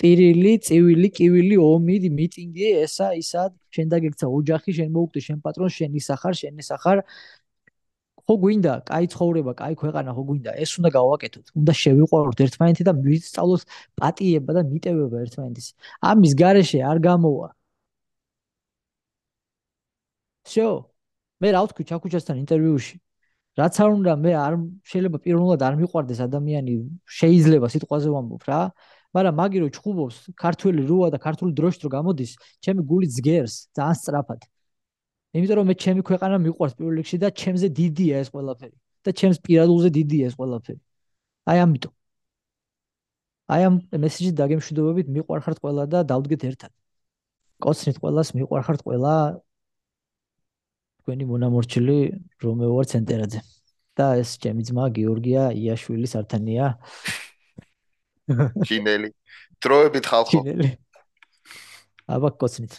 ტირილი, 0.00 0.52
წივილი, 0.66 1.08
კივილი, 1.18 1.56
ომი, 1.58 1.96
მიტინგი, 2.18 2.66
ესა, 2.84 3.08
ისა, 3.22 3.48
შენ 3.74 3.86
დაგექცა 3.92 4.26
ოჯახი, 4.38 4.70
შენ 4.78 4.88
მოუკვდე 4.94 5.20
შენ 5.26 5.38
პატრონს, 5.46 5.74
შენ 5.80 5.98
ისახარ, 6.00 6.34
შენ 6.42 6.54
ისახარ. 6.62 7.02
ხო 8.26 8.34
გვინდა, 8.42 8.72
кай 8.86 9.04
ცხოვრება, 9.10 9.52
кай 9.58 9.74
ქვეყანა 9.80 10.10
ხო 10.14 10.22
გვინდა, 10.28 10.50
ეს 10.62 10.70
უნდა 10.78 10.90
გავაკეთოთ. 10.98 11.46
უნდა 11.58 11.72
შევიყვაროთ 11.82 12.38
ერთმანეთი 12.46 12.82
და 12.88 12.92
ვისწავლოთ 13.06 13.62
პატიება 13.98 14.50
და 14.56 14.62
მიტევება 14.70 15.16
ერთმანეთის. 15.26 15.66
ამის 16.10 16.32
garaშე 16.42 16.80
არ 16.90 16.98
გამოვა. 17.06 17.48
всё 20.46 20.66
მე 21.42 21.48
რა 21.54 21.60
ვთქვი 21.66 21.84
ჩაკუჩასთან 21.90 22.36
ინტერვიუში 22.44 22.96
რაც 23.60 23.74
არ 23.84 23.90
უნდა 23.98 24.12
მე 24.24 24.32
არ 24.46 24.54
შეიძლება 24.90 25.18
პირველად 25.26 25.60
არ 25.68 25.74
მიყვარდეს 25.80 26.20
ადამიანი 26.28 26.74
შეიძლება 27.18 27.66
სიტყვაზე 27.74 28.08
ვამბობ 28.14 28.42
რა 28.50 28.60
მაგრამ 29.15 29.35
მაგი 29.41 29.57
რო 29.63 29.67
ჩხუბობს 29.75 30.17
ქართული 30.43 30.81
როა 30.89 31.07
და 31.13 31.17
ქართული 31.25 31.51
დროში 31.57 31.79
რო 31.83 31.89
გამოდის 31.97 32.31
ჩემი 32.63 32.81
გული 32.91 33.07
ძგერს 33.17 33.55
ძალიან 33.75 33.97
სწრაფად. 34.01 34.41
იმიტომ 35.35 35.55
რომ 35.59 35.65
მე 35.71 35.75
ჩემი 35.83 36.01
ქვეყანა 36.09 36.35
მიყვარს 36.45 36.73
პირველ 36.77 36.93
რიგში 36.99 37.17
და 37.23 37.29
ჩემზე 37.41 37.67
დიდია 37.79 38.15
ეს 38.23 38.29
ყველაფერი. 38.35 38.75
და 39.05 39.09
ჩემს 39.19 39.37
პირადულზე 39.45 39.89
დიდია 39.97 40.23
ეს 40.29 40.35
ყველაფერი. 40.39 40.79
აი 41.49 41.57
ამიტომ. 41.65 41.93
აი 43.51 43.61
ამ 43.67 43.75
მესიჯი 44.03 44.31
დაგემშვიდობებით 44.39 45.07
მიყვარხართ 45.15 45.57
ყველა 45.63 45.83
და 45.93 45.99
დავდგეთ 46.11 46.41
ერთად. 46.49 46.71
კოცნით 47.63 47.97
ყველას 48.03 48.27
მიყვარხართ 48.37 48.79
ყველა 48.87 49.15
თქვენი 51.01 51.23
მონამორჩილი 51.31 51.97
რომეო 52.43 52.71
ვარ 52.77 52.85
ცენტერაძე. 52.93 53.41
და 53.97 54.05
ეს 54.21 54.39
ჩემი 54.39 54.63
ძმა 54.67 54.85
გიორგია 54.95 55.51
იაშვილის 55.51 56.13
ართანია 56.19 56.67
ჩინელი 58.67 59.09
დროებით 59.63 60.05
ხალხო. 60.11 60.39
ჩინელი 60.41 60.69
აბა 62.11 62.29
კოცნით 62.41 62.73